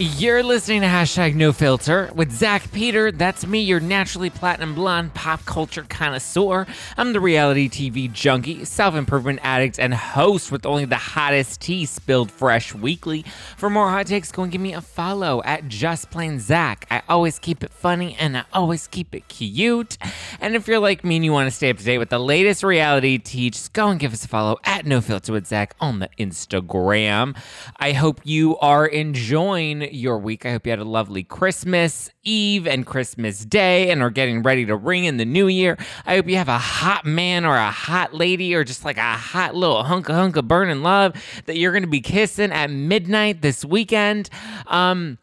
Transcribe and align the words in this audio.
You're 0.00 0.44
listening 0.44 0.82
to 0.82 0.86
hashtag 0.86 1.34
no 1.34 1.52
filter 1.52 2.08
with 2.14 2.30
Zach 2.30 2.70
Peter. 2.70 3.10
That's 3.10 3.44
me, 3.44 3.62
your 3.62 3.80
naturally 3.80 4.30
platinum 4.30 4.76
blonde 4.76 5.12
pop 5.12 5.44
culture 5.44 5.84
connoisseur. 5.88 6.68
I'm 6.96 7.12
the 7.12 7.18
reality 7.18 7.68
TV 7.68 8.12
junkie, 8.12 8.64
self 8.64 8.94
improvement 8.94 9.40
addict, 9.42 9.76
and 9.80 9.92
host 9.92 10.52
with 10.52 10.64
only 10.64 10.84
the 10.84 10.94
hottest 10.94 11.60
tea 11.62 11.84
spilled 11.84 12.30
fresh 12.30 12.72
weekly. 12.72 13.24
For 13.56 13.68
more 13.68 13.90
hot 13.90 14.06
takes, 14.06 14.30
go 14.30 14.44
and 14.44 14.52
give 14.52 14.60
me 14.60 14.72
a 14.72 14.80
follow 14.80 15.42
at 15.42 15.66
Just 15.66 16.12
Plain 16.12 16.38
Zach. 16.38 16.86
I 16.92 17.02
always 17.08 17.40
keep 17.40 17.64
it 17.64 17.72
funny 17.72 18.14
and 18.20 18.36
I 18.36 18.44
always 18.52 18.86
keep 18.86 19.16
it 19.16 19.26
cute. 19.26 19.98
And 20.40 20.54
if 20.54 20.68
you're 20.68 20.78
like 20.78 21.02
me 21.02 21.16
and 21.16 21.24
you 21.24 21.32
want 21.32 21.48
to 21.48 21.50
stay 21.50 21.70
up 21.70 21.76
to 21.78 21.82
date 21.82 21.98
with 21.98 22.10
the 22.10 22.20
latest 22.20 22.62
reality 22.62 23.18
tea, 23.18 23.50
just 23.50 23.72
go 23.72 23.88
and 23.88 23.98
give 23.98 24.12
us 24.12 24.24
a 24.24 24.28
follow 24.28 24.58
at 24.62 24.86
No 24.86 25.00
Filter 25.00 25.32
with 25.32 25.48
Zach 25.48 25.74
on 25.80 25.98
the 25.98 26.08
Instagram. 26.20 27.36
I 27.78 27.94
hope 27.94 28.20
you 28.22 28.56
are 28.58 28.86
enjoying 28.86 29.87
your 29.94 30.18
week. 30.18 30.46
I 30.46 30.52
hope 30.52 30.66
you 30.66 30.70
had 30.70 30.78
a 30.78 30.84
lovely 30.84 31.22
Christmas 31.22 32.10
Eve 32.22 32.66
and 32.66 32.86
Christmas 32.86 33.44
Day 33.44 33.90
and 33.90 34.02
are 34.02 34.10
getting 34.10 34.42
ready 34.42 34.66
to 34.66 34.76
ring 34.76 35.04
in 35.04 35.16
the 35.16 35.24
new 35.24 35.48
year. 35.48 35.76
I 36.06 36.16
hope 36.16 36.28
you 36.28 36.36
have 36.36 36.48
a 36.48 36.58
hot 36.58 37.04
man 37.04 37.44
or 37.44 37.56
a 37.56 37.70
hot 37.70 38.14
lady 38.14 38.54
or 38.54 38.64
just 38.64 38.84
like 38.84 38.96
a 38.96 39.12
hot 39.12 39.54
little 39.54 39.82
hunk 39.84 40.08
of 40.08 40.14
hunk 40.14 40.36
of 40.36 40.48
burning 40.48 40.82
love 40.82 41.14
that 41.46 41.56
you're 41.56 41.72
going 41.72 41.82
to 41.82 41.88
be 41.88 42.00
kissing 42.00 42.52
at 42.52 42.70
midnight 42.70 43.42
this 43.42 43.64
weekend. 43.64 44.30
Um, 44.66 45.18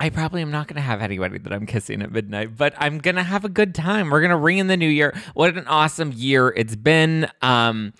I 0.00 0.08
probably 0.08 0.40
am 0.40 0.50
not 0.50 0.66
going 0.66 0.76
to 0.76 0.82
have 0.82 1.02
anybody 1.02 1.38
that 1.38 1.52
I'm 1.52 1.66
kissing 1.66 2.00
at 2.00 2.10
midnight, 2.10 2.56
but 2.56 2.72
I'm 2.78 2.98
going 2.98 3.16
to 3.16 3.22
have 3.22 3.44
a 3.44 3.50
good 3.50 3.74
time. 3.74 4.08
We're 4.08 4.20
going 4.20 4.30
to 4.30 4.36
ring 4.36 4.56
in 4.56 4.66
the 4.66 4.76
new 4.78 4.88
year. 4.88 5.14
What 5.34 5.56
an 5.56 5.66
awesome 5.66 6.12
year 6.16 6.48
it's 6.48 6.74
been. 6.74 7.28
Um, 7.42 7.92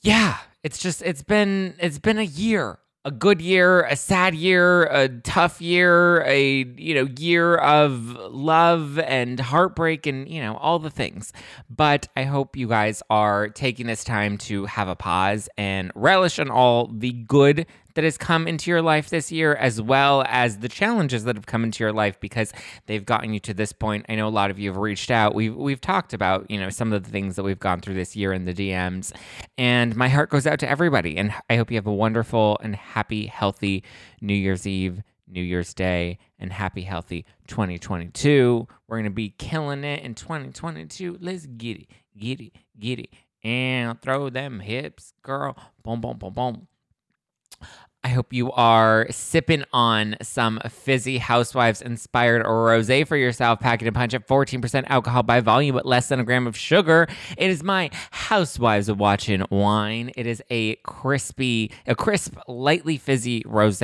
yeah, 0.00 0.38
it's 0.62 0.78
just 0.78 1.02
it's 1.02 1.22
been 1.22 1.74
it's 1.80 1.98
been 1.98 2.18
a 2.18 2.24
year 2.24 2.78
a 3.04 3.10
good 3.10 3.40
year, 3.40 3.82
a 3.82 3.96
sad 3.96 4.34
year, 4.34 4.84
a 4.84 5.08
tough 5.08 5.62
year, 5.62 6.22
a 6.26 6.64
you 6.76 6.94
know 6.94 7.08
year 7.18 7.56
of 7.56 8.16
love 8.30 8.98
and 8.98 9.38
heartbreak 9.40 10.06
and 10.06 10.28
you 10.28 10.40
know 10.40 10.56
all 10.56 10.78
the 10.78 10.90
things. 10.90 11.32
But 11.70 12.08
I 12.16 12.24
hope 12.24 12.56
you 12.56 12.68
guys 12.68 13.02
are 13.08 13.48
taking 13.48 13.86
this 13.86 14.04
time 14.04 14.36
to 14.38 14.66
have 14.66 14.88
a 14.88 14.96
pause 14.96 15.48
and 15.56 15.92
relish 15.94 16.38
in 16.38 16.50
all 16.50 16.88
the 16.88 17.12
good 17.12 17.66
that 17.98 18.04
has 18.04 18.16
come 18.16 18.46
into 18.46 18.70
your 18.70 18.80
life 18.80 19.10
this 19.10 19.32
year, 19.32 19.56
as 19.56 19.82
well 19.82 20.22
as 20.28 20.58
the 20.58 20.68
challenges 20.68 21.24
that 21.24 21.34
have 21.34 21.46
come 21.46 21.64
into 21.64 21.82
your 21.82 21.92
life 21.92 22.20
because 22.20 22.52
they've 22.86 23.04
gotten 23.04 23.34
you 23.34 23.40
to 23.40 23.52
this 23.52 23.72
point. 23.72 24.06
I 24.08 24.14
know 24.14 24.28
a 24.28 24.30
lot 24.30 24.52
of 24.52 24.58
you 24.60 24.70
have 24.70 24.76
reached 24.76 25.10
out. 25.10 25.34
We've 25.34 25.56
we've 25.56 25.80
talked 25.80 26.12
about 26.12 26.48
you 26.48 26.60
know 26.60 26.70
some 26.70 26.92
of 26.92 27.02
the 27.02 27.10
things 27.10 27.34
that 27.34 27.42
we've 27.42 27.58
gone 27.58 27.80
through 27.80 27.94
this 27.94 28.14
year 28.14 28.32
in 28.32 28.44
the 28.44 28.54
DMs, 28.54 29.12
and 29.56 29.96
my 29.96 30.08
heart 30.08 30.30
goes 30.30 30.46
out 30.46 30.60
to 30.60 30.68
everybody. 30.70 31.16
And 31.16 31.34
I 31.50 31.56
hope 31.56 31.72
you 31.72 31.76
have 31.76 31.88
a 31.88 31.92
wonderful 31.92 32.56
and 32.62 32.76
happy, 32.76 33.26
healthy 33.26 33.82
New 34.20 34.34
Year's 34.34 34.64
Eve. 34.64 35.02
New 35.26 35.42
Year's 35.42 35.74
Day 35.74 36.18
and 36.38 36.52
happy, 36.52 36.82
healthy 36.82 37.26
2022. 37.48 38.68
We're 38.86 38.96
going 38.96 39.04
to 39.06 39.10
be 39.10 39.30
killing 39.30 39.82
it 39.82 40.04
in 40.04 40.14
2022. 40.14 41.18
Let's 41.20 41.46
get 41.46 41.78
it, 41.78 41.88
get 42.16 42.40
it, 42.40 42.52
get 42.78 43.00
it. 43.00 43.10
And 43.42 44.00
throw 44.00 44.30
them 44.30 44.60
hips, 44.60 45.12
girl. 45.22 45.56
Boom, 45.82 46.00
boom, 46.00 46.16
boom, 46.16 46.32
boom. 46.32 46.68
I 48.04 48.08
hope 48.10 48.32
you 48.32 48.52
are 48.52 49.06
sipping 49.10 49.64
on 49.72 50.16
some 50.22 50.60
fizzy 50.68 51.18
housewives 51.18 51.82
inspired 51.82 52.46
rose 52.46 52.90
for 53.08 53.16
yourself, 53.16 53.58
packing 53.58 53.88
a 53.88 53.92
punch 53.92 54.14
at 54.14 54.26
14% 54.28 54.84
alcohol 54.86 55.24
by 55.24 55.40
volume, 55.40 55.74
but 55.74 55.84
less 55.84 56.08
than 56.08 56.20
a 56.20 56.24
gram 56.24 56.46
of 56.46 56.56
sugar. 56.56 57.08
It 57.36 57.50
is 57.50 57.64
my 57.64 57.90
housewives 58.12 58.90
watching 58.90 59.44
wine. 59.50 60.12
It 60.16 60.26
is 60.28 60.42
a 60.48 60.76
crispy, 60.76 61.72
a 61.86 61.96
crisp, 61.96 62.36
lightly 62.46 62.98
fizzy 62.98 63.42
rose 63.44 63.82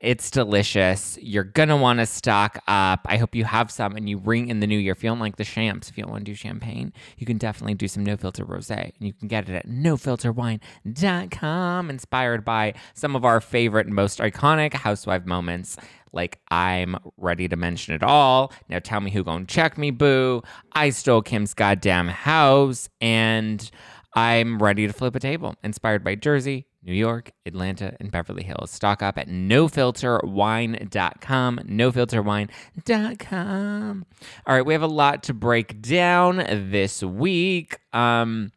it's 0.00 0.30
delicious. 0.30 1.18
You're 1.22 1.44
gonna 1.44 1.76
want 1.76 2.00
to 2.00 2.06
stock 2.06 2.58
up. 2.68 3.00
I 3.06 3.16
hope 3.16 3.34
you 3.34 3.44
have 3.44 3.70
some 3.70 3.96
and 3.96 4.06
you 4.08 4.18
ring 4.18 4.48
in 4.48 4.60
the 4.60 4.66
new 4.66 4.78
year. 4.78 4.94
Feeling 4.94 5.20
like 5.20 5.36
the 5.36 5.44
champs. 5.44 5.88
If 5.88 5.96
you 5.96 6.02
don't 6.02 6.12
want 6.12 6.26
to 6.26 6.32
do 6.32 6.36
champagne, 6.36 6.92
you 7.16 7.24
can 7.26 7.38
definitely 7.38 7.72
do 7.74 7.88
some 7.88 8.04
no 8.04 8.18
filter 8.18 8.44
rose. 8.44 8.70
And 8.70 8.92
you 8.98 9.14
can 9.14 9.28
get 9.28 9.48
it 9.48 9.54
at 9.54 9.66
nofilterwine.com, 9.66 11.90
inspired 11.90 12.44
by 12.44 12.74
some 12.94 13.16
of 13.16 13.24
our 13.24 13.40
favorite, 13.40 13.88
most 13.88 14.18
iconic 14.18 14.74
housewife 14.74 15.24
moments. 15.24 15.78
Like 16.12 16.40
I'm 16.50 16.96
ready 17.16 17.48
to 17.48 17.56
mention 17.56 17.94
it 17.94 18.02
all. 18.02 18.52
Now 18.68 18.80
tell 18.80 19.00
me 19.00 19.10
who 19.10 19.24
gonna 19.24 19.46
check 19.46 19.78
me, 19.78 19.90
boo. 19.90 20.42
I 20.72 20.90
stole 20.90 21.22
Kim's 21.22 21.54
goddamn 21.54 22.08
house, 22.08 22.90
and 23.00 23.70
I'm 24.14 24.62
ready 24.62 24.86
to 24.86 24.92
flip 24.92 25.14
a 25.14 25.20
table. 25.20 25.54
Inspired 25.62 26.04
by 26.04 26.16
Jersey, 26.16 26.66
New 26.86 26.94
York, 26.94 27.32
Atlanta, 27.44 27.96
and 27.98 28.12
Beverly 28.12 28.44
Hills. 28.44 28.70
Stock 28.70 29.02
up 29.02 29.18
at 29.18 29.28
nofilterwine.com. 29.28 31.58
Nofilterwine.com. 31.58 34.06
All 34.46 34.54
right, 34.54 34.64
we 34.64 34.72
have 34.72 34.82
a 34.82 34.86
lot 34.86 35.24
to 35.24 35.34
break 35.34 35.82
down 35.82 36.36
this 36.70 37.02
week. 37.02 37.80
Um, 37.92 38.52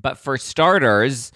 but 0.00 0.18
for 0.18 0.36
starters, 0.36 1.32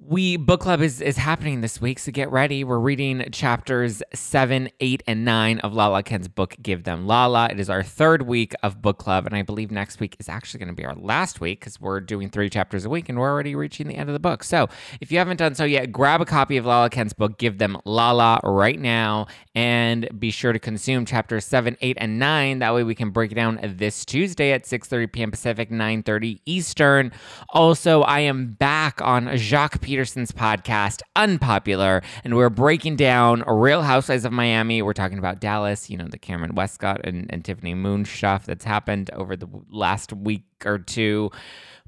we 0.00 0.36
book 0.36 0.60
club 0.60 0.80
is 0.80 1.00
is 1.00 1.16
happening 1.16 1.60
this 1.60 1.80
week 1.80 1.98
so 1.98 2.12
get 2.12 2.30
ready. 2.30 2.62
We're 2.62 2.78
reading 2.78 3.28
chapters 3.32 4.00
7 4.14 4.70
8 4.78 5.02
and 5.08 5.24
9 5.24 5.58
of 5.60 5.72
lala 5.72 6.04
kent's 6.04 6.28
book 6.28 6.54
give 6.62 6.84
them 6.84 7.06
lala. 7.06 7.48
It 7.50 7.58
is 7.58 7.68
our 7.68 7.82
third 7.82 8.22
week 8.22 8.54
of 8.62 8.80
book 8.80 8.98
club 8.98 9.26
and 9.26 9.34
i 9.34 9.42
believe 9.42 9.70
next 9.70 9.98
week 9.98 10.16
is 10.20 10.28
actually 10.28 10.58
going 10.58 10.68
to 10.68 10.74
be 10.74 10.84
our 10.84 10.94
last 10.94 11.40
week 11.40 11.60
because 11.60 11.80
we're 11.80 12.00
doing 12.00 12.30
three 12.30 12.48
chapters 12.48 12.84
a 12.84 12.88
week 12.88 13.08
and 13.08 13.18
we're 13.18 13.28
already 13.28 13.56
reaching 13.56 13.88
the 13.88 13.96
end 13.96 14.08
of 14.08 14.12
the 14.12 14.20
book. 14.20 14.44
So 14.44 14.68
if 15.00 15.10
you 15.10 15.18
haven't 15.18 15.38
done 15.38 15.56
so 15.56 15.64
yet 15.64 15.90
grab 15.90 16.20
a 16.20 16.24
copy 16.24 16.56
of 16.56 16.64
lala 16.64 16.90
kent's 16.90 17.12
book 17.12 17.36
give 17.38 17.58
them 17.58 17.76
lala 17.84 18.40
right 18.44 18.78
now 18.78 19.26
and 19.56 20.08
be 20.18 20.30
sure 20.30 20.52
to 20.52 20.60
consume 20.60 21.06
chapters 21.06 21.44
7 21.44 21.76
8 21.80 21.98
and 22.00 22.18
9 22.20 22.60
that 22.60 22.72
way 22.72 22.84
we 22.84 22.94
can 22.94 23.10
break 23.10 23.32
it 23.32 23.34
down 23.34 23.58
this 23.62 24.04
tuesday 24.04 24.52
at 24.52 24.64
6 24.64 24.86
30 24.86 25.06
p.m 25.08 25.30
pacific 25.32 25.72
9 25.72 26.04
30 26.04 26.40
eastern. 26.46 27.10
Also 27.50 28.02
i 28.02 28.20
am 28.20 28.52
back 28.52 29.02
on 29.02 29.36
jacques 29.36 29.87
Peterson's 29.88 30.32
podcast, 30.32 31.00
Unpopular, 31.16 32.02
and 32.22 32.36
we're 32.36 32.50
breaking 32.50 32.96
down 32.96 33.42
Real 33.46 33.80
Housewives 33.80 34.26
of 34.26 34.32
Miami. 34.32 34.82
We're 34.82 34.92
talking 34.92 35.16
about 35.16 35.40
Dallas, 35.40 35.88
you 35.88 35.96
know, 35.96 36.06
the 36.06 36.18
Kameron 36.18 36.52
Westcott 36.52 37.00
and, 37.04 37.24
and 37.30 37.42
Tiffany 37.42 37.72
Moon 37.72 38.04
stuff 38.04 38.44
that's 38.44 38.66
happened 38.66 39.08
over 39.14 39.34
the 39.34 39.48
last 39.70 40.12
week 40.12 40.44
or 40.66 40.78
two. 40.78 41.30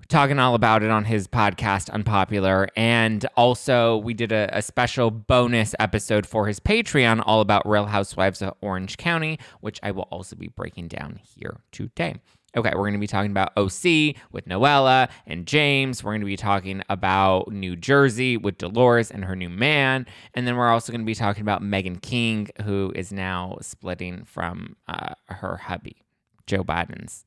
Talking 0.09 0.39
all 0.39 0.55
about 0.55 0.83
it 0.83 0.89
on 0.89 1.05
his 1.05 1.29
podcast 1.29 1.91
unpopular. 1.91 2.69
And 2.75 3.27
also 3.37 3.99
we 3.99 4.15
did 4.15 4.33
a, 4.33 4.49
a, 4.51 4.63
special 4.63 5.11
bonus 5.11 5.75
episode 5.79 6.25
for 6.25 6.47
his 6.47 6.59
patreon 6.59 7.23
all 7.27 7.43
about 7.43 7.69
real 7.69 7.85
housewives 7.85 8.41
of 8.41 8.55
orange 8.63 8.97
county 8.97 9.39
which 9.61 9.81
i 9.83 9.91
will 9.91 10.07
also 10.11 10.37
be 10.37 10.49
breaking 10.49 10.87
down 10.87 11.19
here 11.23 11.61
today 11.73 12.15
Okay, 12.57 12.71
we're 12.71 12.83
going 12.83 12.95
to 12.95 12.99
be 12.99 13.07
talking 13.07 13.31
about 13.31 13.53
OC 13.57 14.17
with 14.33 14.47
Noella 14.47 15.09
and 15.27 15.47
James. 15.47 16.03
We're 16.03 16.13
going 16.13 16.21
to 16.23 16.27
be 16.27 16.37
talking 16.37 16.83
about 16.89 17.53
New 17.53 17.77
Jersey 17.77 18.37
with 18.37 18.59
Dolores 18.59 19.11
and 19.11 19.25
her 19.25 19.37
new 19.37 19.49
man. 19.49 20.07
And 20.35 20.47
then 20.47 20.57
we're 20.57 20.69
also 20.69 20.91
going 20.93 21.03
to 21.03 21.07
be 21.07 21.15
talking 21.15 21.43
about 21.43 21.63
Meghan 21.63 22.03
King, 22.03 22.49
who 22.65 22.93
is 22.97 23.13
now 23.13 23.59
splitting 23.61 24.25
from 24.25 24.77
uh, 24.89 25.15
her 25.27 25.59
hubby, 25.59 26.03
Joe 26.47 26.65
Biden's 26.65 27.25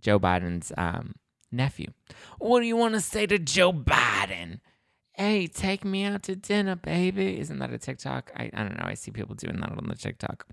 Joe 0.00 0.18
Biden's 0.18 0.72
um, 0.76 1.14
nephew. 1.50 1.88
What 2.38 2.60
do 2.60 2.66
you 2.66 2.76
want 2.76 2.94
to 2.94 3.00
say 3.00 3.26
to 3.26 3.38
Joe 3.38 3.72
Biden? 3.72 4.60
Hey, 5.12 5.48
take 5.48 5.84
me 5.84 6.04
out 6.04 6.22
to 6.24 6.36
dinner, 6.36 6.76
baby. 6.76 7.40
Isn't 7.40 7.58
that 7.58 7.72
a 7.72 7.78
TikTok? 7.78 8.30
I, 8.36 8.50
I 8.54 8.62
don't 8.62 8.78
know. 8.78 8.86
I 8.86 8.94
see 8.94 9.10
people 9.10 9.34
doing 9.34 9.58
that 9.60 9.70
on 9.70 9.86
the 9.88 9.96
TikTok. 9.96 10.46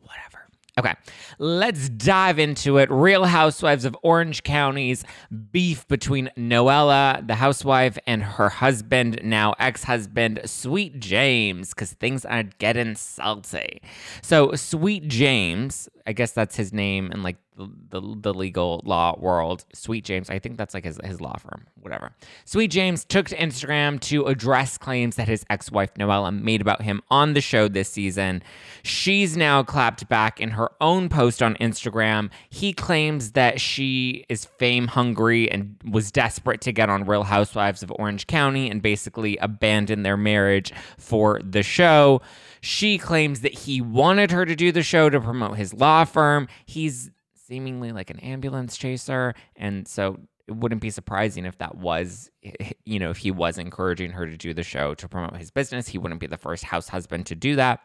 Whatever. 0.00 0.47
Okay, 0.78 0.94
let's 1.40 1.88
dive 1.88 2.38
into 2.38 2.78
it. 2.78 2.88
Real 2.88 3.24
Housewives 3.24 3.84
of 3.84 3.96
Orange 4.04 4.44
County's 4.44 5.04
beef 5.50 5.88
between 5.88 6.30
Noella, 6.38 7.26
the 7.26 7.34
housewife, 7.34 7.98
and 8.06 8.22
her 8.22 8.48
husband, 8.48 9.18
now 9.24 9.56
ex 9.58 9.82
husband, 9.82 10.40
Sweet 10.44 11.00
James, 11.00 11.70
because 11.70 11.94
things 11.94 12.24
are 12.24 12.44
getting 12.44 12.94
salty. 12.94 13.82
So, 14.22 14.54
Sweet 14.54 15.08
James, 15.08 15.88
I 16.06 16.12
guess 16.12 16.30
that's 16.30 16.54
his 16.54 16.72
name 16.72 17.10
and 17.10 17.24
like 17.24 17.38
the, 17.58 18.00
the 18.20 18.34
legal 18.34 18.80
law 18.84 19.18
world, 19.18 19.64
Sweet 19.72 20.04
James, 20.04 20.30
I 20.30 20.38
think 20.38 20.56
that's 20.56 20.74
like 20.74 20.84
his, 20.84 20.98
his 21.04 21.20
law 21.20 21.36
firm, 21.36 21.66
whatever. 21.80 22.12
Sweet 22.44 22.70
James 22.70 23.04
took 23.04 23.28
to 23.28 23.36
Instagram 23.36 24.00
to 24.00 24.26
address 24.26 24.78
claims 24.78 25.16
that 25.16 25.28
his 25.28 25.44
ex 25.50 25.70
wife 25.70 25.94
Noella 25.94 26.36
made 26.38 26.60
about 26.60 26.82
him 26.82 27.02
on 27.10 27.34
the 27.34 27.40
show 27.40 27.68
this 27.68 27.88
season. 27.88 28.42
She's 28.82 29.36
now 29.36 29.62
clapped 29.62 30.08
back 30.08 30.40
in 30.40 30.50
her 30.50 30.70
own 30.80 31.08
post 31.08 31.42
on 31.42 31.54
Instagram. 31.56 32.30
He 32.50 32.72
claims 32.72 33.32
that 33.32 33.60
she 33.60 34.24
is 34.28 34.44
fame 34.44 34.86
hungry 34.86 35.50
and 35.50 35.76
was 35.88 36.10
desperate 36.10 36.60
to 36.62 36.72
get 36.72 36.88
on 36.88 37.04
Real 37.04 37.24
Housewives 37.24 37.82
of 37.82 37.92
Orange 37.98 38.26
County 38.26 38.70
and 38.70 38.80
basically 38.80 39.36
abandon 39.38 40.02
their 40.02 40.16
marriage 40.16 40.72
for 40.96 41.40
the 41.42 41.62
show. 41.62 42.20
She 42.60 42.98
claims 42.98 43.40
that 43.40 43.54
he 43.54 43.80
wanted 43.80 44.30
her 44.30 44.44
to 44.44 44.56
do 44.56 44.72
the 44.72 44.82
show 44.82 45.10
to 45.10 45.20
promote 45.20 45.56
his 45.56 45.74
law 45.74 46.04
firm. 46.04 46.48
He's 46.66 47.10
seemingly 47.48 47.92
like 47.92 48.10
an 48.10 48.18
ambulance 48.20 48.76
chaser. 48.76 49.34
And 49.56 49.88
so 49.88 50.20
it 50.46 50.54
wouldn't 50.54 50.82
be 50.82 50.90
surprising 50.90 51.46
if 51.46 51.56
that 51.58 51.76
was, 51.76 52.30
you 52.84 52.98
know, 52.98 53.10
if 53.10 53.16
he 53.16 53.30
was 53.30 53.58
encouraging 53.58 54.12
her 54.12 54.26
to 54.26 54.36
do 54.36 54.52
the 54.52 54.62
show 54.62 54.94
to 54.94 55.08
promote 55.08 55.36
his 55.36 55.50
business. 55.50 55.88
He 55.88 55.98
wouldn't 55.98 56.20
be 56.20 56.26
the 56.26 56.36
first 56.36 56.64
house 56.64 56.88
husband 56.88 57.26
to 57.26 57.34
do 57.34 57.56
that. 57.56 57.80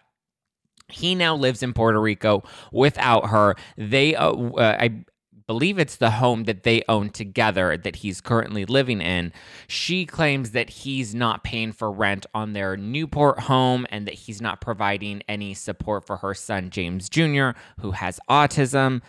He 0.90 1.16
now 1.16 1.36
lives 1.36 1.64
in 1.64 1.74
Puerto 1.74 2.00
Rico 2.00 2.44
without 2.74 3.30
her. 3.30 3.56
They, 3.78 4.16
uh, 4.16 4.32
uh, 4.32 4.78
I 4.78 5.06
believe 5.48 5.80
it's 5.80 5.96
the 5.96 6.12
home 6.12 6.44
that 6.44 6.64
they 6.64 6.84
own 6.90 7.10
together 7.10 7.78
that 7.78 7.98
he's 7.98 8.20
currently 8.20 8.66
living 8.66 9.02
in. 9.02 9.32
She 9.68 10.06
claims 10.06 10.52
that 10.52 10.70
he's 10.70 11.16
not 11.16 11.44
paying 11.44 11.72
for 11.72 11.90
rent 11.90 12.26
on 12.34 12.52
their 12.52 12.76
Newport 12.76 13.40
home 13.42 13.88
and 13.90 14.06
that 14.08 14.14
he's 14.14 14.42
not 14.42 14.60
providing 14.60 15.24
any 15.30 15.54
support 15.54 16.06
for 16.06 16.18
her 16.18 16.34
son, 16.34 16.70
James 16.70 17.08
Jr., 17.08 17.52
who 17.80 17.92
has 17.92 18.20
autism. 18.30 19.02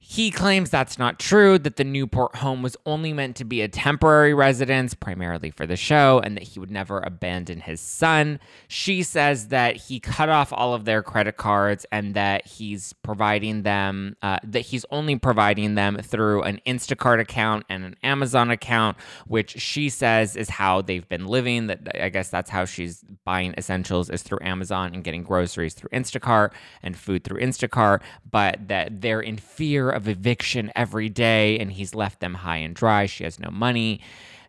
He 0.00 0.30
claims 0.30 0.70
that's 0.70 0.96
not 0.96 1.18
true, 1.18 1.58
that 1.58 1.76
the 1.76 1.84
Newport 1.84 2.36
home 2.36 2.62
was 2.62 2.76
only 2.86 3.12
meant 3.12 3.34
to 3.36 3.44
be 3.44 3.60
a 3.62 3.68
temporary 3.68 4.32
residence, 4.32 4.94
primarily 4.94 5.50
for 5.50 5.66
the 5.66 5.76
show, 5.76 6.20
and 6.24 6.36
that 6.36 6.44
he 6.44 6.60
would 6.60 6.70
never 6.70 7.00
abandon 7.00 7.60
his 7.60 7.80
son. 7.80 8.38
She 8.68 9.02
says 9.02 9.48
that 9.48 9.76
he 9.76 9.98
cut 9.98 10.28
off 10.28 10.52
all 10.52 10.72
of 10.72 10.84
their 10.84 11.02
credit 11.02 11.36
cards 11.36 11.84
and 11.90 12.14
that 12.14 12.46
he's 12.46 12.92
providing 12.92 13.64
them, 13.64 14.16
uh, 14.22 14.38
that 14.44 14.60
he's 14.60 14.86
only 14.90 15.18
providing 15.18 15.74
them 15.74 15.98
through 16.00 16.42
an 16.42 16.60
Instacart 16.64 17.20
account 17.20 17.64
and 17.68 17.84
an 17.84 17.96
Amazon 18.04 18.50
account, 18.50 18.96
which 19.26 19.60
she 19.60 19.88
says 19.88 20.36
is 20.36 20.48
how 20.48 20.80
they've 20.80 21.08
been 21.08 21.26
living. 21.26 21.66
That 21.66 22.00
I 22.00 22.08
guess 22.08 22.30
that's 22.30 22.50
how 22.50 22.64
she's 22.64 23.04
buying 23.24 23.52
essentials 23.58 24.10
is 24.10 24.22
through 24.22 24.38
Amazon 24.42 24.94
and 24.94 25.02
getting 25.02 25.24
groceries 25.24 25.74
through 25.74 25.90
Instacart 25.90 26.52
and 26.84 26.96
food 26.96 27.24
through 27.24 27.40
Instacart, 27.40 28.00
but 28.30 28.68
that 28.68 29.00
they're 29.00 29.20
in 29.20 29.36
fear 29.36 29.87
of 29.90 30.08
eviction 30.08 30.70
every 30.74 31.08
day 31.08 31.58
and 31.58 31.72
he's 31.72 31.94
left 31.94 32.20
them 32.20 32.34
high 32.34 32.58
and 32.58 32.74
dry. 32.74 33.06
She 33.06 33.24
has 33.24 33.38
no 33.38 33.50
money. 33.50 34.00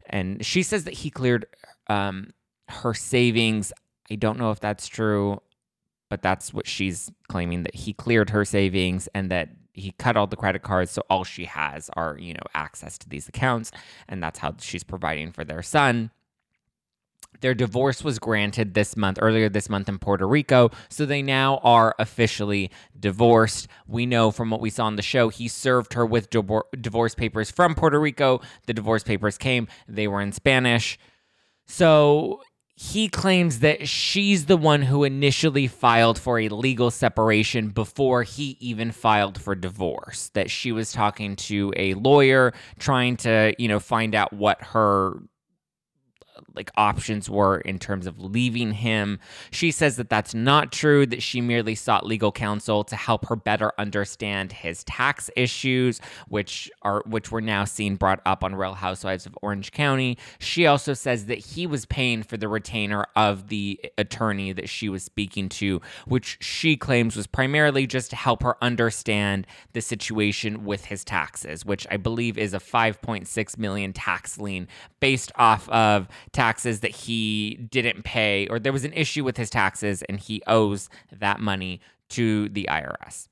And 0.08 0.46
she 0.46 0.64
says 0.64 0.86
that 0.86 0.94
he 0.96 1.10
cleared 1.10 1.46
um, 1.88 2.32
her 2.70 2.94
savings. 2.94 3.72
I 4.12 4.16
don't 4.16 4.40
know 4.40 4.52
if 4.52 4.60
that's 4.60 4.88
true, 4.88 5.42
but 6.10 6.22
that's 6.22 6.54
what 6.54 6.68
she's 6.68 7.12
claiming 7.28 7.64
that 7.64 7.76
he 7.76 7.94
cleared 7.94 8.32
her 8.32 8.46
savings 8.46 9.08
and 9.14 9.30
that 9.32 9.50
he 9.74 9.92
cut 9.98 10.18
all 10.18 10.28
the 10.28 10.36
credit 10.36 10.62
cards 10.62 10.92
so 10.92 11.02
all 11.10 11.24
she 11.24 11.46
has 11.46 11.90
are 11.94 12.18
you 12.20 12.34
know 12.34 12.44
access 12.54 12.98
to 12.98 13.08
these 13.08 13.30
accounts 13.30 13.72
and 14.10 14.22
that's 14.22 14.40
how 14.40 14.54
she's 14.60 14.84
providing 14.84 15.32
for 15.32 15.46
their 15.46 15.62
son 15.62 16.12
their 17.42 17.54
divorce 17.54 18.04
was 18.04 18.20
granted 18.20 18.74
this 18.74 18.98
month, 18.98 19.20
earlier 19.22 19.50
this 19.50 19.70
month 19.70 19.88
in 19.88 20.00
Puerto 20.00 20.28
Rico. 20.28 20.72
So 20.90 21.06
they 21.06 21.22
now 21.22 21.58
are 21.64 21.96
officially 22.00 22.72
divorced. 23.00 23.68
We 23.88 24.06
know 24.06 24.32
from 24.32 24.50
what 24.50 24.62
we 24.62 24.70
saw 24.70 24.86
on 24.86 24.96
the 24.96 25.02
show, 25.02 25.30
he 25.30 25.48
served 25.48 25.94
her 25.94 26.06
with 26.06 26.30
divorce 26.30 27.16
papers 27.16 27.52
from 27.52 27.76
Puerto 27.76 28.00
Rico. 28.00 28.42
The 28.66 28.74
divorce 28.74 29.04
papers 29.04 29.38
came, 29.38 29.68
they 29.88 30.08
were 30.08 30.22
in 30.22 30.32
Spanish. 30.32 31.00
So 31.66 32.42
he 32.76 33.10
claims 33.10 33.60
that 33.60 33.90
she's 33.90 34.46
the 34.46 34.56
one 34.56 34.82
who 34.82 35.04
initially 35.04 35.68
filed 35.68 36.18
for 36.18 36.40
a 36.40 36.48
legal 36.48 36.90
separation 36.90 37.70
before 37.70 38.24
he 38.24 38.58
even 38.62 38.92
filed 38.92 39.40
for 39.40 39.54
divorce. 39.54 40.30
That 40.34 40.50
she 40.50 40.72
was 40.72 40.94
talking 40.94 41.36
to 41.36 41.74
a 41.76 41.94
lawyer 41.96 42.54
trying 42.80 43.18
to, 43.18 43.54
you 43.58 43.68
know, 43.68 43.80
find 43.80 44.16
out 44.16 44.32
what 44.32 44.62
her 44.62 45.22
like 46.56 46.72
options 46.76 47.30
were 47.30 47.60
in 47.60 47.80
terms 47.80 48.08
of 48.08 48.20
leaving 48.20 48.74
him. 48.74 49.20
She 49.52 49.72
says 49.72 49.98
that 49.98 50.10
that's 50.10 50.34
not 50.34 50.72
true, 50.72 51.06
that 51.08 51.22
she 51.22 51.42
merely 51.42 51.76
sought 51.76 52.06
legal 52.06 52.32
counsel 52.32 52.84
to 52.86 52.96
help 52.96 53.28
her 53.28 53.36
better 53.36 53.72
understand 53.78 54.52
his 54.52 54.84
tax 54.84 55.30
issues, 55.36 56.02
which 56.28 56.70
are 56.82 57.04
which 57.06 57.32
were 57.32 57.42
now 57.42 57.66
seen 57.66 57.96
brought 57.96 58.22
up 58.26 58.44
on 58.44 58.56
Real 58.56 58.74
Housewives 58.74 59.26
of 59.26 59.38
Orange 59.42 59.72
County. 59.72 60.18
She 60.40 60.66
also 60.66 60.94
says 60.94 61.26
that 61.26 61.40
he 61.40 61.68
was 61.68 61.86
paying 61.86 62.24
for 62.24 62.38
the 62.38 62.48
retainer 62.48 63.06
of 63.16 63.50
the 63.50 63.80
attorney 63.98 64.54
that 64.54 64.70
she 64.70 64.90
was 64.90 65.04
speaking 65.04 65.50
to, 65.50 65.82
which 66.06 66.38
she 66.42 66.76
claims 66.76 67.16
was 67.16 67.28
primarily 67.28 67.88
just 67.88 68.10
to 68.12 68.16
help 68.16 68.44
her 68.44 68.62
understand 68.64 69.48
the 69.74 69.82
situation 69.82 70.66
with 70.66 70.86
his 70.86 71.04
taxes, 71.04 71.66
which 71.66 71.86
I 71.90 71.98
believe 71.98 72.38
is 72.38 72.54
a 72.54 72.60
5.6 72.60 73.58
million 73.58 73.94
tax 73.94 74.38
lien 74.38 74.68
based 75.00 75.32
off 75.36 75.68
of 75.70 76.08
taxes 76.50 76.80
that 76.80 76.92
he 76.92 77.56
didn't 77.70 78.04
pay, 78.04 78.48
or 78.48 78.58
there 78.58 78.74
was 78.74 78.84
an 78.84 78.94
issue 78.94 79.24
with 79.24 79.38
his 79.38 79.52
taxes 79.52 80.02
and 80.04 80.20
he 80.20 80.42
owes 80.48 80.90
that 81.12 81.40
money 81.40 81.80
to 82.10 82.50
the 82.50 82.68
IRS. 82.72 83.28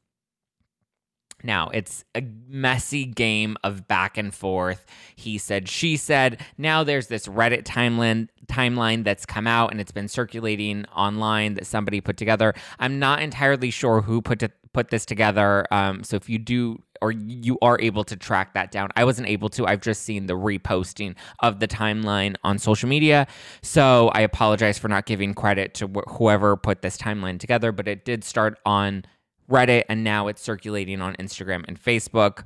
Now, 1.44 1.70
it's 1.70 2.04
a 2.16 2.24
messy 2.48 3.06
game 3.06 3.58
of 3.64 3.88
back 3.88 4.18
and 4.18 4.34
forth. 4.34 4.86
He 5.16 5.38
said, 5.38 5.68
she 5.68 5.98
said. 5.98 6.42
Now 6.58 6.84
there's 6.84 7.08
this 7.08 7.28
Reddit 7.28 7.64
timeline 7.64 8.28
timeline 8.48 9.04
that's 9.04 9.26
come 9.26 9.46
out 9.46 9.72
and 9.72 9.82
it's 9.82 9.92
been 9.92 10.08
circulating 10.08 10.86
online 10.96 11.56
that 11.56 11.66
somebody 11.66 12.02
put 12.02 12.18
together. 12.18 12.54
I'm 12.80 12.98
not 13.00 13.22
entirely 13.22 13.72
sure 13.72 14.02
who 14.02 14.22
put 14.22 14.40
to, 14.40 14.52
put 14.74 14.90
this 14.90 15.06
together. 15.06 15.66
Um, 15.72 16.04
so 16.04 16.16
if 16.16 16.30
you 16.30 16.40
do 16.40 16.82
or 17.02 17.12
you 17.12 17.58
are 17.62 17.80
able 17.80 18.04
to 18.06 18.16
track 18.16 18.54
that 18.54 18.72
down. 18.72 18.90
I 18.96 19.04
wasn't 19.04 19.28
able 19.28 19.50
to. 19.50 19.66
I've 19.66 19.82
just 19.82 20.04
seen 20.04 20.26
the 20.28 20.34
reposting 20.34 21.16
of 21.42 21.60
the 21.60 21.68
timeline 21.68 22.36
on 22.44 22.58
social 22.60 22.90
media. 22.90 23.28
So 23.62 24.10
I 24.10 24.22
apologize 24.22 24.78
for 24.78 24.88
not 24.88 25.06
giving 25.06 25.34
credit 25.34 25.74
to 25.76 25.88
wh- 25.88 26.10
whoever 26.18 26.58
put 26.58 26.82
this 26.82 26.98
timeline 26.98 27.40
together, 27.40 27.72
but 27.72 27.88
it 27.88 28.06
did 28.06 28.24
start 28.24 28.60
on 28.66 29.06
Reddit 29.50 29.84
and 29.90 30.04
now 30.04 30.28
it's 30.28 30.42
circulating 30.42 31.02
on 31.02 31.16
Instagram 31.16 31.66
and 31.68 31.82
Facebook. 31.82 32.44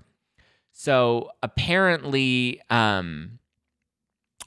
So 0.71 1.31
apparently, 1.44 2.62
um, 2.69 3.39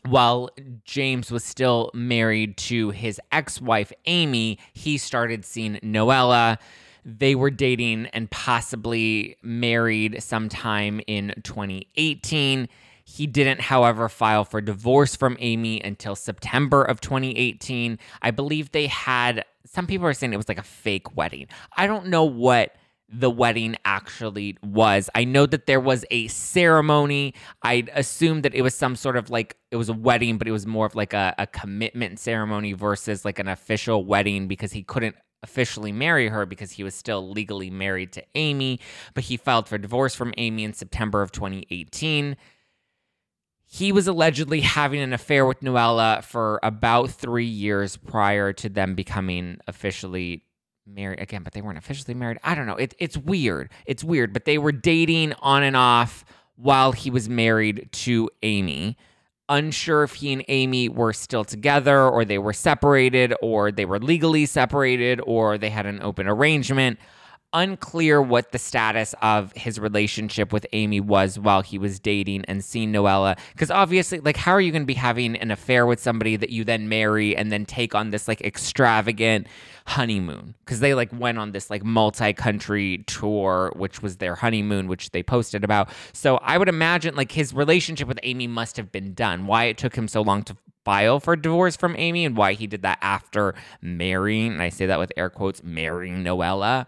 while 0.06 0.50
James 0.84 1.30
was 1.30 1.44
still 1.44 1.90
married 1.94 2.56
to 2.58 2.90
his 2.90 3.20
ex 3.32 3.60
wife, 3.60 3.92
Amy, 4.06 4.58
he 4.72 4.98
started 4.98 5.44
seeing 5.44 5.76
Noella 5.76 6.58
they 7.04 7.34
were 7.34 7.50
dating 7.50 8.06
and 8.06 8.30
possibly 8.30 9.36
married 9.42 10.22
sometime 10.22 11.00
in 11.06 11.34
2018. 11.42 12.68
He 13.04 13.26
didn't, 13.26 13.60
however, 13.60 14.08
file 14.08 14.44
for 14.44 14.60
divorce 14.60 15.14
from 15.14 15.36
Amy 15.38 15.82
until 15.82 16.16
September 16.16 16.82
of 16.82 17.00
2018. 17.00 17.98
I 18.22 18.30
believe 18.30 18.72
they 18.72 18.86
had, 18.86 19.44
some 19.66 19.86
people 19.86 20.06
are 20.06 20.14
saying 20.14 20.32
it 20.32 20.38
was 20.38 20.48
like 20.48 20.58
a 20.58 20.62
fake 20.62 21.14
wedding. 21.14 21.48
I 21.76 21.86
don't 21.86 22.06
know 22.06 22.24
what 22.24 22.74
the 23.08 23.30
wedding 23.30 23.76
actually 23.84 24.56
was. 24.62 25.10
I 25.14 25.24
know 25.24 25.44
that 25.46 25.66
there 25.66 25.80
was 25.80 26.06
a 26.10 26.28
ceremony. 26.28 27.34
I 27.62 27.86
assumed 27.92 28.44
that 28.44 28.54
it 28.54 28.62
was 28.62 28.74
some 28.74 28.96
sort 28.96 29.16
of 29.16 29.28
like 29.28 29.56
it 29.70 29.76
was 29.76 29.90
a 29.90 29.92
wedding, 29.92 30.38
but 30.38 30.48
it 30.48 30.52
was 30.52 30.66
more 30.66 30.86
of 30.86 30.94
like 30.94 31.12
a, 31.12 31.34
a 31.36 31.46
commitment 31.46 32.18
ceremony 32.18 32.72
versus 32.72 33.24
like 33.24 33.38
an 33.38 33.48
official 33.48 34.04
wedding 34.04 34.48
because 34.48 34.72
he 34.72 34.82
couldn't 34.82 35.16
officially 35.44 35.92
marry 35.92 36.28
her 36.28 36.44
because 36.44 36.72
he 36.72 36.82
was 36.82 36.94
still 36.94 37.30
legally 37.30 37.70
married 37.70 38.12
to 38.12 38.24
Amy, 38.34 38.80
but 39.14 39.24
he 39.24 39.36
filed 39.36 39.68
for 39.68 39.78
divorce 39.78 40.14
from 40.14 40.34
Amy 40.36 40.64
in 40.64 40.72
September 40.72 41.22
of 41.22 41.30
2018. 41.30 42.36
He 43.66 43.92
was 43.92 44.08
allegedly 44.08 44.62
having 44.62 45.00
an 45.00 45.12
affair 45.12 45.46
with 45.46 45.60
Noella 45.60 46.24
for 46.24 46.58
about 46.62 47.10
three 47.10 47.44
years 47.44 47.96
prior 47.96 48.52
to 48.54 48.68
them 48.68 48.94
becoming 48.94 49.58
officially 49.68 50.44
married 50.86 51.20
again, 51.20 51.42
but 51.42 51.52
they 51.52 51.62
weren't 51.62 51.78
officially 51.78 52.14
married. 52.14 52.38
I 52.42 52.54
don't 52.54 52.66
know. 52.66 52.76
It, 52.76 52.94
it's 52.98 53.16
weird. 53.16 53.70
It's 53.86 54.02
weird, 54.02 54.32
but 54.32 54.44
they 54.44 54.58
were 54.58 54.72
dating 54.72 55.34
on 55.40 55.62
and 55.62 55.76
off 55.76 56.24
while 56.56 56.92
he 56.92 57.10
was 57.10 57.28
married 57.28 57.88
to 57.92 58.30
Amy 58.42 58.96
unsure 59.48 60.02
if 60.04 60.14
he 60.14 60.32
and 60.32 60.44
Amy 60.48 60.88
were 60.88 61.12
still 61.12 61.44
together 61.44 62.08
or 62.08 62.24
they 62.24 62.38
were 62.38 62.52
separated 62.52 63.34
or 63.42 63.70
they 63.70 63.84
were 63.84 63.98
legally 63.98 64.46
separated 64.46 65.20
or 65.26 65.58
they 65.58 65.70
had 65.70 65.86
an 65.86 66.00
open 66.02 66.26
arrangement 66.26 66.98
unclear 67.54 68.20
what 68.20 68.52
the 68.52 68.58
status 68.58 69.14
of 69.22 69.52
his 69.52 69.78
relationship 69.78 70.52
with 70.52 70.66
Amy 70.72 71.00
was 71.00 71.38
while 71.38 71.62
he 71.62 71.78
was 71.78 71.98
dating 71.98 72.44
and 72.46 72.62
seeing 72.62 72.92
Noella. 72.92 73.38
Because 73.52 73.70
obviously, 73.70 74.20
like, 74.20 74.36
how 74.36 74.52
are 74.52 74.60
you 74.60 74.72
going 74.72 74.82
to 74.82 74.86
be 74.86 74.94
having 74.94 75.36
an 75.36 75.50
affair 75.50 75.86
with 75.86 76.00
somebody 76.00 76.36
that 76.36 76.50
you 76.50 76.64
then 76.64 76.88
marry 76.88 77.36
and 77.36 77.50
then 77.50 77.64
take 77.64 77.94
on 77.94 78.10
this 78.10 78.28
like 78.28 78.40
extravagant 78.42 79.46
honeymoon? 79.86 80.54
Because 80.64 80.80
they 80.80 80.94
like 80.94 81.10
went 81.12 81.38
on 81.38 81.52
this 81.52 81.70
like 81.70 81.84
multi 81.84 82.32
country 82.32 83.04
tour, 83.06 83.72
which 83.76 84.02
was 84.02 84.16
their 84.16 84.34
honeymoon, 84.34 84.88
which 84.88 85.12
they 85.12 85.22
posted 85.22 85.64
about. 85.64 85.88
So 86.12 86.38
I 86.38 86.58
would 86.58 86.68
imagine 86.68 87.14
like 87.14 87.32
his 87.32 87.54
relationship 87.54 88.08
with 88.08 88.18
Amy 88.24 88.48
must 88.48 88.76
have 88.76 88.90
been 88.92 89.14
done. 89.14 89.46
Why 89.46 89.64
it 89.64 89.78
took 89.78 89.94
him 89.94 90.08
so 90.08 90.20
long 90.20 90.42
to 90.42 90.56
file 90.84 91.18
for 91.18 91.34
divorce 91.34 91.76
from 91.76 91.94
Amy 91.96 92.24
and 92.24 92.36
why 92.36 92.52
he 92.52 92.66
did 92.66 92.82
that 92.82 92.98
after 93.00 93.54
marrying, 93.80 94.52
and 94.52 94.62
I 94.62 94.68
say 94.68 94.86
that 94.86 94.98
with 94.98 95.12
air 95.16 95.30
quotes, 95.30 95.62
marrying 95.62 96.22
Noella 96.22 96.86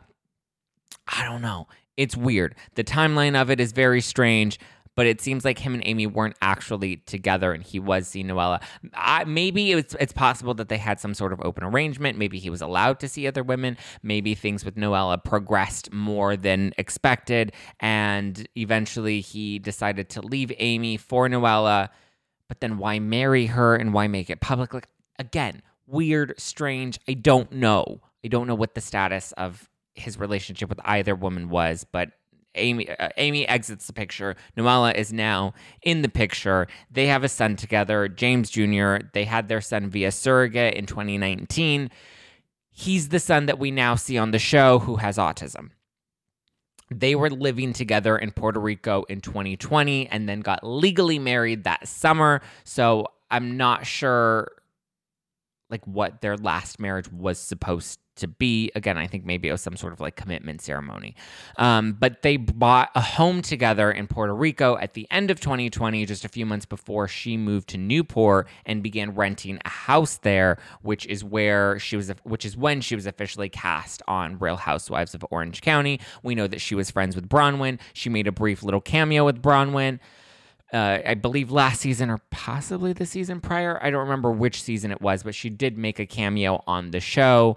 I 1.06 1.24
don't 1.24 1.42
know. 1.42 1.68
It's 1.96 2.16
weird. 2.16 2.54
The 2.74 2.84
timeline 2.84 3.40
of 3.40 3.50
it 3.50 3.60
is 3.60 3.72
very 3.72 4.00
strange, 4.00 4.58
but 4.96 5.06
it 5.06 5.20
seems 5.20 5.44
like 5.44 5.58
him 5.58 5.74
and 5.74 5.82
Amy 5.86 6.06
weren't 6.06 6.36
actually 6.40 6.96
together 6.98 7.52
and 7.52 7.62
he 7.62 7.78
was 7.78 8.08
seeing 8.08 8.26
Noella. 8.26 8.62
I, 8.94 9.24
maybe 9.24 9.72
it's, 9.72 9.94
it's 10.00 10.12
possible 10.12 10.54
that 10.54 10.68
they 10.68 10.78
had 10.78 10.98
some 11.00 11.14
sort 11.14 11.32
of 11.32 11.40
open 11.42 11.64
arrangement. 11.64 12.18
Maybe 12.18 12.38
he 12.38 12.50
was 12.50 12.62
allowed 12.62 12.98
to 13.00 13.08
see 13.08 13.26
other 13.26 13.42
women. 13.42 13.76
Maybe 14.02 14.34
things 14.34 14.64
with 14.64 14.76
Noella 14.76 15.22
progressed 15.22 15.92
more 15.92 16.36
than 16.36 16.72
expected. 16.78 17.52
And 17.78 18.48
eventually 18.56 19.20
he 19.20 19.58
decided 19.58 20.08
to 20.10 20.22
leave 20.22 20.50
Amy 20.58 20.96
for 20.96 21.28
Noella. 21.28 21.90
But 22.48 22.60
then 22.60 22.78
why 22.78 22.98
marry 22.98 23.46
her 23.46 23.76
and 23.76 23.92
why 23.92 24.06
make 24.08 24.30
it 24.30 24.40
public? 24.40 24.72
Like, 24.72 24.88
again, 25.18 25.62
weird, 25.86 26.34
strange. 26.38 26.98
I 27.06 27.14
don't 27.14 27.52
know. 27.52 28.00
I 28.24 28.28
don't 28.28 28.46
know 28.46 28.54
what 28.54 28.74
the 28.74 28.80
status 28.80 29.32
of 29.32 29.68
his 29.96 30.18
relationship 30.18 30.68
with 30.68 30.80
either 30.84 31.14
woman 31.14 31.48
was, 31.48 31.84
but 31.90 32.10
Amy 32.56 32.88
uh, 32.88 33.08
Amy 33.16 33.46
exits 33.46 33.86
the 33.86 33.92
picture. 33.92 34.34
Noella 34.56 34.94
is 34.94 35.12
now 35.12 35.54
in 35.82 36.02
the 36.02 36.08
picture. 36.08 36.66
They 36.90 37.06
have 37.06 37.24
a 37.24 37.28
son 37.28 37.56
together, 37.56 38.08
James 38.08 38.50
Jr. 38.50 38.96
They 39.12 39.24
had 39.24 39.48
their 39.48 39.60
son 39.60 39.90
via 39.90 40.10
surrogate 40.10 40.74
in 40.74 40.86
2019. 40.86 41.90
He's 42.70 43.08
the 43.08 43.20
son 43.20 43.46
that 43.46 43.58
we 43.58 43.70
now 43.70 43.94
see 43.94 44.18
on 44.18 44.30
the 44.32 44.38
show 44.38 44.78
who 44.78 44.96
has 44.96 45.16
autism. 45.16 45.70
They 46.90 47.14
were 47.14 47.30
living 47.30 47.72
together 47.72 48.16
in 48.16 48.30
Puerto 48.30 48.60
Rico 48.60 49.02
in 49.04 49.20
2020 49.20 50.08
and 50.08 50.28
then 50.28 50.40
got 50.40 50.62
legally 50.62 51.18
married 51.18 51.64
that 51.64 51.88
summer. 51.88 52.42
So 52.64 53.06
I'm 53.30 53.56
not 53.56 53.86
sure 53.86 54.52
like 55.68 55.84
what 55.86 56.20
their 56.20 56.36
last 56.36 56.78
marriage 56.78 57.10
was 57.10 57.38
supposed 57.38 57.98
to 58.16 58.28
be. 58.28 58.70
Again, 58.74 58.98
I 58.98 59.06
think 59.06 59.24
maybe 59.24 59.48
it 59.48 59.52
was 59.52 59.60
some 59.60 59.76
sort 59.76 59.92
of 59.92 60.00
like 60.00 60.16
commitment 60.16 60.60
ceremony. 60.60 61.14
Um, 61.56 61.92
but 61.92 62.22
they 62.22 62.36
bought 62.36 62.90
a 62.94 63.00
home 63.00 63.42
together 63.42 63.90
in 63.90 64.06
Puerto 64.06 64.34
Rico 64.34 64.76
at 64.78 64.94
the 64.94 65.06
end 65.10 65.30
of 65.30 65.40
2020, 65.40 66.04
just 66.06 66.24
a 66.24 66.28
few 66.28 66.46
months 66.46 66.66
before 66.66 67.08
she 67.08 67.36
moved 67.36 67.68
to 67.68 67.78
Newport 67.78 68.48
and 68.64 68.82
began 68.82 69.14
renting 69.14 69.58
a 69.64 69.68
house 69.68 70.18
there, 70.18 70.58
which 70.82 71.06
is 71.06 71.22
where 71.24 71.78
she 71.78 71.96
was, 71.96 72.12
which 72.24 72.44
is 72.44 72.56
when 72.56 72.80
she 72.80 72.94
was 72.94 73.06
officially 73.06 73.48
cast 73.48 74.02
on 74.08 74.38
Real 74.38 74.56
Housewives 74.56 75.14
of 75.14 75.24
Orange 75.30 75.60
County. 75.62 76.00
We 76.22 76.34
know 76.34 76.46
that 76.46 76.60
she 76.60 76.74
was 76.74 76.90
friends 76.90 77.14
with 77.14 77.28
Braunwyn. 77.28 77.78
She 77.92 78.08
made 78.08 78.26
a 78.26 78.32
brief 78.32 78.62
little 78.62 78.80
cameo 78.80 79.24
with 79.24 79.40
Braunwyn. 79.42 79.98
uh, 80.72 80.98
I 81.06 81.14
believe 81.14 81.50
last 81.50 81.80
season 81.80 82.10
or 82.10 82.18
possibly 82.30 82.92
the 82.92 83.06
season 83.06 83.40
prior. 83.40 83.78
I 83.82 83.90
don't 83.90 84.00
remember 84.00 84.30
which 84.32 84.62
season 84.62 84.90
it 84.90 85.00
was, 85.00 85.22
but 85.22 85.34
she 85.34 85.48
did 85.48 85.78
make 85.78 85.98
a 85.98 86.06
cameo 86.06 86.62
on 86.66 86.90
the 86.90 87.00
show 87.00 87.56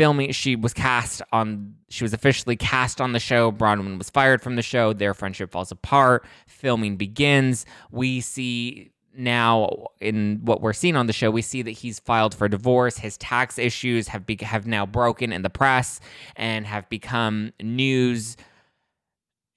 filming 0.00 0.32
she 0.32 0.56
was 0.56 0.72
cast 0.72 1.20
on 1.30 1.74
she 1.90 2.04
was 2.04 2.14
officially 2.14 2.56
cast 2.56 3.02
on 3.02 3.12
the 3.12 3.20
show. 3.20 3.52
Braunwyn 3.52 3.98
was 3.98 4.08
fired 4.08 4.40
from 4.40 4.56
the 4.56 4.62
show. 4.62 4.94
Their 4.94 5.12
friendship 5.12 5.50
falls 5.50 5.70
apart. 5.70 6.24
Filming 6.46 6.96
begins. 6.96 7.66
We 7.90 8.22
see 8.22 8.92
now 9.14 9.88
in 10.00 10.40
what 10.42 10.62
we're 10.62 10.72
seeing 10.72 10.96
on 10.96 11.06
the 11.06 11.12
show 11.12 11.30
we 11.30 11.42
see 11.42 11.60
that 11.60 11.72
he's 11.72 11.98
filed 11.98 12.34
for 12.34 12.48
divorce. 12.48 12.96
His 12.96 13.18
tax 13.18 13.58
issues 13.58 14.08
have 14.08 14.24
be, 14.24 14.38
have 14.40 14.66
now 14.66 14.86
broken 14.86 15.34
in 15.34 15.42
the 15.42 15.50
press 15.50 16.00
and 16.34 16.66
have 16.66 16.88
become 16.88 17.52
news. 17.62 18.38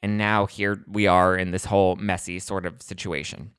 And 0.01 0.17
now 0.17 0.45
here 0.45 0.83
we 0.89 1.07
are 1.07 1.37
in 1.37 1.51
this 1.51 1.63
whole 1.63 1.95
messy 1.95 2.39
sort 2.39 2.65
of 2.65 2.81
situation. 2.81 3.51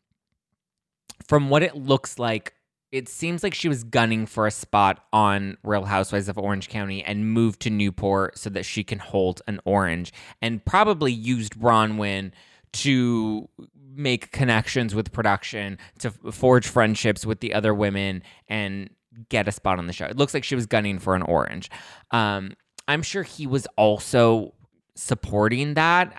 From 1.26 1.48
what 1.48 1.62
it 1.62 1.76
looks 1.76 2.18
like 2.18 2.52
it 2.94 3.08
seems 3.08 3.42
like 3.42 3.54
she 3.54 3.68
was 3.68 3.82
gunning 3.82 4.24
for 4.24 4.46
a 4.46 4.52
spot 4.52 5.04
on 5.12 5.58
Real 5.64 5.84
Housewives 5.84 6.28
of 6.28 6.38
Orange 6.38 6.68
County 6.68 7.02
and 7.02 7.28
moved 7.28 7.58
to 7.62 7.70
Newport 7.70 8.38
so 8.38 8.48
that 8.50 8.64
she 8.64 8.84
can 8.84 9.00
hold 9.00 9.42
an 9.48 9.58
orange 9.64 10.12
and 10.40 10.64
probably 10.64 11.12
used 11.12 11.58
Braunwyn 11.58 12.30
to 12.74 13.48
make 13.96 14.30
connections 14.30 14.94
with 14.94 15.10
production, 15.10 15.76
to 15.98 16.12
forge 16.30 16.68
friendships 16.68 17.26
with 17.26 17.40
the 17.40 17.52
other 17.52 17.74
women 17.74 18.22
and 18.46 18.90
get 19.28 19.48
a 19.48 19.52
spot 19.52 19.80
on 19.80 19.88
the 19.88 19.92
show. 19.92 20.06
It 20.06 20.16
looks 20.16 20.32
like 20.32 20.44
she 20.44 20.54
was 20.54 20.66
gunning 20.66 21.00
for 21.00 21.16
an 21.16 21.22
orange. 21.22 21.72
Um, 22.12 22.52
I'm 22.86 23.02
sure 23.02 23.24
he 23.24 23.48
was 23.48 23.66
also 23.76 24.54
supporting 24.94 25.74
that 25.74 26.16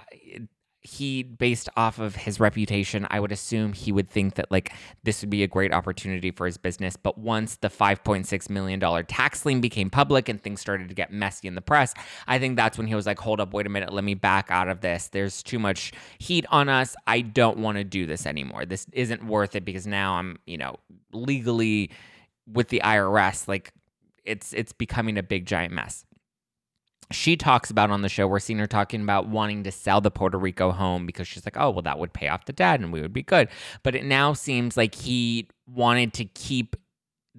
he 0.86 1.24
based 1.24 1.70
off 1.76 2.00
of 2.00 2.16
his 2.16 2.40
reputation 2.40 3.08
i 3.10 3.20
would 3.20 3.32
assume 3.32 3.74
he 3.74 3.92
would 3.92 4.10
think 4.10 4.36
that 4.36 4.52
like 4.52 4.72
this 5.04 5.22
would 5.22 5.30
be 5.30 5.44
a 5.44 5.48
great 5.48 5.74
opportunity 5.74 6.32
for 6.32 6.46
his 6.46 6.58
business. 6.58 6.96
But 6.96 7.18
once 7.18 7.58
the 7.58 7.70
5.6 7.70 8.50
million 8.50 8.80
dollar 8.80 9.04
tax 9.04 9.46
lien 9.46 9.62
became 9.62 9.90
public 9.90 10.30
and 10.30 10.42
things 10.42 10.62
started 10.62 10.90
to 10.90 10.96
get 10.96 11.12
messy 11.12 11.48
in 11.48 11.56
the 11.56 11.62
press 11.62 11.94
i 12.28 12.40
think 12.40 12.56
that's 12.56 12.78
when 12.78 12.88
he 12.88 12.96
was 12.96 13.06
like 13.06 13.20
hold 13.20 13.40
up 13.40 13.54
wait 13.54 13.66
a 13.66 13.70
minute 13.70 13.92
let 13.94 14.04
me 14.04 14.14
back 14.14 14.50
out 14.50 14.68
of 14.68 14.82
this. 14.82 15.10
There's 15.10 15.44
too 15.44 15.60
much 15.60 15.94
heat 16.20 16.46
on 16.50 16.70
us. 16.70 16.96
I 17.08 17.22
don't 17.22 17.58
want 17.58 17.78
to 17.78 17.84
do 17.84 18.06
this 18.06 18.26
anymore. 18.26 18.66
This 18.66 18.88
isn't 18.94 19.26
worth 19.26 19.56
it 19.56 19.66
because 19.66 19.86
now 19.88 20.14
i'm 20.14 20.38
you 20.46 20.58
know 20.58 20.76
legally 21.12 21.90
with 22.52 22.70
the 22.70 22.82
irs 22.84 23.48
like 23.48 23.72
it's 24.24 24.54
it's 24.54 24.72
becoming 24.72 25.18
a 25.18 25.24
big 25.24 25.46
giant 25.46 25.74
mess 25.74 26.06
she 27.12 27.38
talks 27.38 27.70
about 27.70 27.92
on 27.92 28.02
the 28.02 28.10
show, 28.10 28.28
we're 28.28 28.40
seeing 28.40 28.60
her 28.60 28.68
talking 28.68 29.02
about 29.02 29.28
wanting 29.28 29.64
to 29.64 29.72
sell 29.72 30.02
the 30.02 30.12
Puerto 30.12 30.38
Rico 30.38 30.72
home 30.72 31.06
because 31.06 31.28
she's 31.28 31.46
like, 31.46 31.58
oh, 31.58 31.70
well, 31.70 31.82
that 31.84 32.00
would 32.00 32.14
pay 32.14 32.28
off 32.28 32.46
the 32.46 32.54
debt 32.54 32.80
and 32.80 32.92
we 32.92 33.02
would 33.02 33.14
be 33.14 33.24
good. 33.24 33.50
But 33.84 33.96
it 33.96 34.06
now 34.06 34.34
seems 34.34 34.76
like 34.76 34.96
he 34.96 35.50
wanted 35.68 36.14
to 36.14 36.26
keep 36.26 36.76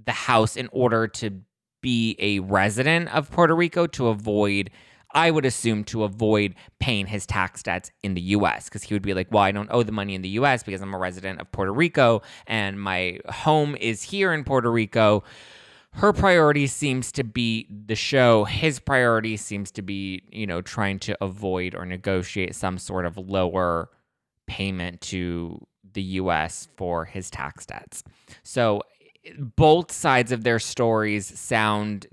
the 0.05 0.13
house 0.13 0.57
in 0.57 0.69
order 0.73 1.09
to 1.09 1.41
be 1.83 2.17
a 2.19 2.41
resident 2.41 3.15
of 3.15 3.31
Puerto 3.31 3.55
Rico 3.55 3.87
to 3.87 4.09
avoid, 4.09 4.71
I 5.13 5.31
would 5.31 5.45
assume, 5.45 5.85
to 5.85 6.05
avoid 6.05 6.55
paying 6.79 7.07
his 7.07 7.27
tax 7.27 7.63
debts 7.63 7.91
in 8.03 8.15
the 8.15 8.21
US. 8.21 8.69
Because 8.69 8.83
he 8.83 8.95
would 8.95 9.03
be 9.03 9.15
like, 9.15 9.29
well, 9.31 9.43
I 9.43 9.53
don't 9.53 9.69
owe 9.71 9.83
the 9.83 9.93
money 9.93 10.15
in 10.15 10.23
the 10.23 10.31
US 10.31 10.63
because 10.63 10.81
I'm 10.81 10.95
a 10.95 10.99
resident 10.99 11.41
of 11.41 11.51
Puerto 11.51 11.73
Rico 11.73 12.23
and 12.47 12.81
my 12.81 13.19
home 13.29 13.77
is 13.77 14.03
here 14.03 14.33
in 14.33 14.45
Puerto 14.45 14.71
Rico 14.71 15.25
her 15.97 16.13
priority 16.13 16.67
seems 16.67 17.11
to 17.13 17.25
be 17.25 17.67
the 17.71 17.95
show. 17.95 18.45
His 18.45 18.79
priority 18.79 19.37
seems 19.39 19.71
to 19.73 19.83
be, 19.83 20.23
you 20.31 20.47
know, 20.47 20.61
trying 20.61 20.99
to 21.01 21.17
avoid 21.25 21.75
or 21.75 21.87
negotiate 21.87 22.55
some 22.55 22.77
sort 22.77 23.07
of 23.07 23.17
lower 23.17 23.89
payment 24.47 25.01
to 25.01 25.67
the 25.95 26.03
US 26.03 26.69
for 26.77 27.07
his 27.07 27.31
tax 27.31 27.65
debts. 27.65 28.05
So 28.43 28.83
both 29.39 29.91
sides 29.91 30.33
of 30.33 30.45
their 30.45 30.59
stories 30.59 31.27
sound 31.39 32.07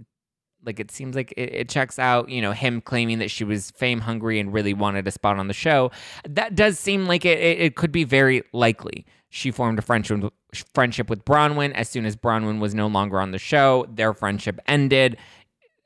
like 0.65 0.79
it 0.79 0.89
seems 0.89 1.13
like 1.13 1.33
it, 1.35 1.53
it, 1.53 1.69
checks 1.69 1.99
out 1.99 2.29
you 2.29 2.41
know 2.41 2.53
him 2.53 2.79
claiming 2.79 3.19
that 3.19 3.29
she 3.29 3.43
was 3.43 3.71
fame 3.71 3.99
hungry 3.99 4.39
and 4.39 4.53
really 4.53 4.73
wanted 4.73 5.05
a 5.07 5.11
spot 5.11 5.37
on 5.37 5.47
the 5.47 5.53
show 5.53 5.91
that 6.27 6.55
does 6.55 6.79
seem 6.79 7.05
like 7.05 7.25
it, 7.25 7.37
it, 7.37 7.59
it 7.59 7.75
could 7.75 7.91
be 7.91 8.05
very 8.05 8.41
likely 8.53 9.05
she 9.29 9.51
formed 9.51 9.77
a 9.77 9.81
friendship 9.81 10.33
friendship 10.73 11.09
with 11.09 11.25
Braunwyn. 11.25 11.73
As 11.73 11.89
soon 11.89 12.05
as 12.05 12.15
Braunwyn 12.15 12.59
was 12.59 12.75
no 12.75 12.87
longer 12.87 13.19
on 13.19 13.31
the 13.31 13.39
show, 13.39 13.85
their 13.89 14.13
friendship 14.13 14.59
ended. 14.67 15.17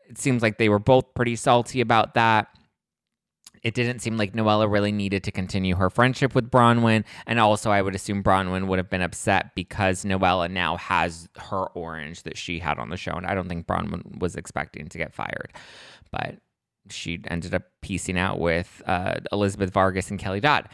It 0.09 0.17
seems 0.17 0.41
like 0.41 0.57
they 0.57 0.69
were 0.69 0.79
both 0.79 1.13
pretty 1.13 1.35
salty 1.35 1.81
about 1.81 2.13
that. 2.13 2.47
It 3.63 3.73
didn't 3.73 3.99
seem 3.99 4.17
like 4.17 4.33
Noella 4.33 4.71
really 4.71 4.91
needed 4.91 5.23
to 5.25 5.31
continue 5.31 5.75
her 5.75 5.89
friendship 5.89 6.33
with 6.33 6.49
Braunwyn. 6.49 7.03
And 7.25 7.39
also, 7.39 7.71
I 7.71 7.81
would 7.81 7.95
assume 7.95 8.23
Braunwyn 8.23 8.67
would 8.67 8.79
have 8.79 8.89
been 8.89 9.01
upset 9.01 9.55
because 9.55 10.05
Noella 10.05 10.49
now 10.49 10.77
has 10.77 11.27
her 11.37 11.65
orange 11.73 12.23
that 12.23 12.37
she 12.37 12.59
had 12.59 12.79
on 12.79 12.89
the 12.89 12.97
show. 12.97 13.13
And 13.13 13.25
I 13.25 13.33
don't 13.33 13.49
think 13.49 13.67
Braunwyn 13.67 14.19
was 14.19 14.35
expecting 14.35 14.87
to 14.87 14.97
get 14.97 15.13
fired. 15.13 15.51
But 16.11 16.37
she 16.89 17.19
ended 17.27 17.53
up 17.53 17.63
piecing 17.81 18.17
out 18.17 18.39
with 18.39 18.81
uh, 18.85 19.15
Elizabeth 19.31 19.71
Vargas 19.71 20.09
and 20.09 20.19
Kelly 20.19 20.39
Dodd. 20.39 20.69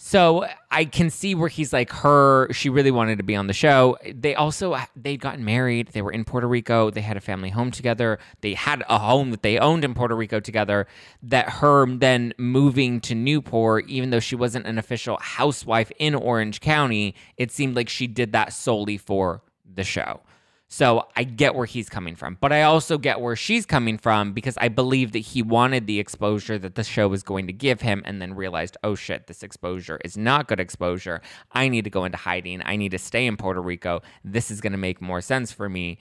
So 0.00 0.46
I 0.70 0.84
can 0.84 1.10
see 1.10 1.34
where 1.34 1.48
he's 1.48 1.72
like 1.72 1.90
her. 1.90 2.52
She 2.52 2.70
really 2.70 2.92
wanted 2.92 3.18
to 3.18 3.24
be 3.24 3.34
on 3.34 3.48
the 3.48 3.52
show. 3.52 3.98
They 4.14 4.36
also 4.36 4.76
they'd 4.94 5.20
gotten 5.20 5.44
married. 5.44 5.88
They 5.88 6.02
were 6.02 6.12
in 6.12 6.24
Puerto 6.24 6.46
Rico. 6.46 6.88
They 6.88 7.00
had 7.00 7.16
a 7.16 7.20
family 7.20 7.50
home 7.50 7.72
together. 7.72 8.20
They 8.40 8.54
had 8.54 8.84
a 8.88 9.00
home 9.00 9.32
that 9.32 9.42
they 9.42 9.58
owned 9.58 9.84
in 9.84 9.94
Puerto 9.94 10.14
Rico 10.14 10.38
together. 10.38 10.86
That 11.20 11.50
her 11.50 11.84
then 11.86 12.32
moving 12.38 13.00
to 13.02 13.16
Newport, 13.16 13.88
even 13.88 14.10
though 14.10 14.20
she 14.20 14.36
wasn't 14.36 14.66
an 14.66 14.78
official 14.78 15.18
housewife 15.20 15.90
in 15.98 16.14
Orange 16.14 16.60
County, 16.60 17.16
it 17.36 17.50
seemed 17.50 17.74
like 17.74 17.88
she 17.88 18.06
did 18.06 18.30
that 18.32 18.52
solely 18.52 18.98
for 18.98 19.42
the 19.74 19.82
show. 19.82 20.20
So 20.70 21.08
I 21.16 21.24
get 21.24 21.54
where 21.54 21.64
he's 21.64 21.88
coming 21.88 22.14
from, 22.14 22.36
but 22.42 22.52
I 22.52 22.62
also 22.62 22.98
get 22.98 23.22
where 23.22 23.36
she's 23.36 23.64
coming 23.64 23.96
from 23.96 24.34
because 24.34 24.58
I 24.58 24.68
believe 24.68 25.12
that 25.12 25.20
he 25.20 25.40
wanted 25.40 25.86
the 25.86 25.98
exposure 25.98 26.58
that 26.58 26.74
the 26.74 26.84
show 26.84 27.08
was 27.08 27.22
going 27.22 27.46
to 27.46 27.54
give 27.54 27.80
him 27.80 28.02
and 28.04 28.20
then 28.20 28.34
realized, 28.34 28.76
oh 28.84 28.94
shit, 28.94 29.28
this 29.28 29.42
exposure 29.42 29.98
is 30.04 30.18
not 30.18 30.46
good 30.46 30.60
exposure. 30.60 31.22
I 31.52 31.68
need 31.68 31.84
to 31.84 31.90
go 31.90 32.04
into 32.04 32.18
hiding. 32.18 32.60
I 32.66 32.76
need 32.76 32.90
to 32.90 32.98
stay 32.98 33.26
in 33.26 33.38
Puerto 33.38 33.62
Rico. 33.62 34.02
This 34.22 34.50
is 34.50 34.60
going 34.60 34.72
to 34.72 34.78
make 34.78 35.00
more 35.00 35.22
sense 35.22 35.52
for 35.52 35.70
me. 35.70 35.98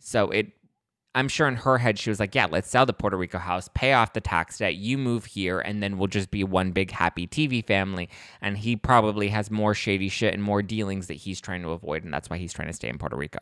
So 0.00 0.30
it 0.30 0.48
I'm 1.14 1.28
sure 1.28 1.48
in 1.48 1.56
her 1.56 1.78
head 1.78 1.98
she 1.98 2.10
was 2.10 2.20
like, 2.20 2.34
"Yeah, 2.34 2.46
let's 2.50 2.70
sell 2.70 2.86
the 2.86 2.92
Puerto 2.92 3.16
Rico 3.16 3.38
house, 3.38 3.68
pay 3.74 3.92
off 3.92 4.12
the 4.12 4.20
tax 4.20 4.58
debt, 4.58 4.76
you 4.76 4.96
move 4.96 5.24
here, 5.24 5.58
and 5.58 5.82
then 5.82 5.98
we'll 5.98 6.06
just 6.06 6.30
be 6.30 6.44
one 6.44 6.70
big 6.70 6.92
happy 6.92 7.26
TV 7.26 7.64
family." 7.64 8.08
And 8.40 8.58
he 8.58 8.76
probably 8.76 9.28
has 9.28 9.50
more 9.50 9.74
shady 9.74 10.08
shit 10.08 10.34
and 10.34 10.42
more 10.42 10.62
dealings 10.62 11.08
that 11.08 11.14
he's 11.14 11.40
trying 11.40 11.62
to 11.62 11.70
avoid, 11.70 12.04
and 12.04 12.14
that's 12.14 12.30
why 12.30 12.38
he's 12.38 12.52
trying 12.52 12.68
to 12.68 12.74
stay 12.74 12.88
in 12.88 12.98
Puerto 12.98 13.16
Rico 13.16 13.40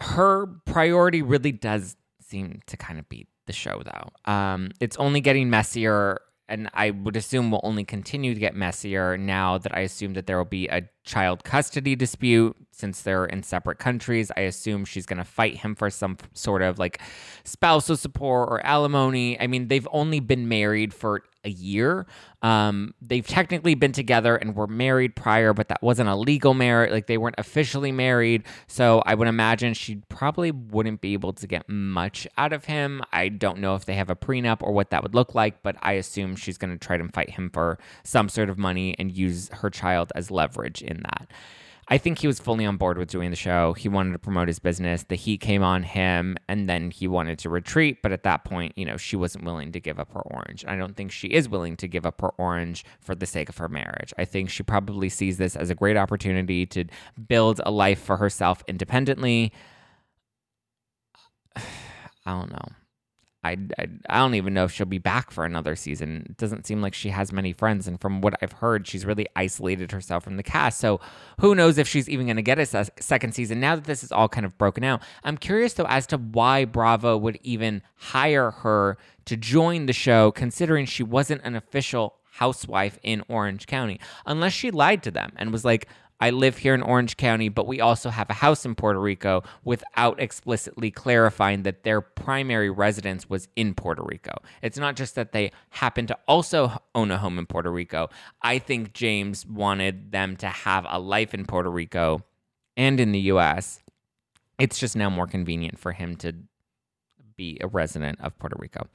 her 0.00 0.46
priority 0.64 1.22
really 1.22 1.52
does 1.52 1.96
seem 2.20 2.60
to 2.66 2.76
kind 2.76 2.98
of 2.98 3.08
be 3.08 3.26
the 3.46 3.52
show, 3.52 3.82
though. 3.84 4.32
Um, 4.32 4.70
it's 4.80 4.96
only 4.96 5.20
getting 5.20 5.50
messier 5.50 6.20
and 6.50 6.68
I 6.74 6.90
would 6.90 7.16
assume 7.16 7.52
will 7.52 7.60
only 7.62 7.84
continue 7.84 8.34
to 8.34 8.40
get 8.40 8.56
messier 8.56 9.16
now 9.16 9.56
that 9.58 9.74
I 9.74 9.80
assume 9.80 10.14
that 10.14 10.26
there 10.26 10.36
will 10.36 10.44
be 10.44 10.66
a 10.68 10.82
child 11.04 11.44
custody 11.44 11.96
dispute 11.96 12.56
since 12.72 13.02
they're 13.02 13.26
in 13.26 13.42
separate 13.42 13.78
countries. 13.78 14.30
I 14.36 14.40
assume 14.40 14.84
she's 14.84 15.06
going 15.06 15.18
to 15.18 15.24
fight 15.24 15.58
him 15.58 15.74
for 15.74 15.90
some 15.90 16.16
sort 16.34 16.62
of 16.62 16.78
like 16.78 17.00
spousal 17.44 17.96
support 17.96 18.48
or 18.50 18.64
alimony. 18.66 19.38
I 19.40 19.46
mean, 19.46 19.68
they've 19.68 19.88
only 19.92 20.20
been 20.20 20.48
married 20.48 20.94
for 20.94 21.22
a 21.44 21.50
year. 21.50 22.06
Um, 22.42 22.94
they've 23.00 23.26
technically 23.26 23.74
been 23.74 23.92
together 23.92 24.36
and 24.36 24.54
were 24.54 24.66
married 24.66 25.16
prior, 25.16 25.52
but 25.52 25.68
that 25.68 25.82
wasn't 25.82 26.08
a 26.08 26.14
legal 26.14 26.54
marriage. 26.54 26.90
Like 26.90 27.06
they 27.06 27.18
weren't 27.18 27.36
officially 27.38 27.92
married. 27.92 28.44
So 28.66 29.02
I 29.06 29.14
would 29.14 29.28
imagine 29.28 29.74
she 29.74 30.02
probably 30.08 30.50
wouldn't 30.50 31.00
be 31.00 31.12
able 31.12 31.32
to 31.34 31.46
get 31.46 31.68
much 31.68 32.26
out 32.36 32.52
of 32.52 32.66
him. 32.66 33.02
I 33.12 33.28
don't 33.28 33.58
know 33.58 33.74
if 33.74 33.84
they 33.84 33.94
have 33.94 34.10
a 34.10 34.16
prenup 34.16 34.62
or 34.62 34.72
what 34.72 34.90
that 34.90 35.02
would 35.02 35.14
look 35.14 35.34
like, 35.34 35.62
but 35.62 35.76
I 35.82 35.92
assume 35.92 36.36
she's 36.36 36.58
going 36.58 36.76
to 36.76 36.78
try 36.78 36.96
to 36.96 37.08
fight 37.08 37.30
him 37.30 37.50
for 37.50 37.78
some 38.04 38.28
sort 38.28 38.50
of 38.50 38.58
money 38.58 38.94
and 38.98 39.16
use 39.16 39.48
her 39.52 39.70
child 39.70 40.12
as 40.14 40.30
leverage 40.30 40.82
in 40.90 41.02
that. 41.02 41.30
I 41.92 41.98
think 41.98 42.18
he 42.18 42.28
was 42.28 42.38
fully 42.38 42.64
on 42.64 42.76
board 42.76 42.98
with 42.98 43.08
doing 43.08 43.30
the 43.30 43.36
show. 43.36 43.72
He 43.72 43.88
wanted 43.88 44.12
to 44.12 44.20
promote 44.20 44.46
his 44.46 44.60
business. 44.60 45.02
The 45.02 45.16
heat 45.16 45.40
came 45.40 45.64
on 45.64 45.82
him, 45.82 46.36
and 46.48 46.68
then 46.68 46.92
he 46.92 47.08
wanted 47.08 47.40
to 47.40 47.50
retreat. 47.50 48.00
But 48.00 48.12
at 48.12 48.22
that 48.22 48.44
point, 48.44 48.74
you 48.76 48.84
know, 48.84 48.96
she 48.96 49.16
wasn't 49.16 49.44
willing 49.44 49.72
to 49.72 49.80
give 49.80 49.98
up 49.98 50.12
her 50.12 50.20
orange. 50.20 50.64
I 50.68 50.76
don't 50.76 50.96
think 50.96 51.10
she 51.10 51.26
is 51.26 51.48
willing 51.48 51.76
to 51.78 51.88
give 51.88 52.06
up 52.06 52.20
her 52.20 52.30
orange 52.38 52.84
for 53.00 53.16
the 53.16 53.26
sake 53.26 53.48
of 53.48 53.58
her 53.58 53.68
marriage. 53.68 54.14
I 54.16 54.24
think 54.24 54.50
she 54.50 54.62
probably 54.62 55.08
sees 55.08 55.36
this 55.36 55.56
as 55.56 55.68
a 55.68 55.74
great 55.74 55.96
opportunity 55.96 56.64
to 56.66 56.84
build 57.26 57.60
a 57.66 57.72
life 57.72 58.00
for 58.00 58.18
herself 58.18 58.62
independently. 58.68 59.52
I 61.56 61.62
don't 62.26 62.52
know. 62.52 62.68
I, 63.42 63.56
I, 63.78 63.86
I 64.08 64.18
don't 64.18 64.34
even 64.34 64.52
know 64.52 64.64
if 64.64 64.72
she'll 64.72 64.86
be 64.86 64.98
back 64.98 65.30
for 65.30 65.44
another 65.44 65.74
season. 65.74 66.26
It 66.28 66.36
doesn't 66.36 66.66
seem 66.66 66.82
like 66.82 66.92
she 66.92 67.08
has 67.08 67.32
many 67.32 67.52
friends, 67.52 67.88
and 67.88 68.00
from 68.00 68.20
what 68.20 68.34
I've 68.42 68.52
heard, 68.52 68.86
she's 68.86 69.06
really 69.06 69.26
isolated 69.34 69.92
herself 69.92 70.24
from 70.24 70.36
the 70.36 70.42
cast. 70.42 70.78
So 70.78 71.00
who 71.40 71.54
knows 71.54 71.78
if 71.78 71.88
she's 71.88 72.08
even 72.08 72.26
going 72.26 72.36
to 72.36 72.42
get 72.42 72.58
a 72.58 72.66
se- 72.66 72.90
second 73.00 73.34
season? 73.34 73.58
Now 73.58 73.76
that 73.76 73.84
this 73.84 74.04
is 74.04 74.12
all 74.12 74.28
kind 74.28 74.44
of 74.44 74.58
broken 74.58 74.84
out, 74.84 75.02
I'm 75.24 75.38
curious 75.38 75.72
though 75.72 75.86
as 75.88 76.06
to 76.08 76.18
why 76.18 76.66
Bravo 76.66 77.16
would 77.16 77.38
even 77.42 77.82
hire 77.96 78.50
her 78.50 78.98
to 79.24 79.36
join 79.36 79.86
the 79.86 79.92
show, 79.92 80.30
considering 80.30 80.84
she 80.84 81.02
wasn't 81.02 81.42
an 81.44 81.56
official 81.56 82.16
housewife 82.32 82.98
in 83.02 83.22
Orange 83.28 83.66
County, 83.66 84.00
unless 84.26 84.52
she 84.52 84.70
lied 84.70 85.02
to 85.04 85.10
them 85.10 85.32
and 85.36 85.50
was 85.50 85.64
like, 85.64 85.88
I 86.20 86.30
live 86.30 86.58
here 86.58 86.74
in 86.74 86.82
Orange 86.82 87.16
County, 87.16 87.48
but 87.48 87.66
we 87.66 87.80
also 87.80 88.10
have 88.10 88.28
a 88.28 88.34
house 88.34 88.66
in 88.66 88.74
Puerto 88.74 89.00
Rico 89.00 89.42
without 89.64 90.20
explicitly 90.20 90.90
clarifying 90.90 91.62
that 91.62 91.82
their 91.82 92.00
primary 92.00 92.68
residence 92.68 93.30
was 93.30 93.48
in 93.56 93.74
Puerto 93.74 94.02
Rico. 94.02 94.34
It's 94.62 94.76
not 94.76 94.96
just 94.96 95.14
that 95.14 95.32
they 95.32 95.50
happen 95.70 96.06
to 96.08 96.18
also 96.28 96.82
own 96.94 97.10
a 97.10 97.18
home 97.18 97.38
in 97.38 97.46
Puerto 97.46 97.70
Rico. 97.70 98.10
I 98.42 98.58
think 98.58 98.92
James 98.92 99.46
wanted 99.46 100.12
them 100.12 100.36
to 100.36 100.48
have 100.48 100.86
a 100.88 100.98
life 100.98 101.32
in 101.32 101.46
Puerto 101.46 101.70
Rico 101.70 102.22
and 102.76 103.00
in 103.00 103.12
the 103.12 103.20
US. 103.20 103.80
It's 104.58 104.78
just 104.78 104.96
now 104.96 105.08
more 105.08 105.26
convenient 105.26 105.78
for 105.78 105.92
him 105.92 106.16
to 106.16 106.34
be 107.36 107.56
a 107.62 107.66
resident 107.66 108.20
of 108.20 108.38
Puerto 108.38 108.56
Rico 108.58 108.86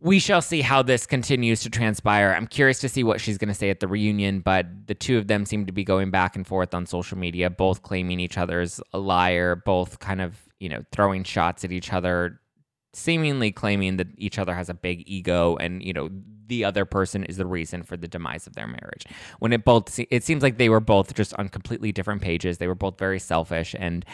we 0.00 0.18
shall 0.18 0.40
see 0.40 0.62
how 0.62 0.82
this 0.82 1.06
continues 1.06 1.60
to 1.62 1.70
transpire. 1.70 2.32
I'm 2.32 2.46
curious 2.46 2.78
to 2.80 2.88
see 2.88 3.04
what 3.04 3.20
she's 3.20 3.36
going 3.36 3.48
to 3.48 3.54
say 3.54 3.68
at 3.68 3.80
the 3.80 3.88
reunion, 3.88 4.40
but 4.40 4.66
the 4.86 4.94
two 4.94 5.18
of 5.18 5.26
them 5.26 5.44
seem 5.44 5.66
to 5.66 5.72
be 5.72 5.84
going 5.84 6.10
back 6.10 6.36
and 6.36 6.46
forth 6.46 6.72
on 6.74 6.86
social 6.86 7.18
media, 7.18 7.50
both 7.50 7.82
claiming 7.82 8.18
each 8.18 8.38
other's 8.38 8.80
a 8.94 8.98
liar, 8.98 9.56
both 9.56 9.98
kind 9.98 10.22
of, 10.22 10.40
you 10.58 10.70
know, 10.70 10.82
throwing 10.90 11.22
shots 11.22 11.64
at 11.64 11.72
each 11.72 11.92
other, 11.92 12.40
seemingly 12.94 13.52
claiming 13.52 13.98
that 13.98 14.08
each 14.16 14.38
other 14.38 14.54
has 14.54 14.70
a 14.70 14.74
big 14.74 15.04
ego 15.06 15.56
and, 15.56 15.82
you 15.82 15.92
know, 15.92 16.08
the 16.46 16.64
other 16.64 16.84
person 16.84 17.22
is 17.24 17.36
the 17.36 17.46
reason 17.46 17.82
for 17.82 17.96
the 17.96 18.08
demise 18.08 18.46
of 18.46 18.54
their 18.54 18.66
marriage. 18.66 19.04
When 19.38 19.52
it 19.52 19.64
both 19.64 20.00
it 20.10 20.24
seems 20.24 20.42
like 20.42 20.56
they 20.56 20.68
were 20.68 20.80
both 20.80 21.14
just 21.14 21.32
on 21.34 21.48
completely 21.48 21.92
different 21.92 22.22
pages. 22.22 22.58
They 22.58 22.66
were 22.66 22.74
both 22.74 22.98
very 22.98 23.20
selfish 23.20 23.76
and 23.78 24.04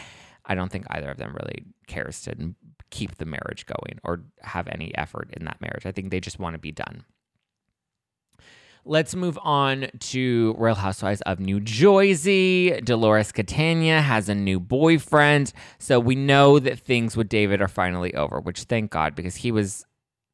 I 0.45 0.53
don't 0.53 0.71
think 0.71 0.85
either 0.91 1.09
of 1.09 1.17
them 1.17 1.33
really 1.33 1.65
cares 1.87 2.21
to 2.21 2.53
keep 2.89 3.17
the 3.17 3.25
marriage 3.25 3.65
going 3.65 3.99
or 4.03 4.21
have 4.41 4.67
any 4.67 4.95
effort 4.97 5.29
in 5.33 5.45
that 5.45 5.61
marriage. 5.61 5.85
I 5.85 5.91
think 5.91 6.11
they 6.11 6.19
just 6.19 6.39
want 6.39 6.53
to 6.53 6.59
be 6.59 6.71
done. 6.71 7.05
Let's 8.85 9.15
move 9.15 9.37
on 9.41 9.89
to 9.99 10.55
Real 10.57 10.75
Housewives 10.75 11.21
of 11.21 11.41
New 11.41 11.59
Jersey. 11.59 12.79
Dolores 12.81 13.33
Catania 13.33 14.01
has 14.01 14.29
a 14.29 14.35
new 14.35 14.61
boyfriend. 14.61 15.51
So 15.77 15.99
we 15.99 16.15
know 16.15 16.57
that 16.59 16.79
things 16.79 17.17
with 17.17 17.27
David 17.27 17.61
are 17.61 17.67
finally 17.67 18.15
over, 18.15 18.39
which 18.39 18.63
thank 18.63 18.91
God, 18.91 19.13
because 19.13 19.35
he 19.35 19.51
was 19.51 19.85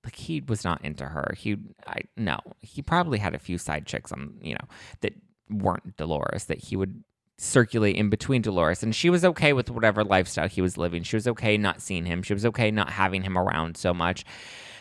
like 0.04 0.16
he 0.16 0.42
was 0.42 0.64
not 0.64 0.84
into 0.86 1.06
her. 1.06 1.34
He 1.36 1.58
I 1.88 2.02
no, 2.16 2.38
he 2.60 2.84
probably 2.84 3.18
had 3.18 3.34
a 3.34 3.40
few 3.40 3.58
side 3.58 3.88
chicks 3.88 4.12
on, 4.12 4.36
you 4.42 4.54
know, 4.54 4.68
that 5.02 5.14
weren't 5.50 5.98
Dolores 5.98 6.46
that 6.46 6.60
he 6.60 6.76
would 6.76 7.04
circulate 7.44 7.96
in 7.96 8.10
between 8.10 8.42
Dolores. 8.42 8.84
And 8.84 8.96
she 8.96 9.10
was 9.10 9.26
okay 9.26 9.54
with 9.54 9.70
whatever 9.70 10.04
lifestyle 10.04 10.48
he 10.48 10.62
was 10.62 10.78
living. 10.78 11.04
She 11.04 11.16
was 11.16 11.28
okay 11.28 11.58
not 11.58 11.82
seeing 11.82 12.06
him. 12.06 12.24
She 12.24 12.34
was 12.34 12.46
okay 12.46 12.72
not 12.72 12.90
having 12.92 13.24
him 13.24 13.38
around 13.38 13.78
so 13.78 13.94
much. 13.94 14.24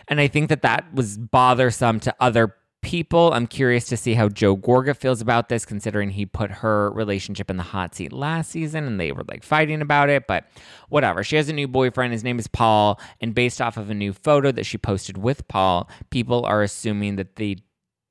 And 0.08 0.20
I 0.20 0.28
think 0.28 0.48
that 0.48 0.62
that 0.62 0.92
was 0.94 1.18
bothersome 1.18 2.00
to 2.00 2.14
other 2.20 2.54
people. 2.82 3.32
I'm 3.32 3.46
curious 3.46 3.84
to 3.86 3.96
see 3.96 4.14
how 4.14 4.28
Joe 4.28 4.56
Gorga 4.56 4.96
feels 4.96 5.20
about 5.20 5.48
this, 5.48 5.64
considering 5.64 6.10
he 6.10 6.26
put 6.26 6.50
her 6.50 6.90
relationship 6.90 7.48
in 7.48 7.56
the 7.56 7.62
hot 7.62 7.94
seat 7.94 8.12
last 8.12 8.50
season 8.50 8.84
and 8.84 8.98
they 8.98 9.12
were 9.12 9.22
like 9.28 9.44
fighting 9.44 9.80
about 9.80 10.08
it. 10.08 10.26
But 10.26 10.44
whatever. 10.88 11.22
She 11.22 11.36
has 11.36 11.48
a 11.48 11.52
new 11.52 11.68
boyfriend. 11.68 12.12
His 12.12 12.24
name 12.24 12.38
is 12.38 12.48
Paul. 12.48 13.00
And 13.20 13.34
based 13.34 13.60
off 13.60 13.76
of 13.76 13.90
a 13.90 13.94
new 13.94 14.12
photo 14.12 14.52
that 14.52 14.66
she 14.66 14.78
posted 14.78 15.16
with 15.16 15.46
Paul, 15.48 15.88
people 16.10 16.44
are 16.44 16.62
assuming 16.62 17.16
that 17.16 17.36
they 17.36 17.56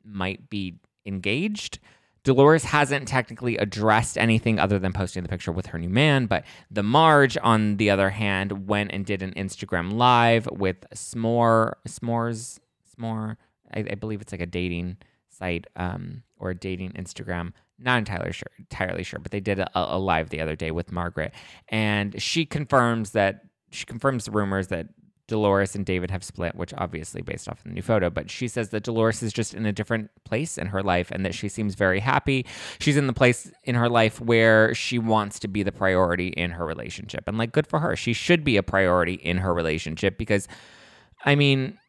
might 0.04 0.50
be 0.50 0.80
engaged. 1.06 1.80
Dolores 2.24 2.66
hasn't 2.66 3.08
technically 3.08 3.58
addressed 3.58 4.18
anything 4.18 4.60
other 4.60 4.78
than 4.78 4.94
posting 4.94 5.24
the 5.24 5.30
picture 5.30 5.52
with 5.52 5.68
her 5.68 5.80
new 5.80 5.90
man, 5.90 6.28
but 6.28 6.44
the 6.70 6.84
Marge, 6.84 7.38
on 7.42 7.78
the 7.78 7.90
other 7.90 8.12
hand, 8.12 8.68
went 8.68 8.92
and 8.92 9.06
did 9.06 9.24
an 9.24 9.34
Instagram 9.34 9.94
live 9.94 10.48
with 10.52 10.86
S'more, 10.94 11.74
S'mores, 11.88 12.60
S'more. 12.96 13.38
I, 13.74 13.80
I 13.80 13.96
believe 13.96 14.22
it's 14.22 14.32
like 14.32 14.42
a 14.42 14.46
dating 14.46 14.98
site 15.30 15.66
um, 15.76 16.22
or 16.38 16.52
a 16.52 16.56
dating 16.56 16.92
Instagram. 16.92 17.54
Not 17.80 17.98
entirely 17.98 18.32
sure, 18.32 18.52
entirely 18.60 19.04
sure, 19.04 19.20
but 19.20 19.32
they 19.32 19.40
did 19.40 19.58
a, 19.58 19.70
a 19.74 19.98
live 19.98 20.30
the 20.30 20.42
other 20.42 20.56
day 20.56 20.70
with 20.70 20.92
Margaret, 20.92 21.34
and 21.70 22.22
she 22.22 22.46
confirms 22.46 23.12
that 23.12 23.46
she 23.72 23.86
confirms 23.86 24.26
the 24.26 24.32
rumors 24.32 24.68
that 24.68 24.90
Dolores 25.32 25.78
and 25.78 25.86
David 25.86 26.12
have 26.12 26.26
split, 26.26 26.56
which 26.56 26.74
obviously 26.78 27.22
based 27.22 27.48
off 27.48 27.60
of 27.60 27.63
the 27.63 27.70
new 27.70 27.82
photo, 27.82 28.10
but 28.10 28.30
she 28.30 28.50
says 28.50 28.70
that 28.72 28.84
Dolores 28.84 29.24
is 29.24 29.32
just 29.32 29.54
in 29.54 29.65
a 29.65 29.72
different 29.72 30.12
place 30.26 30.58
in 30.58 30.67
her 30.67 30.84
life 30.84 31.10
and 31.10 31.26
that 31.26 31.34
she 31.34 31.48
seems 31.48 31.74
very 31.74 32.02
happy. 32.02 32.46
She's 32.80 32.98
in 32.98 33.08
the 33.08 33.13
place 33.13 33.50
in 33.63 33.76
her 33.76 33.88
life 33.88 34.20
where 34.20 34.76
she 34.76 35.00
wants 35.00 35.39
to 35.39 35.48
be 35.48 35.63
the 35.63 35.72
priority 35.72 36.28
in 36.28 36.52
her 36.52 36.65
relationship. 36.65 37.24
And 37.28 37.38
like 37.38 37.54
good 37.54 37.65
for 37.65 37.80
her. 37.80 37.96
She 37.96 38.12
should 38.12 38.44
be 38.44 38.58
a 38.58 38.63
priority 38.63 39.13
in 39.13 39.38
her 39.38 39.54
relationship 39.54 40.17
because 40.17 40.50
I 41.24 41.36
mean, 41.36 41.80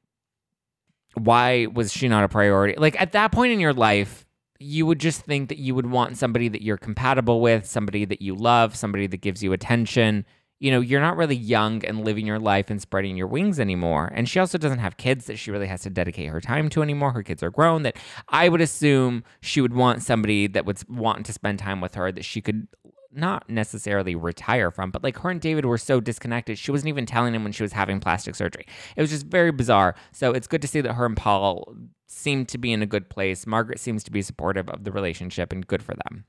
why 1.14 1.66
was 1.66 1.92
she 1.92 2.06
not 2.06 2.22
a 2.22 2.28
priority? 2.28 2.76
Like 2.78 3.00
at 3.00 3.10
that 3.10 3.32
point 3.32 3.52
in 3.52 3.58
your 3.58 3.74
life, 3.74 4.24
you 4.60 4.86
would 4.86 5.00
just 5.00 5.22
think 5.22 5.48
that 5.48 5.58
you 5.58 5.74
would 5.74 5.86
want 5.86 6.16
somebody 6.16 6.46
that 6.46 6.62
you're 6.62 6.76
compatible 6.76 7.40
with, 7.40 7.66
somebody 7.66 8.04
that 8.04 8.22
you 8.22 8.36
love, 8.36 8.76
somebody 8.76 9.08
that 9.08 9.20
gives 9.20 9.42
you 9.42 9.52
attention 9.52 10.24
you 10.62 10.70
know, 10.70 10.78
you're 10.78 11.00
not 11.00 11.16
really 11.16 11.34
young 11.34 11.84
and 11.84 12.04
living 12.04 12.24
your 12.24 12.38
life 12.38 12.70
and 12.70 12.80
spreading 12.80 13.16
your 13.16 13.26
wings 13.26 13.58
anymore. 13.58 14.12
And 14.14 14.28
she 14.28 14.38
also 14.38 14.58
doesn't 14.58 14.78
have 14.78 14.96
kids 14.96 15.24
that 15.24 15.36
she 15.36 15.50
really 15.50 15.66
has 15.66 15.82
to 15.82 15.90
dedicate 15.90 16.28
her 16.28 16.40
time 16.40 16.68
to 16.68 16.82
anymore. 16.82 17.10
Her 17.10 17.24
kids 17.24 17.42
are 17.42 17.50
grown. 17.50 17.82
That 17.82 17.96
I 18.28 18.48
would 18.48 18.60
assume 18.60 19.24
she 19.40 19.60
would 19.60 19.74
want 19.74 20.04
somebody 20.04 20.46
that 20.46 20.64
would 20.64 20.88
want 20.88 21.26
to 21.26 21.32
spend 21.32 21.58
time 21.58 21.80
with 21.80 21.96
her 21.96 22.12
that 22.12 22.24
she 22.24 22.40
could 22.40 22.68
not 23.12 23.50
necessarily 23.50 24.14
retire 24.14 24.70
from, 24.70 24.92
but 24.92 25.02
like 25.02 25.18
her 25.18 25.30
and 25.30 25.40
David 25.40 25.64
were 25.64 25.78
so 25.78 25.98
disconnected. 25.98 26.56
She 26.58 26.70
wasn't 26.70 26.90
even 26.90 27.06
telling 27.06 27.34
him 27.34 27.42
when 27.42 27.52
she 27.52 27.64
was 27.64 27.72
having 27.72 27.98
plastic 27.98 28.36
surgery. 28.36 28.64
It 28.94 29.00
was 29.00 29.10
just 29.10 29.26
very 29.26 29.50
bizarre. 29.50 29.96
So 30.12 30.30
it's 30.30 30.46
good 30.46 30.62
to 30.62 30.68
see 30.68 30.80
that 30.80 30.92
her 30.92 31.06
and 31.06 31.16
Paul 31.16 31.74
seem 32.06 32.46
to 32.46 32.56
be 32.56 32.72
in 32.72 32.82
a 32.82 32.86
good 32.86 33.10
place. 33.10 33.48
Margaret 33.48 33.80
seems 33.80 34.04
to 34.04 34.12
be 34.12 34.22
supportive 34.22 34.70
of 34.70 34.84
the 34.84 34.92
relationship 34.92 35.52
and 35.52 35.66
good 35.66 35.82
for 35.82 35.96
them. 36.06 36.24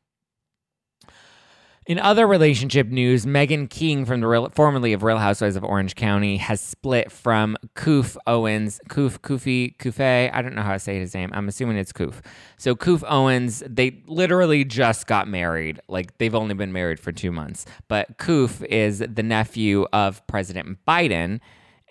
In 1.85 1.99
other 1.99 2.25
relationship 2.25 2.87
news, 2.87 3.25
Meghan 3.25 3.69
King 3.69 4.05
from 4.05 4.21
the 4.21 4.27
real, 4.27 4.49
formerly 4.51 4.93
of 4.93 5.03
Real 5.03 5.17
Housewives 5.17 5.57
of 5.57 5.65
Orange 5.65 5.95
County 5.95 6.37
has 6.37 6.61
split 6.61 7.11
from 7.11 7.57
Koof 7.75 8.15
Owens. 8.25 8.79
Koof, 8.87 9.19
Koofy, 9.19 9.75
Koofe. 9.77 10.33
I 10.33 10.41
don't 10.41 10.55
know 10.55 10.61
how 10.61 10.71
to 10.71 10.79
say 10.79 10.97
his 10.97 11.13
name. 11.13 11.29
I'm 11.33 11.49
assuming 11.49 11.75
it's 11.75 11.91
Koof. 11.91 12.21
So 12.57 12.73
Koof 12.73 13.03
Owens, 13.05 13.63
they 13.67 14.01
literally 14.07 14.63
just 14.63 15.07
got 15.07 15.27
married. 15.27 15.81
Like 15.89 16.17
they've 16.19 16.33
only 16.33 16.53
been 16.53 16.71
married 16.71 17.01
for 17.01 17.11
two 17.11 17.33
months. 17.33 17.65
But 17.89 18.17
Koof 18.17 18.63
is 18.67 18.99
the 18.99 19.23
nephew 19.23 19.85
of 19.91 20.25
President 20.27 20.77
Biden. 20.87 21.41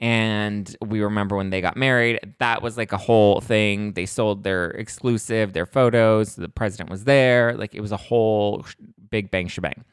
And 0.02 0.76
we 0.84 1.00
remember 1.00 1.36
when 1.36 1.50
they 1.50 1.60
got 1.60 1.76
married, 1.76 2.34
that 2.40 2.60
was 2.60 2.76
like 2.76 2.90
a 2.90 2.96
whole 2.96 3.40
thing. 3.40 3.92
They 3.92 4.04
sold 4.04 4.42
their 4.42 4.70
exclusive, 4.72 5.52
their 5.52 5.64
photos. 5.64 6.34
The 6.34 6.48
president 6.48 6.90
was 6.90 7.04
there. 7.04 7.54
Like 7.54 7.72
it 7.72 7.80
was 7.80 7.92
a 7.92 7.96
whole 7.96 8.66
big 9.10 9.30
bang 9.30 9.46
shebang. 9.46 9.84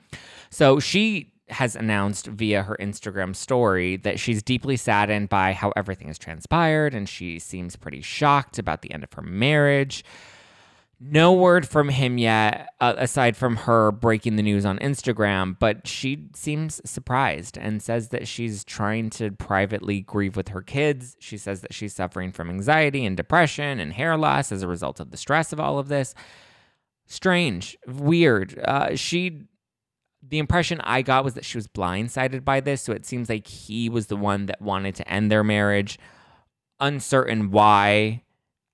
So 0.50 0.80
she 0.80 1.32
has 1.50 1.76
announced 1.76 2.26
via 2.26 2.64
her 2.64 2.76
Instagram 2.80 3.36
story 3.36 3.98
that 3.98 4.20
she's 4.20 4.42
deeply 4.42 4.78
saddened 4.78 5.30
by 5.30 5.54
how 5.54 5.72
everything 5.76 6.08
has 6.08 6.18
transpired 6.18 6.96
and 6.96 7.08
she 7.08 7.38
seems 7.38 7.76
pretty 7.76 8.02
shocked 8.02 8.58
about 8.58 8.82
the 8.82 8.92
end 8.92 9.04
of 9.04 9.14
her 9.14 9.22
marriage. 9.22 10.04
No 11.02 11.32
word 11.32 11.66
from 11.66 11.88
him 11.88 12.18
yet, 12.18 12.70
uh, 12.82 12.94
aside 12.98 13.38
from 13.38 13.56
her 13.56 13.90
breaking 13.90 14.36
the 14.36 14.44
news 14.44 14.66
on 14.66 14.78
Instagram, 14.80 15.58
but 15.58 15.88
she 15.88 16.28
seems 16.36 16.82
surprised 16.84 17.58
and 17.58 17.82
says 17.82 18.10
that 18.10 18.28
she's 18.28 18.66
trying 18.66 19.10
to 19.12 19.32
privately 19.32 20.02
grieve 20.02 20.36
with 20.36 20.50
her 20.50 20.62
kids. 20.62 21.16
She 21.20 21.38
says 21.38 21.62
that 21.62 21.74
she's 21.74 21.96
suffering 21.96 22.34
from 22.34 22.50
anxiety 22.50 23.06
and 23.06 23.16
depression 23.16 23.80
and 23.80 23.94
hair 23.94 24.18
loss 24.18 24.52
as 24.52 24.62
a 24.62 24.68
result 24.68 25.00
of 25.00 25.12
the 25.12 25.18
stress 25.18 25.54
of 25.54 25.60
all 25.62 25.80
of 25.80 25.88
this. 25.88 26.14
Strange, 27.06 27.78
weird. 27.88 28.60
Uh, 28.60 28.98
she, 28.98 29.48
the 30.22 30.40
impression 30.40 30.82
I 30.82 31.02
got 31.02 31.24
was 31.24 31.36
that 31.36 31.46
she 31.46 31.58
was 31.58 31.68
blindsided 31.68 32.44
by 32.44 32.60
this, 32.60 32.82
so 32.82 32.92
it 32.92 33.06
seems 33.06 33.30
like 33.30 33.48
he 33.48 33.88
was 33.88 34.08
the 34.08 34.18
one 34.18 34.48
that 34.48 34.62
wanted 34.62 34.96
to 34.96 35.10
end 35.10 35.32
their 35.32 35.46
marriage. 35.46 35.98
Uncertain 36.82 37.52
why 37.52 38.24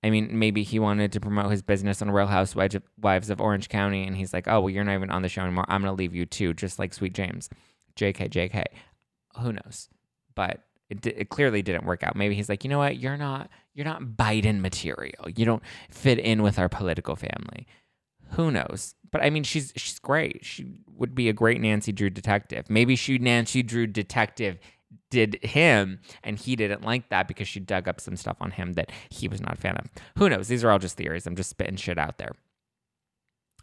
I 0.06 0.10
mean, 0.10 0.38
maybe 0.38 0.62
he 0.62 0.78
wanted 0.78 1.10
to 1.12 1.20
promote 1.20 1.50
his 1.50 1.62
business 1.62 2.00
on 2.00 2.12
Real 2.12 2.28
Housewives 2.28 3.30
of 3.30 3.40
Orange 3.40 3.68
County, 3.68 4.06
and 4.06 4.16
he's 4.16 4.32
like, 4.32 4.46
"Oh, 4.46 4.60
well, 4.60 4.70
you're 4.70 4.84
not 4.84 4.94
even 4.94 5.10
on 5.10 5.22
the 5.22 5.28
show 5.28 5.42
anymore. 5.42 5.64
I'm 5.68 5.80
gonna 5.80 5.94
leave 5.94 6.14
you 6.14 6.26
too, 6.26 6.54
just 6.54 6.78
like 6.78 6.94
Sweet 6.94 7.12
James." 7.12 7.50
Jk, 7.96 8.30
Jk. 8.30 8.64
Who 9.40 9.52
knows? 9.52 9.88
But 10.36 10.60
it, 10.88 11.04
it 11.04 11.28
clearly 11.28 11.60
didn't 11.62 11.86
work 11.86 12.04
out. 12.04 12.14
Maybe 12.14 12.36
he's 12.36 12.48
like, 12.48 12.62
you 12.62 12.70
know 12.70 12.78
what? 12.78 12.98
You're 12.98 13.16
not 13.16 13.50
you're 13.74 13.84
not 13.84 14.02
Biden 14.02 14.60
material. 14.60 15.28
You 15.34 15.44
don't 15.44 15.62
fit 15.90 16.18
in 16.20 16.42
with 16.42 16.58
our 16.58 16.68
political 16.68 17.16
family. 17.16 17.66
Who 18.32 18.50
knows? 18.52 18.94
But 19.10 19.22
I 19.22 19.30
mean, 19.30 19.42
she's 19.42 19.72
she's 19.76 19.98
great. 19.98 20.44
She 20.44 20.82
would 20.86 21.14
be 21.14 21.28
a 21.28 21.32
great 21.32 21.60
Nancy 21.60 21.90
Drew 21.90 22.10
detective. 22.10 22.70
Maybe 22.70 22.94
she 22.94 23.18
Nancy 23.18 23.62
Drew 23.62 23.86
detective 23.86 24.58
did 25.10 25.38
him 25.42 26.00
and 26.22 26.38
he 26.38 26.56
didn't 26.56 26.82
like 26.82 27.08
that 27.10 27.28
because 27.28 27.48
she 27.48 27.60
dug 27.60 27.88
up 27.88 28.00
some 28.00 28.16
stuff 28.16 28.36
on 28.40 28.50
him 28.50 28.74
that 28.74 28.90
he 29.10 29.28
was 29.28 29.40
not 29.40 29.54
a 29.54 29.60
fan 29.60 29.76
of. 29.76 29.86
Who 30.18 30.28
knows? 30.28 30.48
These 30.48 30.64
are 30.64 30.70
all 30.70 30.78
just 30.78 30.96
theories. 30.96 31.26
I'm 31.26 31.36
just 31.36 31.50
spitting 31.50 31.76
shit 31.76 31.98
out 31.98 32.18
there. 32.18 32.32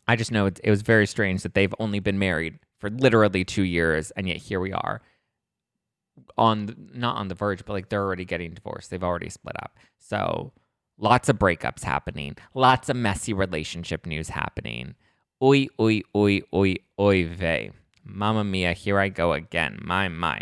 I 0.08 0.16
just 0.16 0.32
know 0.32 0.46
it, 0.48 0.60
it 0.64 0.70
was 0.70 0.82
very 0.82 1.08
strange 1.08 1.44
that 1.44 1.54
they've 1.54 1.74
only 1.80 2.00
been 2.00 2.20
married 2.20 2.60
for 2.80 2.90
literally 2.90 3.46
two 3.46 3.64
years 3.64 4.12
and 4.12 4.28
yet 4.28 4.38
here 4.38 4.60
we 4.60 4.74
are 4.74 5.02
on 6.38 6.90
not 6.94 7.16
on 7.16 7.28
the 7.28 7.36
verge 7.36 7.64
but 7.66 7.74
like 7.74 7.90
they're 7.90 8.04
already 8.04 8.26
getting 8.26 8.54
divorced 8.54 8.90
they've 8.90 9.04
already 9.04 9.30
split 9.30 9.56
up 9.64 9.78
so 10.00 10.52
lots 10.98 11.30
of 11.30 11.40
breakups 11.40 11.84
happening 11.84 12.36
lots 12.54 12.90
of 12.90 12.96
messy 12.96 13.34
relationship 13.34 14.06
news 14.06 14.30
happening 14.30 14.96
oi 15.42 15.68
oi 15.80 16.02
oi 16.16 16.42
oi 16.54 16.76
oi 17.00 17.26
vey 17.26 17.72
mamma 18.04 18.44
mia 18.44 18.74
here 18.74 19.00
i 19.00 19.08
go 19.10 19.34
again 19.34 19.80
my 19.82 20.08
my 20.10 20.42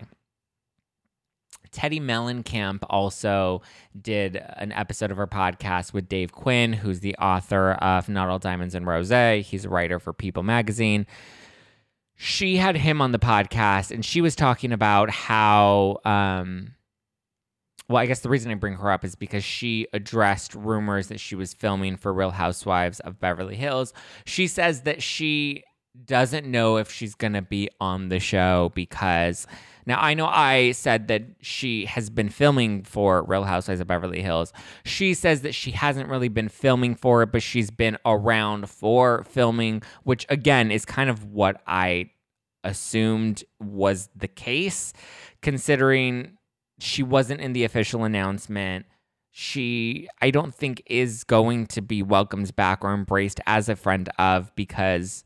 Teddi 1.71 2.01
Mellencamp 2.01 2.79
also 2.89 3.61
did 3.99 4.35
an 4.35 4.71
episode 4.71 5.11
of 5.11 5.17
her 5.17 5.27
podcast 5.27 5.93
with 5.93 6.09
Dave 6.09 6.31
Quinn, 6.31 6.73
who's 6.73 6.99
the 6.99 7.15
author 7.15 7.71
of 7.73 8.09
Not 8.09 8.29
All 8.29 8.39
Diamonds 8.39 8.75
and 8.75 8.85
Rose. 8.85 9.09
He's 9.45 9.65
a 9.65 9.69
writer 9.69 9.99
for 9.99 10.13
People 10.13 10.43
magazine. 10.43 11.07
She 12.15 12.57
had 12.57 12.75
him 12.75 13.01
on 13.01 13.13
the 13.13 13.19
podcast, 13.19 13.91
and 13.91 14.05
she 14.05 14.21
was 14.21 14.35
talking 14.35 14.71
about 14.71 15.09
how. 15.09 15.99
Um, 16.05 16.75
well, 17.89 17.97
I 17.97 18.05
guess 18.05 18.19
the 18.21 18.29
reason 18.29 18.51
I 18.51 18.55
bring 18.55 18.75
her 18.75 18.91
up 18.91 19.03
is 19.03 19.15
because 19.15 19.43
she 19.43 19.87
addressed 19.91 20.55
rumors 20.55 21.07
that 21.07 21.19
she 21.19 21.35
was 21.35 21.53
filming 21.53 21.97
for 21.97 22.13
Real 22.13 22.31
Housewives 22.31 22.99
of 23.01 23.19
Beverly 23.19 23.55
Hills. 23.55 23.91
She 24.25 24.47
says 24.47 24.81
that 24.83 25.01
she 25.03 25.63
doesn't 26.05 26.45
know 26.45 26.77
if 26.77 26.91
she's 26.91 27.15
going 27.15 27.33
to 27.33 27.41
be 27.41 27.69
on 27.81 28.09
the 28.09 28.19
show 28.19 28.71
because 28.75 29.45
now, 29.85 29.99
I 29.99 30.13
know 30.13 30.27
I 30.27 30.71
said 30.71 31.07
that 31.07 31.23
she 31.41 31.85
has 31.85 32.09
been 32.09 32.29
filming 32.29 32.83
for 32.83 33.23
Real 33.23 33.43
Housewives 33.43 33.81
of 33.81 33.87
Beverly 33.87 34.21
Hills. 34.21 34.53
She 34.85 35.13
says 35.13 35.41
that 35.41 35.53
she 35.53 35.71
hasn't 35.71 36.09
really 36.09 36.29
been 36.29 36.49
filming 36.49 36.95
for 36.95 37.23
it, 37.23 37.31
but 37.31 37.41
she's 37.41 37.71
been 37.71 37.97
around 38.05 38.69
for 38.69 39.23
filming, 39.23 39.81
which 40.03 40.25
again 40.29 40.71
is 40.71 40.85
kind 40.85 41.09
of 41.09 41.25
what 41.25 41.61
I 41.65 42.11
assumed 42.63 43.43
was 43.59 44.09
the 44.15 44.27
case, 44.27 44.93
considering 45.41 46.37
she 46.79 47.03
wasn't 47.03 47.41
in 47.41 47.53
the 47.53 47.63
official 47.63 48.03
announcement. 48.03 48.85
She, 49.31 50.07
I 50.21 50.29
don't 50.29 50.53
think, 50.53 50.83
is 50.85 51.23
going 51.23 51.67
to 51.67 51.81
be 51.81 52.03
welcomed 52.03 52.55
back 52.55 52.83
or 52.83 52.93
embraced 52.93 53.39
as 53.47 53.69
a 53.69 53.75
friend 53.75 54.09
of 54.19 54.53
because 54.55 55.23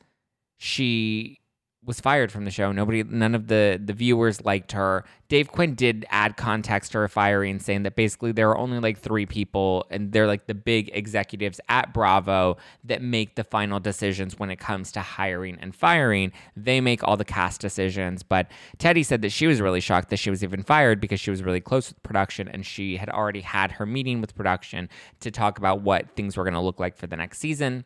she 0.58 1.40
was 1.86 2.00
fired 2.00 2.32
from 2.32 2.46
the 2.46 2.52
show. 2.52 2.72
Nobody, 2.72 3.04
none 3.04 3.36
of 3.36 3.48
the 3.48 3.80
the 3.84 3.94
viewers 3.94 4.44
liked 4.44 4.72
her. 4.72 5.06
Dave 5.28 5.52
Quinn 5.52 5.76
did 5.76 6.06
add 6.10 6.38
context 6.38 6.92
to 6.92 7.00
her 7.00 7.08
firing, 7.08 7.60
saying 7.60 7.84
that 7.84 7.96
basically 7.96 8.32
there 8.32 8.50
are 8.50 8.58
only 8.58 8.80
like 8.80 9.00
three 9.00 9.26
people, 9.26 9.86
and 9.90 10.12
they're 10.12 10.28
like 10.28 10.48
the 10.48 10.54
big 10.54 10.90
executives 10.94 11.60
at 11.70 11.94
Bravo 11.94 12.58
that 12.84 13.02
make 13.02 13.36
the 13.36 13.44
final 13.44 13.80
decisions 13.80 14.38
when 14.40 14.50
it 14.50 14.58
comes 14.58 14.92
to 14.94 15.02
hiring 15.02 15.58
and 15.60 15.76
firing. 15.76 16.32
They 16.56 16.82
make 16.82 17.04
all 17.04 17.18
the 17.18 17.26
cast 17.26 17.62
decisions. 17.62 18.24
But 18.24 18.48
Teddi 18.78 19.06
said 19.06 19.22
that 19.22 19.32
she 19.32 19.48
was 19.48 19.62
really 19.62 19.82
shocked 19.82 20.10
that 20.10 20.18
she 20.18 20.30
was 20.30 20.44
even 20.44 20.64
fired 20.64 21.00
because 21.00 21.20
she 21.20 21.32
was 21.32 21.44
really 21.44 21.62
close 21.62 21.90
with 21.90 22.02
production 22.04 22.48
and 22.48 22.66
she 22.66 22.98
had 22.98 23.10
already 23.10 23.42
had 23.42 23.74
her 23.74 23.86
meeting 23.86 24.22
with 24.22 24.36
production 24.36 24.90
to 25.20 25.32
talk 25.32 25.58
about 25.58 25.82
what 25.82 26.16
things 26.16 26.38
were 26.38 26.44
going 26.44 26.54
to 26.54 26.60
look 26.60 26.80
like 26.80 26.98
for 26.98 27.08
the 27.08 27.18
next 27.18 27.40
season 27.40 27.86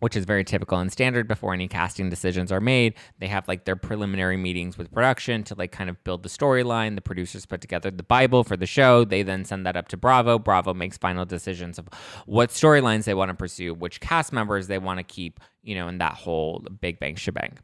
which 0.00 0.16
is 0.16 0.24
very 0.24 0.44
typical 0.44 0.78
and 0.78 0.92
standard 0.92 1.26
before 1.26 1.54
any 1.54 1.68
casting 1.68 2.10
decisions 2.10 2.52
are 2.52 2.60
made. 2.60 2.94
They 3.18 3.26
have 3.28 3.48
like 3.48 3.64
their 3.64 3.76
preliminary 3.76 4.36
meetings 4.36 4.76
with 4.76 4.92
production 4.92 5.44
to 5.44 5.54
like 5.54 5.72
kind 5.72 5.88
of 5.88 6.02
build 6.04 6.22
the 6.22 6.28
storyline. 6.28 6.94
The 6.94 7.00
producers 7.00 7.46
put 7.46 7.60
together 7.60 7.90
the 7.90 8.02
Bible 8.02 8.44
for 8.44 8.56
the 8.56 8.66
show. 8.66 9.04
They 9.04 9.22
then 9.22 9.44
send 9.44 9.64
that 9.66 9.76
up 9.76 9.88
to 9.88 9.96
Bravo. 9.96 10.38
Bravo 10.38 10.74
makes 10.74 10.98
final 10.98 11.24
decisions 11.24 11.78
of 11.78 11.88
what 12.26 12.50
storylines 12.50 13.04
they 13.04 13.14
want 13.14 13.30
to 13.30 13.34
pursue, 13.34 13.72
which 13.72 14.00
cast 14.00 14.32
members 14.32 14.66
they 14.66 14.78
want 14.78 14.98
to 14.98 15.04
keep, 15.04 15.40
you 15.62 15.74
know, 15.74 15.88
in 15.88 15.98
that 15.98 16.14
whole 16.14 16.66
big 16.80 16.98
bang 16.98 17.16
shebang. 17.16 17.58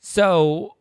So 0.00 0.76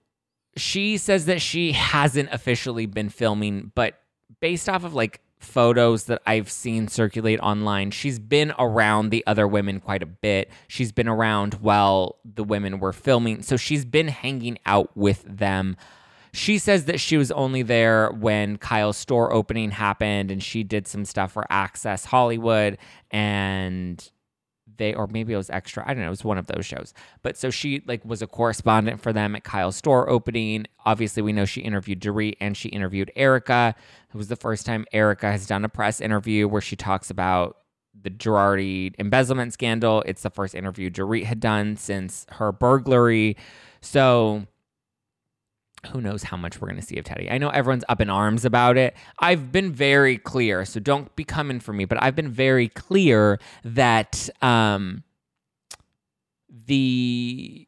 she 0.57 0.97
says 0.97 1.25
that 1.25 1.41
she 1.41 1.71
hasn't 1.71 2.29
officially 2.31 2.87
been 2.87 3.09
filming, 3.09 3.71
but 3.75 3.99
based 4.39 4.67
off 4.67 4.83
of 4.83 4.93
like 4.93 5.21
photos 5.39 6.06
that 6.06 6.21
I've 6.26 6.50
seen 6.50 6.88
circulate 6.88 7.39
online, 7.39 7.91
she's 7.91 8.19
been 8.19 8.54
around 8.58 9.10
the 9.10 9.23
other 9.28 9.47
women 9.47 9.80
quite 9.80 10.04
a 10.04 10.08
bit. 10.08 10.50
She's 10.67 10.91
been 10.91 11.08
around 11.08 11.56
while 11.56 12.17
the 12.26 12.43
women 12.43 12.80
were 12.80 12.93
filming. 12.93 13.41
So 13.41 13.58
she's 13.58 13.86
been 13.86 14.08
hanging 14.08 14.58
out 14.65 14.95
with 14.95 15.23
them. 15.28 15.78
She 16.34 16.58
says 16.58 16.86
that 16.86 17.00
she 17.00 17.17
was 17.17 17.32
only 17.32 17.63
there 17.63 18.12
when 18.12 18.58
Kyle's 18.58 18.97
store 18.97 19.34
opening 19.34 19.71
happened 19.71 20.30
and 20.30 20.43
she 20.43 20.63
did 20.63 20.88
some 20.88 21.06
stuff 21.06 21.32
for 21.32 21.45
Access 21.50 22.06
Hollywood 22.06 22.78
and 23.10 24.10
they 24.75 24.93
or 24.93 25.08
maybe 25.08 25.34
it 25.34 25.38
was 25.38 25.49
extra 25.49 25.84
i 25.88 25.93
don't 25.93 26.01
know 26.01 26.08
it 26.08 26.10
was 26.10 26.23
one 26.23 26.38
of 26.38 26.47
those 26.47 26.65
shows. 26.65 26.93
But 27.23 27.38
so 27.38 27.49
she 27.49 27.82
like 27.88 28.03
was 28.06 28.21
a 28.21 28.27
correspondent 28.27 29.01
for 29.01 29.13
them 29.13 29.36
at 29.36 29.43
kyle's 29.43 29.75
store 29.75 30.10
opening. 30.10 30.67
Obviously 30.86 31.23
we 31.23 31.34
know 31.34 31.45
she 31.45 31.62
interviewed 31.62 32.01
Dorit 32.01 32.36
and 32.39 32.56
she 32.56 32.69
interviewed 32.69 33.12
Erika. 33.15 33.75
It 34.13 34.17
was 34.17 34.27
the 34.27 34.36
first 34.36 34.65
time 34.65 34.86
Erika 34.91 35.32
has 35.32 35.47
done 35.47 35.65
a 35.65 35.69
press 35.69 36.01
interview 36.01 36.47
where 36.47 36.62
she 36.62 36.75
talks 36.75 37.10
about 37.10 37.58
the 37.99 38.10
Girardi 38.10 38.93
embezzlement 38.99 39.53
scandal. 39.53 40.03
It's 40.06 40.21
the 40.21 40.30
first 40.30 40.56
interview 40.56 40.89
Dorit 40.89 41.25
had 41.25 41.39
done 41.39 41.77
since 41.77 42.25
her 42.34 42.51
burglary. 42.51 43.38
So 43.82 44.45
who 45.88 46.02
knows 46.02 46.23
how 46.23 46.38
much 46.38 46.60
we're 46.62 46.67
going 46.67 46.80
to 46.80 46.86
see 46.86 46.97
of 46.97 47.06
Teddi. 47.06 47.32
I 47.32 47.38
know 47.38 47.50
everyone's 47.50 47.84
up 47.89 48.02
in 48.02 48.10
arms 48.10 48.45
about 48.45 48.78
it. 48.78 48.95
I've 49.19 49.52
been 49.52 49.71
very 49.71 50.17
clear, 50.17 50.65
so 50.65 50.80
don't 50.80 51.15
be 51.15 51.23
coming 51.23 51.60
for 51.60 51.73
me, 51.73 51.86
but 51.86 52.02
I've 52.02 52.15
been 52.15 52.30
very 52.32 52.69
clear 52.69 53.39
that 53.63 54.30
um 54.41 55.04
the 56.65 57.67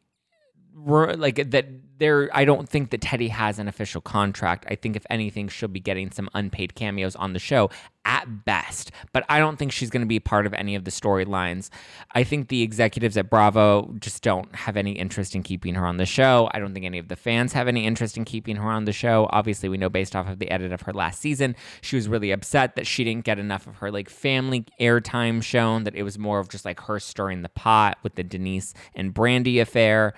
like 0.76 1.52
that 1.52 1.68
there 2.00 2.30
I 2.34 2.46
don't 2.46 2.68
think 2.68 2.90
that 2.90 3.02
Teddi 3.02 3.30
has 3.30 3.60
an 3.60 3.68
official 3.68 4.02
contract. 4.02 4.66
I 4.70 4.76
think 4.76 4.96
if 4.96 5.06
anything 5.10 5.48
she'll 5.48 5.70
be 5.70 5.80
getting 5.80 6.12
some 6.12 6.30
unpaid 6.34 6.76
cameos 6.76 7.16
on 7.16 7.34
the 7.34 7.40
show 7.40 7.70
at 8.06 8.46
best, 8.46 8.92
but 9.14 9.24
I 9.30 9.40
don't 9.40 9.58
think 9.58 9.72
she's 9.72 9.90
going 9.90 10.02
to 10.02 10.08
be 10.08 10.20
part 10.20 10.48
of 10.48 10.54
any 10.54 10.74
of 10.74 10.84
the 10.84 10.92
storylines. 10.92 11.70
I 12.16 12.24
think 12.24 12.48
the 12.48 12.64
executives 12.64 13.18
at 13.18 13.30
Bravo 13.30 13.94
just 14.00 14.24
don't 14.24 14.54
have 14.56 14.78
any 14.78 14.94
interest 14.94 15.36
in 15.36 15.44
keeping 15.44 15.76
her 15.76 15.86
on 15.86 15.98
the 15.98 16.06
show. 16.06 16.50
I 16.52 16.60
don't 16.60 16.74
think 16.74 16.86
any 16.86 16.98
of 16.98 17.10
the 17.10 17.16
fans 17.16 17.54
have 17.54 17.68
any 17.68 17.86
interest 17.86 18.18
in 18.18 18.26
keeping 18.26 18.56
her 18.56 18.70
on 18.70 18.86
the 18.86 18.94
show. 18.94 19.28
Obviously, 19.32 19.70
we 19.70 19.78
know 19.78 19.90
based 19.90 20.16
off 20.16 20.28
of 20.28 20.40
the 20.40 20.50
edit 20.50 20.72
of 20.72 20.82
her 20.82 20.94
last 20.94 21.22
season, 21.22 21.56
she 21.82 21.96
was 21.96 22.08
really 22.08 22.32
upset 22.32 22.76
that 22.76 22.88
she 22.88 23.04
didn't 23.04 23.26
get 23.26 23.38
enough 23.38 23.68
of 23.68 23.76
her 23.76 23.92
like 23.92 24.10
family 24.10 24.66
airtime 24.80 25.44
shown 25.44 25.84
that 25.84 25.96
it 25.96 26.04
was 26.04 26.18
more 26.18 26.40
of 26.40 26.50
just 26.50 26.66
like 26.66 26.80
her 26.82 27.00
stirring 27.00 27.42
the 27.44 27.50
pot 27.50 27.98
with 28.02 28.16
the 28.16 28.24
Denise 28.24 28.74
and 28.96 29.14
Brandi 29.14 29.62
affair 29.62 30.14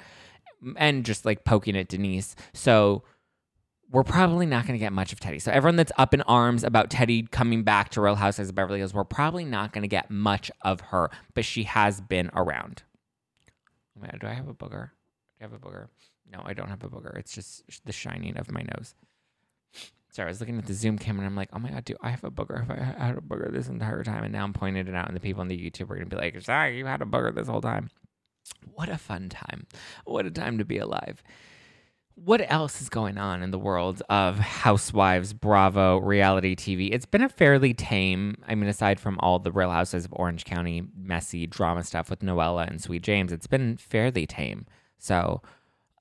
and 0.78 1.06
just 1.06 1.26
like 1.26 1.43
poking 1.43 1.78
at 1.78 1.88
Denise. 1.88 2.36
So 2.54 3.04
we're 3.91 4.04
probably 4.04 4.45
not 4.45 4.65
going 4.65 4.80
to 4.80 4.84
get 4.84 4.93
much 4.93 5.12
of 5.12 5.19
Teddi. 5.19 5.41
So 5.41 5.52
everyone 5.52 5.76
that's 5.76 5.91
up 5.97 6.13
in 6.13 6.21
arms 6.21 6.63
about 6.63 6.89
Teddi 6.89 7.30
coming 7.30 7.63
back 7.63 7.89
to 7.89 8.02
Real 8.02 8.15
Housewives 8.15 8.50
of 8.50 8.56
Beverly 8.56 8.80
Hills, 8.80 8.93
we're 8.93 9.04
probably 9.04 9.43
not 9.43 9.74
going 9.74 9.82
to 9.82 9.88
get 9.88 10.10
much 10.10 10.50
of 10.62 10.80
her, 10.80 11.10
but 11.34 11.43
she 11.43 11.63
has 11.63 12.00
been 12.00 12.32
around. 12.34 12.84
Oh 14.02 14.08
do 14.19 14.28
I 14.28 14.34
have 14.34 14.47
a 14.47 14.54
booger? 14.54 14.91
Do 14.91 15.41
I 15.41 15.43
have 15.43 15.54
a 15.54 15.60
booger? 15.60 15.88
No, 16.32 16.41
I 16.45 16.54
don't 16.54 16.69
have 16.69 16.84
a 16.84 16.89
booger. 16.89 17.17
It's 17.17 17.34
just 17.34 17.63
the 17.86 17.91
shining 17.91 18.38
of 18.38 18.50
my 18.50 18.62
nose. 18.62 18.95
Sorry, 20.10 20.28
I 20.28 20.30
was 20.30 20.39
looking 20.39 20.58
at 20.58 20.65
the 20.65 20.74
Zoom 20.74 20.97
camera 20.97 21.26
and 21.26 21.32
I'm 21.32 21.36
like, 21.36 21.50
oh 21.54 21.60
my 21.60 21.69
God, 21.69 21.86
do 21.86 21.95
I 22.02 22.10
have 22.10 22.24
a 22.24 22.32
booger? 22.32 22.67
Have 22.67 22.71
I 22.71 23.06
had 23.06 23.17
a 23.17 23.21
booger 23.21 23.52
this 23.52 23.67
entire 23.67 24.04
time? 24.04 24.24
And 24.24 24.34
now 24.34 24.43
I'm 24.43 24.54
pointing 24.54 24.88
it 24.88 24.95
out, 24.95 25.08
and 25.08 25.15
the 25.15 25.21
people 25.21 25.41
on 25.41 25.47
the 25.47 25.58
YouTube 25.58 25.89
are 25.89 25.95
going 25.95 26.10
to 26.10 26.15
be 26.15 26.21
like, 26.21 26.39
sorry, 26.41 26.78
you 26.78 26.86
had 26.86 27.02
a 27.02 27.06
booger 27.06 27.34
this 27.34 27.47
whole 27.47 27.62
time. 27.62 27.89
What 28.73 28.89
a 28.89 28.97
fun 28.97 29.30
time. 29.30 29.67
What 30.06 30.25
a 30.25 30.32
time 30.32 30.58
to 30.58 30.65
be 30.65 30.77
alive. 30.77 31.23
What 32.15 32.41
else 32.51 32.82
is 32.82 32.89
going 32.89 33.17
on 33.17 33.41
in 33.41 33.51
the 33.51 33.58
world 33.58 34.04
of 34.10 34.38
Housewives, 34.38 35.34
Bravo, 35.34 35.97
reality 35.97 36.56
TV? 36.56 36.93
It's 36.93 37.06
been 37.06 37.23
a 37.23 37.30
fairly 37.30 37.73
tame, 37.73 38.36
I 38.47 38.54
mean, 38.54 38.69
aside 38.69 38.99
from 38.99 39.17
all 39.21 39.39
the 39.39 39.51
Real 39.51 39.71
Houses 39.71 40.06
of 40.06 40.13
Orange 40.13 40.45
County 40.45 40.84
messy 40.95 41.47
drama 41.47 41.84
stuff 41.84 42.10
with 42.10 42.19
Noella 42.19 42.67
and 42.67 42.82
Sweet 42.82 43.01
James, 43.01 43.32
it's 43.32 43.47
been 43.47 43.77
fairly 43.77 44.27
tame. 44.27 44.65
So, 44.99 45.41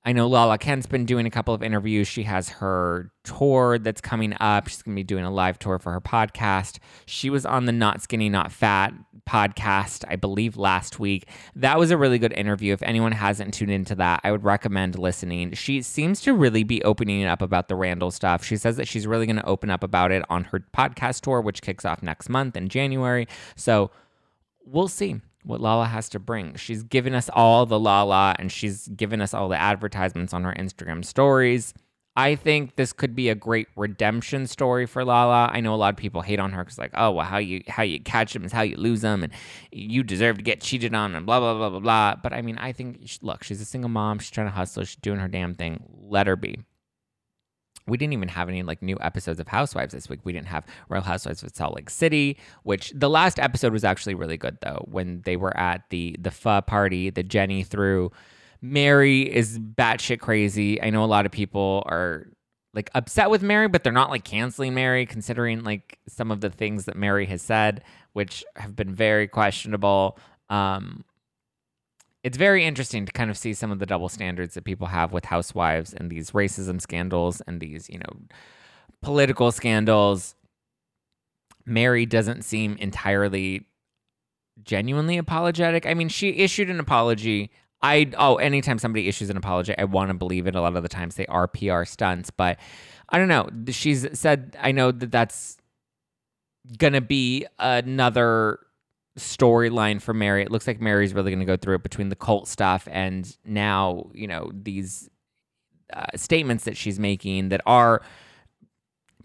I 0.03 0.13
know 0.13 0.27
Lala 0.27 0.57
Kent's 0.57 0.87
been 0.87 1.05
doing 1.05 1.27
a 1.27 1.29
couple 1.29 1.53
of 1.53 1.61
interviews. 1.61 2.07
She 2.07 2.23
has 2.23 2.49
her 2.49 3.11
tour 3.23 3.77
that's 3.77 4.01
coming 4.01 4.35
up. 4.39 4.67
She's 4.67 4.81
going 4.81 4.95
to 4.95 4.99
be 4.99 5.03
doing 5.03 5.25
a 5.25 5.31
live 5.31 5.59
tour 5.59 5.77
for 5.77 5.91
her 5.91 6.01
podcast. 6.01 6.79
She 7.05 7.29
was 7.29 7.45
on 7.45 7.65
the 7.65 7.71
Not 7.71 8.01
Skinny, 8.01 8.27
Not 8.27 8.51
Fat 8.51 8.93
podcast, 9.29 10.03
I 10.07 10.15
believe, 10.15 10.57
last 10.57 10.99
week. 10.99 11.29
That 11.55 11.77
was 11.77 11.91
a 11.91 11.97
really 11.97 12.17
good 12.17 12.33
interview. 12.33 12.73
If 12.73 12.81
anyone 12.81 13.11
hasn't 13.11 13.53
tuned 13.53 13.69
into 13.69 13.93
that, 13.95 14.21
I 14.23 14.31
would 14.31 14.43
recommend 14.43 14.97
listening. 14.97 15.53
She 15.53 15.83
seems 15.83 16.19
to 16.21 16.33
really 16.33 16.63
be 16.63 16.83
opening 16.83 17.23
up 17.25 17.43
about 17.43 17.67
the 17.67 17.75
Randall 17.75 18.09
stuff. 18.09 18.43
She 18.43 18.57
says 18.57 18.77
that 18.77 18.87
she's 18.87 19.05
really 19.05 19.27
going 19.27 19.35
to 19.35 19.45
open 19.45 19.69
up 19.69 19.83
about 19.83 20.11
it 20.11 20.23
on 20.31 20.45
her 20.45 20.61
podcast 20.75 21.21
tour, 21.21 21.41
which 21.41 21.61
kicks 21.61 21.85
off 21.85 22.01
next 22.01 22.27
month 22.27 22.57
in 22.57 22.69
January. 22.69 23.27
So 23.55 23.91
we'll 24.65 24.87
see 24.87 25.21
what 25.43 25.61
Lala 25.61 25.85
has 25.85 26.09
to 26.09 26.19
bring. 26.19 26.55
She's 26.55 26.83
given 26.83 27.13
us 27.13 27.29
all 27.33 27.65
the 27.65 27.79
Lala 27.79 28.35
and 28.39 28.51
she's 28.51 28.87
given 28.89 29.21
us 29.21 29.33
all 29.33 29.49
the 29.49 29.59
advertisements 29.59 30.33
on 30.33 30.43
her 30.43 30.53
Instagram 30.53 31.03
stories. 31.03 31.73
I 32.15 32.35
think 32.35 32.75
this 32.75 32.91
could 32.91 33.15
be 33.15 33.29
a 33.29 33.35
great 33.35 33.67
redemption 33.77 34.45
story 34.45 34.85
for 34.85 35.05
Lala. 35.05 35.49
I 35.51 35.61
know 35.61 35.73
a 35.73 35.77
lot 35.77 35.93
of 35.93 35.97
people 35.97 36.21
hate 36.21 36.39
on 36.39 36.51
her 36.51 36.63
because 36.63 36.77
like, 36.77 36.91
oh 36.93 37.11
well, 37.11 37.25
how 37.25 37.37
you 37.37 37.63
how 37.69 37.83
you 37.83 38.01
catch 38.01 38.33
them 38.33 38.43
is 38.43 38.51
how 38.51 38.63
you 38.63 38.75
lose 38.75 38.99
them, 38.99 39.23
and 39.23 39.31
you 39.71 40.03
deserve 40.03 40.37
to 40.37 40.43
get 40.43 40.59
cheated 40.59 40.93
on, 40.93 41.15
and 41.15 41.25
blah 41.25 41.39
blah 41.39 41.53
blah 41.53 41.69
blah 41.69 41.79
blah. 41.79 42.15
But 42.21 42.33
I 42.33 42.41
mean, 42.41 42.57
I 42.57 42.73
think 42.73 43.09
look, 43.21 43.43
she's 43.43 43.61
a 43.61 43.65
single 43.65 43.89
mom. 43.89 44.19
She's 44.19 44.29
trying 44.29 44.47
to 44.47 44.51
hustle. 44.51 44.83
She's 44.83 44.97
doing 44.97 45.19
her 45.19 45.29
damn 45.29 45.55
thing. 45.55 45.83
Let 46.09 46.27
her 46.27 46.35
be 46.35 46.59
we 47.87 47.97
didn't 47.97 48.13
even 48.13 48.29
have 48.29 48.49
any 48.49 48.63
like 48.63 48.81
new 48.81 48.97
episodes 49.01 49.39
of 49.39 49.47
Housewives 49.47 49.93
this 49.93 50.09
week. 50.09 50.19
We 50.23 50.33
didn't 50.33 50.47
have 50.47 50.65
Real 50.89 51.01
Housewives 51.01 51.43
of 51.43 51.55
Salt 51.55 51.75
Lake 51.75 51.89
City, 51.89 52.37
which 52.63 52.91
the 52.95 53.09
last 53.09 53.39
episode 53.39 53.73
was 53.73 53.83
actually 53.83 54.15
really 54.15 54.37
good 54.37 54.57
though. 54.61 54.85
When 54.89 55.21
they 55.21 55.35
were 55.35 55.55
at 55.57 55.89
the 55.89 56.15
the 56.19 56.31
pho 56.31 56.61
party, 56.61 57.09
that 57.09 57.27
Jenny 57.27 57.63
threw. 57.63 58.11
Mary 58.63 59.23
is 59.23 59.57
batshit 59.57 60.19
crazy. 60.19 60.81
I 60.81 60.91
know 60.91 61.03
a 61.03 61.05
lot 61.05 61.25
of 61.25 61.31
people 61.31 61.83
are 61.87 62.27
like 62.73 62.89
upset 62.93 63.29
with 63.29 63.41
Mary, 63.41 63.67
but 63.67 63.83
they're 63.83 63.91
not 63.91 64.09
like 64.09 64.23
canceling 64.23 64.73
Mary, 64.73 65.05
considering 65.05 65.63
like 65.63 65.97
some 66.07 66.31
of 66.31 66.41
the 66.41 66.49
things 66.49 66.85
that 66.85 66.95
Mary 66.95 67.25
has 67.25 67.41
said, 67.41 67.83
which 68.13 68.45
have 68.55 68.75
been 68.75 68.93
very 68.93 69.27
questionable. 69.27 70.17
Um, 70.49 71.03
it's 72.23 72.37
very 72.37 72.65
interesting 72.65 73.05
to 73.05 73.11
kind 73.11 73.31
of 73.31 73.37
see 73.37 73.53
some 73.53 73.71
of 73.71 73.79
the 73.79 73.85
double 73.85 74.09
standards 74.09 74.53
that 74.53 74.63
people 74.63 74.87
have 74.87 75.11
with 75.11 75.25
housewives 75.25 75.93
and 75.93 76.09
these 76.09 76.31
racism 76.31 76.79
scandals 76.79 77.41
and 77.47 77.59
these, 77.59 77.89
you 77.89 77.97
know, 77.97 78.21
political 79.01 79.51
scandals. 79.51 80.35
Mary 81.65 82.05
doesn't 82.05 82.43
seem 82.43 82.75
entirely 82.77 83.65
genuinely 84.63 85.17
apologetic. 85.17 85.85
I 85.85 85.93
mean, 85.93 86.09
she 86.09 86.29
issued 86.29 86.69
an 86.69 86.79
apology. 86.79 87.51
I 87.81 88.11
oh, 88.17 88.35
anytime 88.35 88.77
somebody 88.77 89.07
issues 89.07 89.29
an 89.31 89.37
apology, 89.37 89.75
I 89.77 89.85
want 89.85 90.09
to 90.09 90.13
believe 90.13 90.45
it. 90.45 90.55
A 90.55 90.61
lot 90.61 90.75
of 90.75 90.83
the 90.83 90.89
times 90.89 91.15
they 91.15 91.25
are 91.27 91.47
PR 91.47 91.83
stunts, 91.85 92.29
but 92.29 92.59
I 93.09 93.17
don't 93.17 93.27
know. 93.27 93.49
She's 93.69 94.07
said 94.19 94.55
I 94.59 94.71
know 94.71 94.91
that 94.91 95.11
that's 95.11 95.57
gonna 96.77 97.01
be 97.01 97.47
another 97.57 98.59
storyline 99.21 100.01
for 100.01 100.13
Mary. 100.13 100.41
It 100.43 100.51
looks 100.51 100.67
like 100.67 100.81
Mary's 100.81 101.13
really 101.13 101.31
going 101.31 101.39
to 101.39 101.45
go 101.45 101.57
through 101.57 101.75
it 101.75 101.83
between 101.83 102.09
the 102.09 102.15
cult 102.15 102.47
stuff 102.47 102.87
and 102.91 103.35
now, 103.45 104.09
you 104.13 104.27
know, 104.27 104.51
these 104.53 105.09
uh, 105.93 106.05
statements 106.15 106.65
that 106.65 106.77
she's 106.77 106.99
making 106.99 107.49
that 107.49 107.61
are 107.65 108.01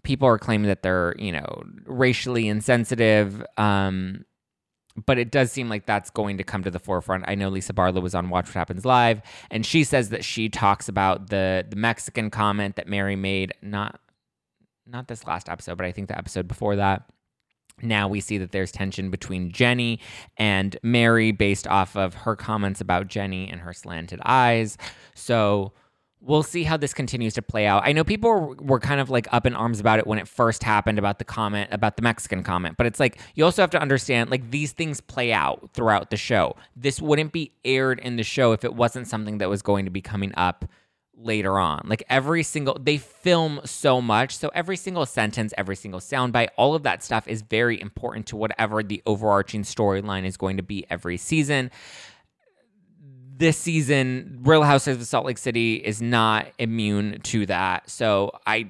people 0.02 0.28
are 0.28 0.38
claiming 0.38 0.68
that 0.68 0.82
they're, 0.82 1.14
you 1.18 1.32
know, 1.32 1.62
racially 1.84 2.48
insensitive. 2.48 3.44
Um, 3.56 4.24
but 5.04 5.18
it 5.18 5.30
does 5.30 5.52
seem 5.52 5.68
like 5.68 5.84
that's 5.84 6.10
going 6.10 6.38
to 6.38 6.44
come 6.44 6.62
to 6.62 6.70
the 6.70 6.78
forefront. 6.78 7.24
I 7.28 7.34
know 7.34 7.48
Lisa 7.48 7.74
Barlow 7.74 8.00
was 8.00 8.14
on 8.14 8.30
Watch 8.30 8.46
What 8.46 8.54
Happens 8.54 8.84
Live, 8.84 9.20
and 9.50 9.66
she 9.66 9.84
says 9.84 10.08
that 10.08 10.24
she 10.24 10.48
talks 10.48 10.88
about 10.88 11.28
the 11.28 11.66
the 11.68 11.76
Mexican 11.76 12.30
comment 12.30 12.76
that 12.76 12.88
Mary 12.88 13.16
made, 13.16 13.52
not 13.60 14.00
not 14.86 15.08
this 15.08 15.26
last 15.26 15.48
episode, 15.48 15.76
but 15.76 15.86
I 15.86 15.92
think 15.92 16.08
the 16.08 16.16
episode 16.16 16.48
before 16.48 16.76
that 16.76 17.02
now 17.82 18.08
we 18.08 18.20
see 18.20 18.38
that 18.38 18.52
there's 18.52 18.72
tension 18.72 19.10
between 19.10 19.50
Jenny 19.50 20.00
and 20.36 20.78
Mary 20.82 21.32
based 21.32 21.66
off 21.66 21.96
of 21.96 22.14
her 22.14 22.36
comments 22.36 22.80
about 22.80 23.08
Jenny 23.08 23.48
and 23.48 23.60
her 23.60 23.72
slanted 23.72 24.20
eyes. 24.24 24.78
So 25.14 25.72
we'll 26.20 26.42
see 26.42 26.64
how 26.64 26.76
this 26.76 26.94
continues 26.94 27.34
to 27.34 27.42
play 27.42 27.66
out. 27.66 27.82
I 27.84 27.92
know 27.92 28.02
people 28.02 28.56
were, 28.58 28.80
kind 28.80 29.00
of 29.00 29.10
like 29.10 29.26
up 29.32 29.46
in 29.46 29.54
arms 29.54 29.80
about 29.80 29.98
it 29.98 30.06
when 30.06 30.18
it 30.18 30.26
first 30.26 30.62
happened 30.62 30.98
about 30.98 31.18
the 31.18 31.24
comment 31.24 31.68
about 31.72 31.96
the 31.96 32.02
Mexican 32.02 32.42
comment, 32.42 32.76
but 32.76 32.86
it's 32.86 33.00
like 33.00 33.20
you 33.34 33.44
also 33.44 33.62
have 33.62 33.70
to 33.70 33.80
understand 33.80 34.30
like 34.30 34.50
these 34.50 34.72
things 34.72 35.00
play 35.00 35.32
out 35.32 35.70
throughout 35.72 36.10
the 36.10 36.16
show. 36.16 36.56
This 36.76 37.00
wouldn't 37.00 37.32
be 37.32 37.52
aired 37.64 38.00
in 38.00 38.16
the 38.16 38.22
show 38.22 38.52
if 38.52 38.64
it 38.64 38.74
wasn't 38.74 39.06
something 39.06 39.38
that 39.38 39.48
was 39.48 39.62
going 39.62 39.84
to 39.84 39.90
be 39.90 40.00
coming 40.00 40.32
up 40.36 40.64
later 41.16 41.58
on. 41.58 41.82
Like 41.86 42.04
every 42.08 42.42
single, 42.42 42.78
they 42.80 42.98
film 42.98 43.60
so 43.64 44.00
much. 44.00 44.36
So 44.36 44.50
every 44.54 44.76
single 44.76 45.06
sentence, 45.06 45.52
every 45.56 45.76
single 45.76 46.00
soundbite, 46.00 46.48
all 46.56 46.74
of 46.74 46.82
that 46.84 47.02
stuff 47.02 47.26
is 47.26 47.42
very 47.42 47.80
important 47.80 48.26
to 48.28 48.36
whatever 48.36 48.82
the 48.82 49.02
overarching 49.06 49.62
storyline 49.62 50.24
is 50.24 50.36
going 50.36 50.56
to 50.58 50.62
be 50.62 50.86
every 50.90 51.16
season. 51.16 51.70
This 53.38 53.58
season, 53.58 54.40
Real 54.42 54.62
Housewives 54.62 55.00
of 55.00 55.06
Salt 55.06 55.26
Lake 55.26 55.38
City 55.38 55.76
is 55.76 56.00
not 56.00 56.46
immune 56.58 57.20
to 57.24 57.44
that. 57.46 57.90
So 57.90 58.32
I 58.46 58.66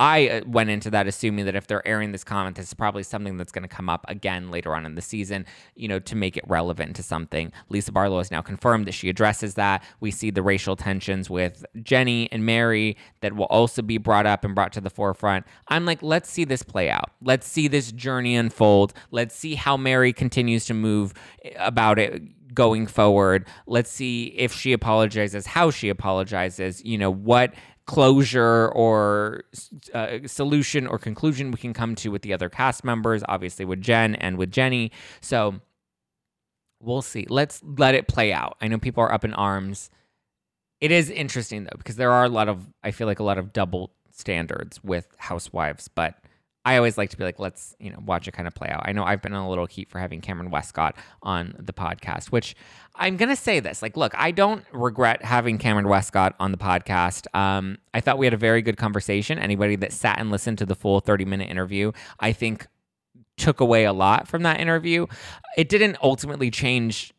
I 0.00 0.28
uh, 0.28 0.40
went 0.46 0.70
into 0.70 0.88
that 0.92 1.06
assuming 1.06 1.44
that 1.44 1.54
if 1.54 1.66
they're 1.66 1.86
airing 1.86 2.12
this 2.12 2.24
comment, 2.24 2.56
this 2.56 2.68
is 2.68 2.74
probably 2.74 3.02
something 3.02 3.36
that's 3.36 3.52
going 3.52 3.64
to 3.64 3.68
come 3.68 3.90
up 3.90 4.06
again 4.08 4.50
later 4.50 4.74
on 4.74 4.86
in 4.86 4.94
the 4.94 5.02
season, 5.02 5.44
you 5.76 5.88
know, 5.88 5.98
to 5.98 6.16
make 6.16 6.38
it 6.38 6.44
relevant 6.48 6.96
to 6.96 7.02
something. 7.02 7.52
Lisa 7.68 7.92
Barlow 7.92 8.16
has 8.16 8.30
now 8.30 8.40
confirmed 8.40 8.86
that 8.86 8.92
she 8.92 9.10
addresses 9.10 9.54
that. 9.54 9.84
We 10.00 10.10
see 10.10 10.30
the 10.30 10.42
racial 10.42 10.74
tensions 10.74 11.28
with 11.28 11.66
Jenny 11.82 12.32
and 12.32 12.46
Mary 12.46 12.96
that 13.20 13.34
will 13.36 13.44
also 13.44 13.82
be 13.82 13.98
brought 13.98 14.24
up 14.24 14.42
and 14.42 14.54
brought 14.54 14.72
to 14.72 14.80
the 14.80 14.88
forefront. 14.88 15.44
I'm 15.68 15.84
like, 15.84 16.02
let's 16.02 16.30
see 16.30 16.46
this 16.46 16.62
play 16.62 16.88
out. 16.88 17.10
Let's 17.20 17.46
see 17.46 17.68
this 17.68 17.92
journey 17.92 18.36
unfold. 18.36 18.94
Let's 19.10 19.34
see 19.34 19.54
how 19.54 19.76
Mary 19.76 20.14
continues 20.14 20.64
to 20.64 20.74
move 20.74 21.12
eh, 21.44 21.50
about 21.58 21.98
it 21.98 22.22
going 22.54 22.86
forward. 22.86 23.46
Let's 23.66 23.90
see 23.90 24.26
if 24.36 24.52
she 24.52 24.72
apologizes, 24.72 25.46
how 25.46 25.70
she 25.70 25.88
apologizes, 25.88 26.84
you 26.84 26.98
know, 26.98 27.10
what 27.10 27.54
closure 27.90 28.68
or 28.68 29.42
uh, 29.92 30.18
solution 30.24 30.86
or 30.86 30.96
conclusion 30.96 31.50
we 31.50 31.58
can 31.58 31.72
come 31.72 31.96
to 31.96 32.08
with 32.10 32.22
the 32.22 32.32
other 32.32 32.48
cast 32.48 32.84
members, 32.84 33.24
obviously 33.26 33.64
with 33.64 33.80
Jen 33.80 34.14
and 34.14 34.38
with 34.38 34.52
Jenny. 34.52 34.92
So 35.20 35.56
we'll 36.80 37.02
see. 37.02 37.26
Let's 37.28 37.60
let 37.64 37.96
it 37.96 38.06
play 38.06 38.32
out. 38.32 38.56
I 38.60 38.68
know 38.68 38.78
people 38.78 39.02
are 39.02 39.12
up 39.12 39.24
in 39.24 39.34
arms. 39.34 39.90
It 40.80 40.92
is 40.92 41.10
interesting 41.10 41.64
though, 41.64 41.76
because 41.76 41.96
there 41.96 42.12
are 42.12 42.24
a 42.24 42.28
lot 42.28 42.48
of, 42.48 42.64
I 42.84 42.92
feel 42.92 43.08
like 43.08 43.18
a 43.18 43.24
lot 43.24 43.38
of 43.38 43.52
double 43.52 43.90
standards 44.12 44.78
with 44.84 45.08
housewives, 45.16 45.88
but 45.88 46.14
I 46.64 46.76
always 46.76 46.98
like 46.98 47.10
to 47.10 47.16
be 47.16 47.24
like, 47.24 47.38
let's, 47.38 47.74
you 47.80 47.90
know, 47.90 47.98
watch 48.04 48.28
it 48.28 48.32
kind 48.32 48.46
of 48.46 48.54
play 48.54 48.68
out. 48.68 48.82
I 48.84 48.92
know 48.92 49.02
I've 49.02 49.22
been 49.22 49.32
on 49.32 49.44
a 49.44 49.48
little 49.48 49.66
heat 49.66 49.88
for 49.88 49.98
having 49.98 50.20
Kameron 50.20 50.50
Westcott 50.50 50.96
on 51.22 51.54
the 51.58 51.72
podcast, 51.72 52.26
which 52.26 52.54
I'm 52.94 53.16
going 53.16 53.30
to 53.30 53.36
say 53.36 53.60
this. 53.60 53.80
Like, 53.80 53.96
look, 53.96 54.12
I 54.14 54.30
don't 54.30 54.64
regret 54.72 55.24
having 55.24 55.58
Kameron 55.58 55.88
Westcott 55.88 56.34
on 56.38 56.52
the 56.52 56.58
podcast. 56.58 57.26
Um, 57.34 57.78
I 57.94 58.00
thought 58.00 58.18
we 58.18 58.26
had 58.26 58.34
a 58.34 58.38
very 58.38 58.60
good 58.60 58.76
conversation. 58.76 59.38
Anybody 59.38 59.76
that 59.76 59.92
sat 59.92 60.18
and 60.18 60.30
listened 60.30 60.58
to 60.58 60.66
the 60.66 60.74
full 60.74 61.00
30 61.00 61.24
minute 61.24 61.48
interview, 61.48 61.92
I 62.18 62.32
think 62.32 62.66
took 63.38 63.60
away 63.60 63.84
a 63.84 63.92
lot 63.92 64.28
from 64.28 64.42
that 64.42 64.60
interview. 64.60 65.06
It 65.56 65.70
didn't 65.70 65.96
ultimately 66.02 66.50
change 66.50 67.14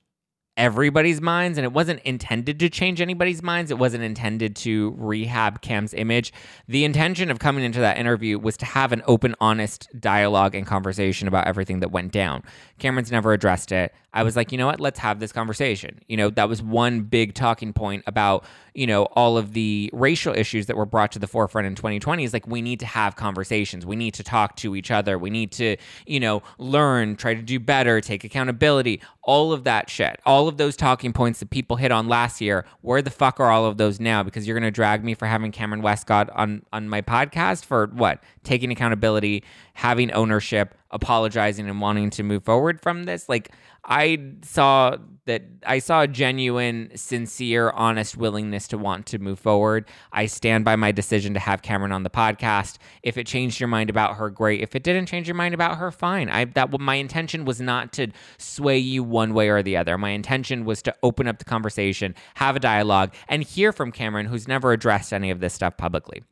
everybody's 0.57 1.21
minds 1.21 1.57
and 1.57 1.63
it 1.63 1.71
wasn't 1.71 1.99
intended 2.01 2.59
to 2.59 2.69
change 2.69 2.99
anybody's 2.99 3.41
minds. 3.41 3.71
It 3.71 3.77
wasn't 3.77 4.03
intended 4.03 4.55
to 4.57 4.93
rehab 4.97 5.61
cam's 5.61 5.93
image. 5.93 6.33
The 6.67 6.83
intention 6.83 7.31
of 7.31 7.39
coming 7.39 7.63
into 7.63 7.79
that 7.79 7.97
interview 7.97 8.37
was 8.37 8.57
to 8.57 8.65
have 8.65 8.91
an 8.91 9.01
open 9.07 9.33
honest 9.39 9.87
dialogue 9.99 10.53
and 10.53 10.67
conversation 10.67 11.27
about 11.27 11.47
everything 11.47 11.79
that 11.79 11.91
went 11.91 12.11
down. 12.11 12.43
Kameron's 12.79 13.11
never 13.11 13.31
addressed 13.31 13.71
it. 13.71 13.93
I 14.13 14.23
was 14.23 14.35
like 14.35 14.51
you 14.51 14.57
know 14.57 14.65
what? 14.65 14.79
Let's 14.79 14.99
have 14.99 15.19
this 15.19 15.31
conversation. 15.31 15.99
You 16.07 16.17
know 16.17 16.29
that 16.31 16.49
was 16.49 16.61
one 16.61 17.01
big 17.01 17.33
talking 17.33 17.71
point 17.71 18.03
about 18.05 18.43
you 18.73 18.85
know 18.85 19.03
all 19.03 19.37
of 19.37 19.53
the 19.53 19.89
racial 19.93 20.35
issues 20.35 20.65
that 20.65 20.75
were 20.75 20.85
brought 20.85 21.13
to 21.13 21.19
the 21.19 21.27
forefront 21.27 21.67
in 21.67 21.75
2020 21.75 22.23
is 22.23 22.33
like 22.33 22.45
we 22.45 22.61
need 22.61 22.81
to 22.81 22.85
have 22.85 23.15
conversations. 23.15 23.85
We 23.85 23.95
need 23.95 24.13
to 24.15 24.23
talk 24.23 24.57
to 24.57 24.75
each 24.75 24.91
other. 24.91 25.17
We 25.17 25.29
need 25.29 25.53
to 25.53 25.77
you 26.05 26.19
know 26.19 26.43
learn 26.57 27.15
try 27.15 27.35
to 27.35 27.41
do 27.41 27.59
better 27.59 28.01
take 28.01 28.23
accountability 28.25 29.01
all 29.23 29.53
of 29.53 29.63
that 29.63 29.89
shit 29.89 30.19
all 30.25 30.47
of 30.47 30.57
those 30.57 30.75
talking 30.75 31.13
points 31.13 31.39
that 31.39 31.49
people 31.49 31.75
hit 31.75 31.91
on 31.91 32.07
last 32.07 32.41
year, 32.41 32.65
where 32.81 33.01
the 33.01 33.09
fuck 33.09 33.39
are 33.39 33.49
all 33.49 33.65
of 33.65 33.77
those 33.77 33.99
now? 33.99 34.23
Because 34.23 34.47
you're 34.47 34.57
going 34.57 34.67
to 34.67 34.71
drag 34.71 35.03
me 35.03 35.13
for 35.13 35.25
having 35.25 35.51
Kameron 35.51 35.81
Westcott 35.81 36.29
on 36.31 36.63
on 36.71 36.89
my 36.89 37.01
podcast 37.01 37.65
for 37.65 37.87
what? 37.93 38.23
Taking 38.43 38.71
accountability, 38.71 39.43
having 39.73 40.11
ownership, 40.11 40.75
apologizing 40.91 41.69
and 41.69 41.81
wanting 41.81 42.09
to 42.11 42.23
move 42.23 42.43
forward 42.43 42.81
from 42.81 43.05
this. 43.05 43.27
Like 43.27 43.51
I 43.83 44.33
saw 44.43 44.97
that 45.25 45.43
I 45.65 45.79
saw 45.79 46.01
a 46.01 46.07
genuine, 46.07 46.91
sincere, 46.95 47.71
honest 47.71 48.17
willingness 48.17 48.67
to 48.69 48.77
want 48.77 49.05
to 49.07 49.19
move 49.19 49.39
forward. 49.39 49.85
I 50.11 50.25
stand 50.25 50.65
by 50.65 50.75
my 50.75 50.91
decision 50.91 51.33
to 51.35 51.39
have 51.39 51.61
Kameron 51.61 51.93
on 51.93 52.03
the 52.03 52.09
podcast. 52.09 52.77
If 53.03 53.17
it 53.17 53.27
changed 53.27 53.59
your 53.59 53.67
mind 53.67 53.89
about 53.89 54.15
her, 54.17 54.29
great. 54.29 54.61
If 54.61 54.75
it 54.75 54.83
didn't 54.83 55.07
change 55.07 55.27
your 55.27 55.35
mind 55.35 55.53
about 55.53 55.77
her, 55.77 55.91
fine. 55.91 56.29
I 56.29 56.45
that 56.45 56.77
my 56.79 56.95
intention 56.95 57.45
was 57.45 57.61
not 57.61 57.93
to 57.93 58.07
sway 58.37 58.77
you 58.77 59.03
one 59.03 59.33
way 59.33 59.49
or 59.49 59.63
the 59.63 59.77
other. 59.77 59.97
My 59.97 60.09
intention 60.09 60.65
was 60.65 60.81
to 60.83 60.95
open 61.01 61.27
up 61.27 61.39
the 61.39 61.45
conversation, 61.45 62.15
have 62.35 62.55
a 62.55 62.59
dialogue, 62.59 63.13
and 63.27 63.43
hear 63.43 63.71
from 63.71 63.91
Kameron, 63.91 64.27
who's 64.27 64.47
never 64.47 64.71
addressed 64.71 65.13
any 65.13 65.31
of 65.31 65.39
this 65.39 65.53
stuff 65.53 65.77
publicly. 65.77 66.23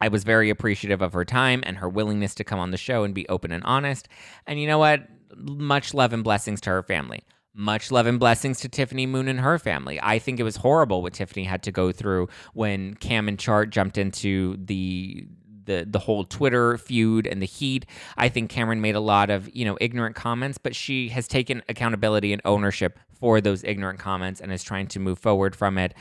I 0.00 0.08
was 0.08 0.24
very 0.24 0.50
appreciative 0.50 1.02
of 1.02 1.12
her 1.12 1.24
time 1.24 1.62
and 1.64 1.78
her 1.78 1.88
willingness 1.88 2.34
to 2.36 2.44
come 2.44 2.58
on 2.58 2.70
the 2.70 2.76
show 2.76 3.04
and 3.04 3.14
be 3.14 3.28
open 3.28 3.52
and 3.52 3.62
honest. 3.64 4.08
And 4.46 4.60
you 4.60 4.66
know 4.66 4.78
what? 4.78 5.06
Much 5.36 5.94
love 5.94 6.12
and 6.12 6.24
blessings 6.24 6.60
to 6.62 6.70
her 6.70 6.82
family. 6.82 7.22
Much 7.54 7.90
love 7.90 8.06
and 8.06 8.18
blessings 8.18 8.60
to 8.60 8.68
Tiffany 8.68 9.06
Moon 9.06 9.28
and 9.28 9.40
her 9.40 9.58
family. 9.58 10.00
I 10.02 10.18
think 10.18 10.40
it 10.40 10.42
was 10.42 10.56
horrible 10.56 11.02
what 11.02 11.12
Tiffany 11.12 11.44
had 11.44 11.62
to 11.64 11.72
go 11.72 11.92
through 11.92 12.28
when 12.54 12.94
Cam 12.94 13.28
and 13.28 13.42
Court 13.42 13.70
jumped 13.70 13.98
into 13.98 14.56
the 14.58 15.26
the 15.64 15.86
the 15.88 15.98
whole 15.98 16.24
Twitter 16.24 16.78
feud 16.78 17.26
and 17.26 17.40
the 17.40 17.46
heat. 17.46 17.86
I 18.16 18.28
think 18.28 18.50
Kameron 18.50 18.80
made 18.80 18.94
a 18.94 19.00
lot 19.00 19.30
of, 19.30 19.54
you 19.54 19.64
know, 19.64 19.76
ignorant 19.80 20.16
comments, 20.16 20.58
but 20.58 20.74
she 20.74 21.08
has 21.10 21.28
taken 21.28 21.62
accountability 21.68 22.32
and 22.32 22.42
ownership 22.44 22.98
for 23.12 23.40
those 23.40 23.62
ignorant 23.64 23.98
comments 23.98 24.40
and 24.40 24.52
is 24.52 24.62
trying 24.62 24.86
to 24.88 25.00
move 25.00 25.18
forward 25.18 25.54
from 25.54 25.78
it. 25.78 25.94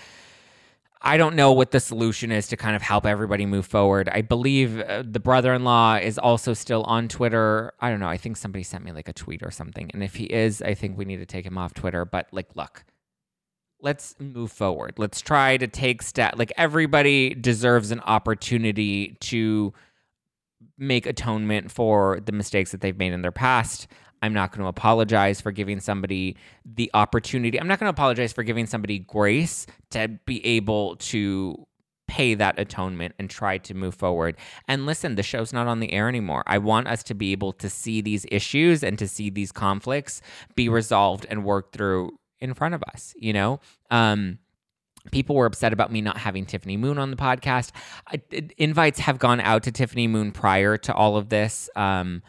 I 1.04 1.18
don't 1.18 1.36
know 1.36 1.52
what 1.52 1.72
the 1.72 1.80
solution 1.80 2.32
is 2.32 2.48
to 2.50 2.58
kind 2.58 2.76
of 2.76 2.82
help 2.84 3.06
everybody 3.08 3.48
move 3.48 3.66
forward. 3.66 4.08
I 4.12 4.22
believe 4.22 4.80
uh, 4.80 5.04
the 5.06 5.20
brother 5.20 5.54
in 5.54 5.64
law 5.64 5.96
is 5.96 6.20
also 6.20 6.54
still 6.54 6.84
on 6.84 7.08
Twitter. 7.08 7.74
I 7.80 7.90
don't 7.90 8.00
know. 8.00 8.08
I 8.08 8.18
think 8.18 8.38
somebody 8.38 8.64
sent 8.64 8.84
me 8.84 8.92
like 8.92 9.08
a 9.08 9.14
tweet 9.14 9.42
or 9.42 9.50
something. 9.50 9.90
And 9.94 10.04
if 10.04 10.16
he 10.16 10.26
is, 10.26 10.62
I 10.62 10.76
think 10.76 10.98
we 10.98 11.06
need 11.06 11.18
to 11.18 11.26
take 11.26 11.46
him 11.46 11.58
off 11.58 11.74
Twitter. 11.74 12.06
But 12.06 12.28
like, 12.32 12.56
look, 12.56 12.86
let's 13.82 14.16
move 14.20 14.52
forward. 14.52 14.94
Let's 14.98 15.22
try 15.22 15.58
to 15.58 15.68
take 15.68 16.04
steps. 16.04 16.38
Like, 16.38 16.54
everybody 16.56 17.34
deserves 17.34 17.90
an 17.90 18.00
opportunity 18.02 19.18
to 19.22 19.74
make 20.78 21.08
atonement 21.08 21.72
for 21.72 22.20
the 22.24 22.32
mistakes 22.32 22.72
that 22.72 22.82
they've 22.82 22.98
made 22.98 23.14
in 23.14 23.24
their 23.24 23.32
past. 23.32 23.88
I'm 24.22 24.34
not 24.34 24.52
going 24.52 24.62
to 24.62 24.68
apologize 24.68 25.42
for 25.42 25.52
giving 25.52 25.80
somebody 25.80 26.38
the 26.66 26.92
opportunity. 26.94 27.60
I'm 27.60 27.68
not 27.68 27.80
going 27.80 27.92
to 27.92 27.96
apologize 27.96 28.34
for 28.34 28.44
giving 28.44 28.66
somebody 28.66 29.00
grace 29.00 29.66
to 29.92 30.08
be 30.26 30.46
able 30.46 30.96
to 30.98 31.68
pay 32.08 32.34
that 32.36 32.60
atonement 32.60 33.16
and 33.18 33.30
try 33.30 33.58
to 33.58 33.74
move 33.74 33.96
forward. 33.96 34.36
And 34.68 34.86
listen, 34.86 35.16
the 35.16 35.24
show's 35.24 35.54
not 35.54 35.68
on 35.68 35.80
the 35.80 35.94
air 35.94 36.10
anymore. 36.10 36.44
I 36.46 36.58
want 36.58 36.88
us 36.88 37.04
to 37.04 37.14
be 37.14 37.32
able 37.32 37.54
to 37.54 37.70
see 37.70 38.02
these 38.02 38.26
issues 38.30 38.84
and 38.84 39.00
to 39.00 39.08
see 39.08 39.30
these 39.30 39.52
conflicts 39.52 40.22
be 40.56 40.68
resolved 40.68 41.26
and 41.30 41.46
worked 41.46 41.74
through 41.74 42.18
in 42.40 42.54
front 42.54 42.76
of 42.76 42.84
us, 42.94 43.14
you 43.18 43.34
know? 43.34 43.60
Um, 43.90 44.40
People 45.10 45.36
were 45.36 45.48
upset 45.48 45.74
about 45.74 45.92
me 45.92 46.02
not 46.02 46.18
having 46.18 46.46
Tiffany 46.46 46.78
Moon 46.78 47.00
on 47.00 47.10
the 47.10 47.18
podcast. 47.18 47.72
I, 48.08 48.22
invites 48.58 49.00
have 49.00 49.18
gone 49.18 49.40
out 49.40 49.64
to 49.64 49.72
Tiffany 49.72 50.08
Moon 50.08 50.32
prior 50.32 50.78
to 50.78 50.94
all 50.94 51.18
of 51.18 51.30
this. 51.30 51.72
Um, 51.76 52.22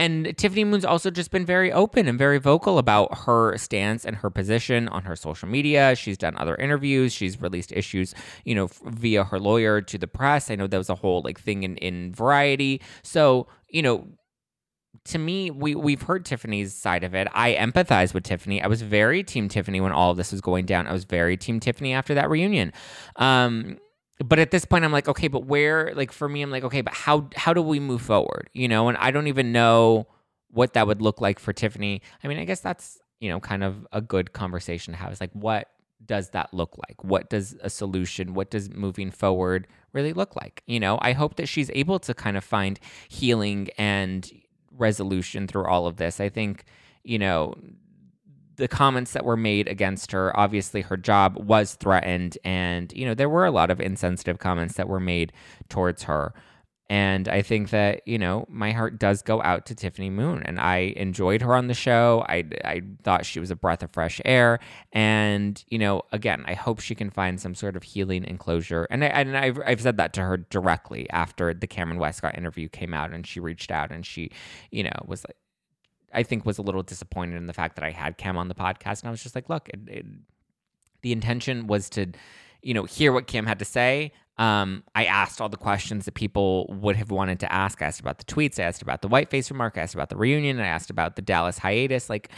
and 0.00 0.34
Tiffany 0.38 0.64
Moon's 0.64 0.86
also 0.86 1.10
just 1.10 1.30
been 1.30 1.44
very 1.44 1.70
open 1.70 2.08
and 2.08 2.18
very 2.18 2.38
vocal 2.38 2.78
about 2.78 3.18
her 3.26 3.58
stance 3.58 4.06
and 4.06 4.16
her 4.16 4.30
position 4.30 4.88
on 4.88 5.02
her 5.02 5.14
social 5.14 5.46
media. 5.46 5.94
She's 5.94 6.16
done 6.16 6.38
other 6.38 6.56
interviews. 6.56 7.12
She's 7.12 7.38
released 7.38 7.70
issues, 7.70 8.14
you 8.46 8.54
know, 8.54 8.68
via 8.86 9.24
her 9.24 9.38
lawyer 9.38 9.82
to 9.82 9.98
the 9.98 10.06
press. 10.06 10.50
I 10.50 10.54
know 10.54 10.66
there 10.66 10.80
was 10.80 10.88
a 10.88 10.94
whole 10.94 11.20
like 11.20 11.38
thing 11.38 11.64
in, 11.64 11.76
in 11.76 12.14
Variety. 12.14 12.80
So, 13.02 13.46
you 13.68 13.82
know, 13.82 14.08
to 15.04 15.18
me, 15.18 15.50
we 15.50 15.74
we've 15.74 16.00
heard 16.00 16.24
Tiffany's 16.24 16.72
side 16.72 17.04
of 17.04 17.14
it. 17.14 17.28
I 17.34 17.52
empathize 17.52 18.14
with 18.14 18.24
Tiffany. 18.24 18.62
I 18.62 18.68
was 18.68 18.80
very 18.80 19.22
team 19.22 19.50
Tiffany 19.50 19.82
when 19.82 19.92
all 19.92 20.12
of 20.12 20.16
this 20.16 20.32
was 20.32 20.40
going 20.40 20.64
down. 20.64 20.86
I 20.86 20.92
was 20.92 21.04
very 21.04 21.36
team 21.36 21.60
Tiffany 21.60 21.92
after 21.92 22.14
that 22.14 22.30
reunion. 22.30 22.72
Um, 23.16 23.76
but 24.24 24.38
at 24.38 24.50
this 24.50 24.64
point 24.64 24.84
i'm 24.84 24.92
like 24.92 25.08
okay 25.08 25.28
but 25.28 25.46
where 25.46 25.92
like 25.94 26.12
for 26.12 26.28
me 26.28 26.42
i'm 26.42 26.50
like 26.50 26.64
okay 26.64 26.80
but 26.80 26.94
how 26.94 27.28
how 27.34 27.52
do 27.52 27.62
we 27.62 27.80
move 27.80 28.02
forward 28.02 28.48
you 28.52 28.68
know? 28.68 28.88
And 28.88 28.98
i 28.98 29.10
don't 29.10 29.26
even 29.26 29.52
know 29.52 30.06
what 30.50 30.74
that 30.74 30.86
would 30.86 31.00
look 31.00 31.20
like 31.20 31.38
for 31.38 31.52
tiffany. 31.52 32.02
I 32.22 32.28
mean 32.28 32.38
i 32.38 32.44
guess 32.44 32.60
that's 32.60 32.98
you 33.20 33.28
know 33.30 33.40
kind 33.40 33.62
of 33.62 33.86
a 33.92 34.00
good 34.00 34.32
conversation 34.32 34.92
to 34.92 34.98
have. 34.98 35.12
Is 35.12 35.20
like 35.20 35.32
what 35.32 35.68
does 36.04 36.30
that 36.30 36.52
look 36.54 36.78
like? 36.78 37.04
What 37.04 37.28
does 37.28 37.54
a 37.60 37.70
solution 37.70 38.34
what 38.34 38.50
does 38.50 38.70
moving 38.70 39.10
forward 39.10 39.66
really 39.92 40.12
look 40.12 40.36
like? 40.36 40.62
You 40.66 40.80
know 40.80 40.98
i 41.02 41.12
hope 41.12 41.36
that 41.36 41.46
she's 41.46 41.70
able 41.74 41.98
to 42.00 42.14
kind 42.14 42.36
of 42.36 42.44
find 42.44 42.78
healing 43.08 43.68
and 43.78 44.30
resolution 44.72 45.46
through 45.46 45.66
all 45.66 45.86
of 45.86 45.96
this. 45.96 46.20
I 46.20 46.28
think 46.28 46.64
you 47.04 47.18
know 47.18 47.54
the 48.60 48.68
comments 48.68 49.12
that 49.12 49.24
were 49.24 49.36
made 49.36 49.66
against 49.66 50.12
her, 50.12 50.38
obviously 50.38 50.82
her 50.82 50.96
job 50.96 51.36
was 51.36 51.74
threatened. 51.74 52.38
And, 52.44 52.92
you 52.92 53.06
know, 53.06 53.14
there 53.14 53.28
were 53.28 53.46
a 53.46 53.50
lot 53.50 53.70
of 53.70 53.80
insensitive 53.80 54.38
comments 54.38 54.74
that 54.74 54.88
were 54.88 55.00
made 55.00 55.32
towards 55.68 56.04
her. 56.04 56.34
And 56.90 57.28
I 57.28 57.40
think 57.42 57.70
that, 57.70 58.06
you 58.06 58.18
know, 58.18 58.46
my 58.48 58.72
heart 58.72 58.98
does 58.98 59.22
go 59.22 59.40
out 59.42 59.64
to 59.66 59.76
Tiffany 59.76 60.10
Moon. 60.10 60.42
And 60.44 60.60
I 60.60 60.92
enjoyed 60.96 61.40
her 61.40 61.54
on 61.54 61.68
the 61.68 61.74
show. 61.74 62.24
I, 62.28 62.44
I 62.64 62.82
thought 63.02 63.24
she 63.24 63.38
was 63.40 63.50
a 63.50 63.56
breath 63.56 63.82
of 63.82 63.92
fresh 63.92 64.20
air. 64.24 64.58
And, 64.92 65.64
you 65.68 65.78
know, 65.78 66.02
again, 66.12 66.44
I 66.46 66.54
hope 66.54 66.80
she 66.80 66.96
can 66.96 67.10
find 67.10 67.40
some 67.40 67.54
sort 67.54 67.76
of 67.76 67.84
healing 67.84 68.24
and 68.24 68.38
closure. 68.40 68.88
And, 68.90 69.04
I, 69.04 69.06
and 69.06 69.36
I've, 69.36 69.60
I've 69.64 69.80
said 69.80 69.96
that 69.98 70.12
to 70.14 70.22
her 70.22 70.36
directly 70.36 71.08
after 71.10 71.54
the 71.54 71.68
Kameron 71.68 71.98
Westcott 71.98 72.36
interview 72.36 72.68
came 72.68 72.92
out 72.92 73.12
and 73.12 73.24
she 73.26 73.38
reached 73.38 73.70
out 73.70 73.92
and 73.92 74.04
she, 74.04 74.32
you 74.72 74.82
know, 74.82 75.04
was 75.06 75.24
like, 75.24 75.36
I 76.12 76.22
think 76.22 76.44
was 76.44 76.58
a 76.58 76.62
little 76.62 76.82
disappointed 76.82 77.36
in 77.36 77.46
the 77.46 77.52
fact 77.52 77.76
that 77.76 77.84
I 77.84 77.90
had 77.90 78.18
Cam 78.18 78.36
on 78.36 78.48
the 78.48 78.54
podcast, 78.54 79.02
and 79.02 79.08
I 79.08 79.10
was 79.10 79.22
just 79.22 79.34
like, 79.34 79.48
look, 79.48 79.68
it, 79.68 79.80
it, 79.86 80.06
the 81.02 81.12
intention 81.12 81.66
was 81.66 81.88
to, 81.90 82.06
you 82.62 82.74
know, 82.74 82.84
hear 82.84 83.12
what 83.12 83.26
Cam 83.26 83.46
had 83.46 83.58
to 83.60 83.64
say. 83.64 84.12
Um, 84.38 84.84
I 84.94 85.04
asked 85.04 85.40
all 85.40 85.48
the 85.48 85.56
questions 85.56 86.06
that 86.06 86.14
people 86.14 86.66
would 86.68 86.96
have 86.96 87.10
wanted 87.10 87.40
to 87.40 87.52
ask. 87.52 87.82
I 87.82 87.86
asked 87.86 88.00
about 88.00 88.18
the 88.18 88.24
tweets. 88.24 88.58
I 88.58 88.62
asked 88.62 88.80
about 88.80 89.02
the 89.02 89.08
whiteface 89.08 89.50
remark. 89.50 89.76
I 89.76 89.82
asked 89.82 89.94
about 89.94 90.08
the 90.08 90.16
reunion. 90.16 90.58
I 90.60 90.66
asked 90.66 90.88
about 90.88 91.16
the 91.16 91.22
Dallas 91.22 91.58
hiatus. 91.58 92.08
Like, 92.08 92.30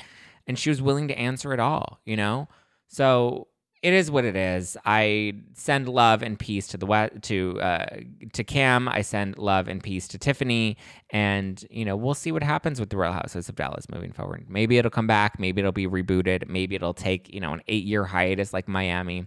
and 0.47 0.59
she 0.59 0.69
was 0.69 0.83
willing 0.83 1.07
to 1.09 1.19
answer 1.19 1.53
it 1.53 1.61
all. 1.61 2.01
You 2.05 2.17
know, 2.17 2.49
so 2.89 3.47
it 3.83 3.93
is 3.93 4.13
what 4.13 4.25
it 4.25 4.37
is. 4.37 4.77
I 4.85 5.35
send 5.55 5.89
love 5.89 6.23
and 6.23 6.39
peace 6.39 6.69
to 6.69 6.77
the 6.77 7.11
to 7.23 7.61
uh, 7.61 7.87
to 8.33 8.45
Cam. 8.45 8.89
I 8.89 9.03
send 9.03 9.39
love 9.39 9.67
and 9.67 9.83
peace 9.83 10.07
to 10.09 10.19
Tiffany, 10.19 10.77
and 11.11 11.65
you 11.69 11.85
know 11.85 11.97
we'll 11.97 12.15
see 12.15 12.31
what 12.31 12.45
happens 12.45 12.79
with 12.79 12.91
the 12.91 12.97
Real 12.97 13.13
Housewives 13.13 13.49
of 13.49 13.57
Dallas 13.57 13.89
moving 13.91 14.13
forward. 14.13 14.47
Maybe 14.49 14.79
it'll 14.79 14.91
come 14.91 15.09
back. 15.09 15.41
Maybe 15.41 15.61
it'll 15.61 15.73
be 15.73 15.89
rebooted. 15.89 16.49
Maybe 16.49 16.77
it'll 16.77 16.95
take 16.95 17.33
you 17.35 17.41
know 17.41 17.53
an 17.53 17.63
eight 17.67 17.85
year 17.85 18.05
hiatus 18.05 18.53
like 18.53 18.69
Miami. 18.69 19.27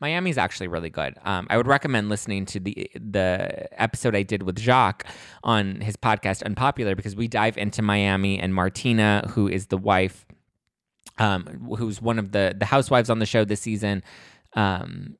Miami's 0.00 0.36
actually 0.36 0.68
really 0.68 0.90
good. 0.90 1.14
Um, 1.24 1.46
I 1.48 1.56
would 1.56 1.66
recommend 1.66 2.10
listening 2.10 2.44
to 2.46 2.60
the 2.60 2.90
the 2.94 3.80
episode 3.82 4.14
I 4.14 4.22
did 4.22 4.42
with 4.42 4.58
Jacques 4.58 5.06
on 5.42 5.80
his 5.80 5.96
podcast 5.96 6.42
Unpopular 6.42 6.94
because 6.94 7.16
we 7.16 7.26
dive 7.26 7.56
into 7.56 7.80
Miami 7.80 8.38
and 8.38 8.54
Martina, 8.54 9.30
who 9.30 9.48
is 9.48 9.68
the 9.68 9.78
wife 9.78 10.23
um, 11.18 11.44
who's 11.78 12.00
one 12.00 12.18
of 12.18 12.32
the 12.32 12.54
the 12.58 12.66
housewives 12.66 13.10
on 13.10 13.18
the 13.18 13.26
show 13.26 13.44
this 13.44 13.60
season. 13.60 14.02
Um, 14.54 15.16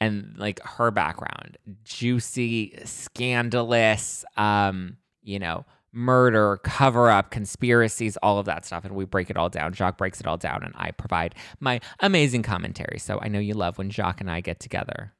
and 0.00 0.34
like 0.36 0.60
her 0.62 0.90
background, 0.90 1.56
juicy, 1.84 2.78
scandalous, 2.84 4.24
um, 4.36 4.96
you 5.22 5.38
know, 5.38 5.64
murder, 5.92 6.58
cover 6.62 7.08
up, 7.08 7.30
conspiracies, 7.30 8.16
all 8.18 8.38
of 8.38 8.46
that 8.46 8.66
stuff. 8.66 8.84
And 8.84 8.94
we 8.94 9.04
break 9.04 9.30
it 9.30 9.36
all 9.36 9.48
down. 9.48 9.72
Jacques 9.72 9.96
breaks 9.96 10.20
it 10.20 10.26
all 10.26 10.36
down, 10.36 10.62
and 10.62 10.74
I 10.76 10.90
provide 10.90 11.34
my 11.60 11.80
amazing 12.00 12.42
commentary. 12.42 12.98
So 12.98 13.18
I 13.22 13.28
know 13.28 13.38
you 13.38 13.54
love 13.54 13.78
when 13.78 13.90
Jacques 13.90 14.20
and 14.20 14.30
I 14.30 14.40
get 14.40 14.60
together. 14.60 15.12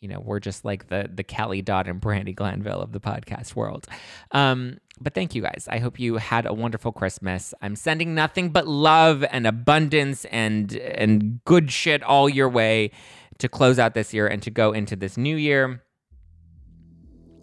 You 0.00 0.08
know, 0.08 0.20
we're 0.20 0.40
just 0.40 0.64
like 0.64 0.88
the 0.88 1.10
the 1.12 1.22
Kelly 1.22 1.60
Dodd 1.60 1.86
and 1.86 2.00
Brandi 2.00 2.34
Glanville 2.34 2.80
of 2.80 2.92
the 2.92 3.00
podcast 3.00 3.54
world. 3.54 3.86
Um, 4.30 4.78
but 4.98 5.14
thank 5.14 5.34
you 5.34 5.42
guys. 5.42 5.66
I 5.70 5.78
hope 5.78 6.00
you 6.00 6.16
had 6.16 6.46
a 6.46 6.54
wonderful 6.54 6.90
Christmas. 6.90 7.52
I'm 7.60 7.76
sending 7.76 8.14
nothing 8.14 8.50
but 8.50 8.66
love 8.66 9.24
and 9.30 9.46
abundance 9.46 10.24
and 10.26 10.72
and 10.74 11.44
good 11.44 11.70
shit 11.70 12.02
all 12.02 12.30
your 12.30 12.48
way 12.48 12.92
to 13.38 13.48
close 13.48 13.78
out 13.78 13.94
this 13.94 14.14
year 14.14 14.26
and 14.26 14.42
to 14.42 14.50
go 14.50 14.72
into 14.72 14.96
this 14.96 15.18
new 15.18 15.36
year. 15.36 15.82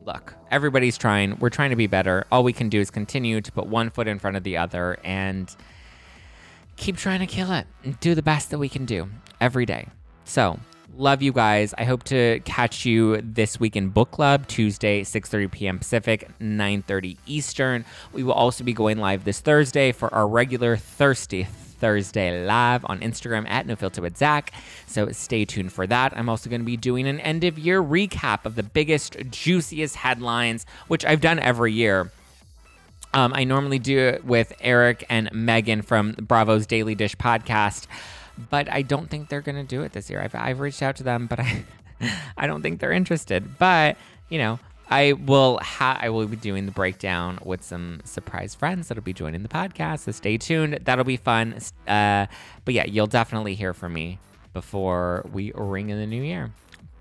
Look, 0.04 0.34
everybody's 0.50 0.98
trying. 0.98 1.38
We're 1.40 1.50
trying 1.50 1.72
to 1.72 1.76
be 1.76 1.88
better. 1.88 2.26
All 2.32 2.44
we 2.44 2.54
can 2.54 2.70
do 2.70 2.80
is 2.80 2.90
continue 2.90 3.42
to 3.42 3.52
put 3.52 3.68
one 3.68 3.90
foot 3.90 4.08
in 4.08 4.20
front 4.20 4.38
of 4.38 4.44
the 4.44 4.58
other 4.58 4.98
and 5.04 5.54
keep 6.78 6.98
trying 6.98 7.20
to 7.20 7.28
kill 7.28 7.52
it. 7.52 7.68
And 7.84 8.00
do 8.00 8.16
the 8.16 8.24
best 8.24 8.50
that 8.52 8.58
we 8.58 8.70
can 8.70 8.86
do 8.86 9.10
every 9.42 9.66
day. 9.66 9.88
So, 10.24 10.60
Love 10.98 11.22
you 11.22 11.32
guys. 11.32 11.76
I 11.78 11.84
hope 11.84 12.02
to 12.06 12.40
catch 12.40 12.84
you 12.84 13.22
this 13.22 13.60
week 13.60 13.76
in 13.76 13.90
book 13.90 14.10
club 14.10 14.48
Tuesday, 14.48 15.04
6:30 15.04 15.52
p.m. 15.52 15.78
Pacific, 15.78 16.28
9:30 16.42 17.18
Eastern. 17.28 17.86
We 18.14 18.24
will 18.24 18.34
also 18.34 18.64
be 18.64 18.74
going 18.74 18.98
live 18.98 19.24
this 19.24 19.40
Thursday 19.40 19.92
for 19.92 20.12
our 20.12 20.28
regular 20.28 20.76
Thirsty 20.76 21.44
Thursday 21.44 22.44
live 22.44 22.84
on 22.86 23.00
Instagram 23.02 23.48
at 23.48 23.68
No 23.68 23.76
Filter 23.76 24.02
with 24.02 24.18
Zach. 24.18 24.52
So 24.88 25.12
stay 25.12 25.46
tuned 25.46 25.72
for 25.72 25.86
that. 25.86 26.18
I'm 26.18 26.30
also 26.30 26.50
going 26.50 26.62
to 26.62 26.66
be 26.66 26.78
doing 26.78 27.08
an 27.08 27.20
end 27.20 27.44
of 27.44 27.60
year 27.60 27.80
recap 27.80 28.46
of 28.46 28.56
the 28.56 28.64
biggest, 28.64 29.18
juiciest 29.30 29.98
headlines, 29.98 30.66
which 30.88 31.06
I've 31.06 31.22
done 31.22 31.38
every 31.38 31.74
year. 31.74 32.12
Um, 33.14 33.34
I 33.36 33.44
normally 33.44 33.78
do 33.80 34.00
it 34.00 34.26
with 34.26 34.52
Eric 34.62 35.06
and 35.10 35.30
Megan 35.32 35.84
from 35.84 36.14
Bravo's 36.14 36.66
Daily 36.66 36.96
Dish 36.96 37.16
podcast, 37.16 37.86
but 38.50 38.72
I 38.72 38.82
don't 38.82 39.10
think 39.10 39.30
they're 39.30 39.42
going 39.42 39.56
to 39.56 39.64
do 39.64 39.82
it 39.82 39.94
this 39.94 40.10
year. 40.10 40.22
I've, 40.22 40.36
I've 40.36 40.60
reached 40.60 40.82
out 40.82 40.96
to 40.98 41.04
them, 41.04 41.28
but 41.28 41.40
I, 41.40 41.64
I 42.38 42.48
don't 42.48 42.62
think 42.62 42.80
they're 42.80 42.92
interested. 42.92 43.58
But, 43.58 43.98
you 44.30 44.38
know, 44.38 44.60
I 44.90 45.14
will 45.14 45.60
ha- 45.62 46.00
I 46.02 46.10
will 46.10 46.26
be 46.28 46.38
doing 46.38 46.66
the 46.66 46.72
breakdown 46.72 47.40
with 47.44 47.64
some 47.64 48.02
surprise 48.06 48.56
friends 48.56 48.88
that'll 48.88 49.04
be 49.04 49.14
joining 49.14 49.44
the 49.44 49.50
podcast. 49.50 50.00
So 50.00 50.12
stay 50.12 50.38
tuned. 50.38 50.80
That'll 50.84 51.04
be 51.04 51.18
fun. 51.18 51.60
Uh, 51.88 52.28
but 52.64 52.74
yeah, 52.74 52.86
you'll 52.86 53.08
definitely 53.08 53.56
hear 53.56 53.74
from 53.74 53.94
me 53.94 54.20
before 54.54 55.26
we 55.32 55.52
ring 55.56 55.90
in 55.90 55.98
the 55.98 56.08
new 56.08 56.24
year. 56.24 56.52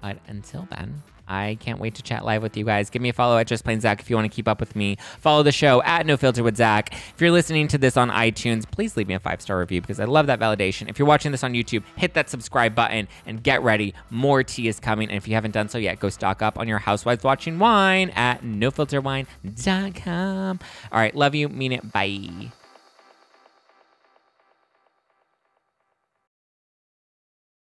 But 0.03 0.19
until 0.27 0.67
then, 0.71 1.03
I 1.29 1.57
can't 1.61 1.79
wait 1.79 1.95
to 1.97 2.03
chat 2.03 2.25
live 2.25 2.43
with 2.43 2.57
you 2.57 2.65
guys. 2.65 2.91
Give 2.91 3.03
me 3.03 3.09
a 3.09 3.13
follow 3.13 3.39
at 3.39 3.47
Just 3.47 3.65
Plain 3.65 3.81
Zach 3.81 4.01
if 4.01 4.11
you 4.11 4.17
want 4.17 4.31
to 4.31 4.35
keep 4.35 4.49
up 4.49 4.61
with 4.61 4.77
me. 4.77 4.97
Follow 5.19 5.43
the 5.43 5.53
show 5.53 5.83
at 5.83 6.07
No 6.07 6.17
Filter 6.17 6.43
with 6.43 6.57
Zach. 6.57 6.93
If 6.93 7.21
you're 7.21 7.31
listening 7.31 7.69
to 7.69 7.79
this 7.79 7.97
on 7.97 8.11
iTunes, 8.11 8.71
please 8.71 8.97
leave 8.97 9.09
me 9.09 9.15
a 9.15 9.19
five 9.19 9.41
star 9.41 9.59
review 9.59 9.81
because 9.81 10.01
I 10.01 10.05
love 10.05 10.27
that 10.27 10.41
validation. 10.41 10.89
If 10.89 10.99
you're 10.99 11.09
watching 11.09 11.33
this 11.33 11.45
on 11.45 11.53
YouTube, 11.53 11.83
hit 11.97 12.15
that 12.15 12.31
subscribe 12.31 12.75
button 12.75 13.09
and 13.27 13.43
get 13.43 13.63
ready. 13.63 13.95
More 14.11 14.43
tea 14.43 14.69
is 14.69 14.81
coming. 14.81 15.09
And 15.09 15.17
if 15.17 15.29
you 15.29 15.35
haven't 15.35 15.53
done 15.53 15.69
so 15.69 15.79
yet, 15.79 16.01
go 16.01 16.09
stock 16.09 16.43
up 16.43 16.59
on 16.59 16.69
your 16.69 16.79
Housewives 16.79 17.25
Watching 17.25 17.59
Wine 17.59 18.11
at 18.11 18.43
nofilterwine.com. 18.43 20.61
All 20.93 21.01
right, 21.01 21.15
love 21.15 21.35
you. 21.35 21.49
Mean 21.49 21.73
it. 21.73 21.93
Bye. 21.93 22.53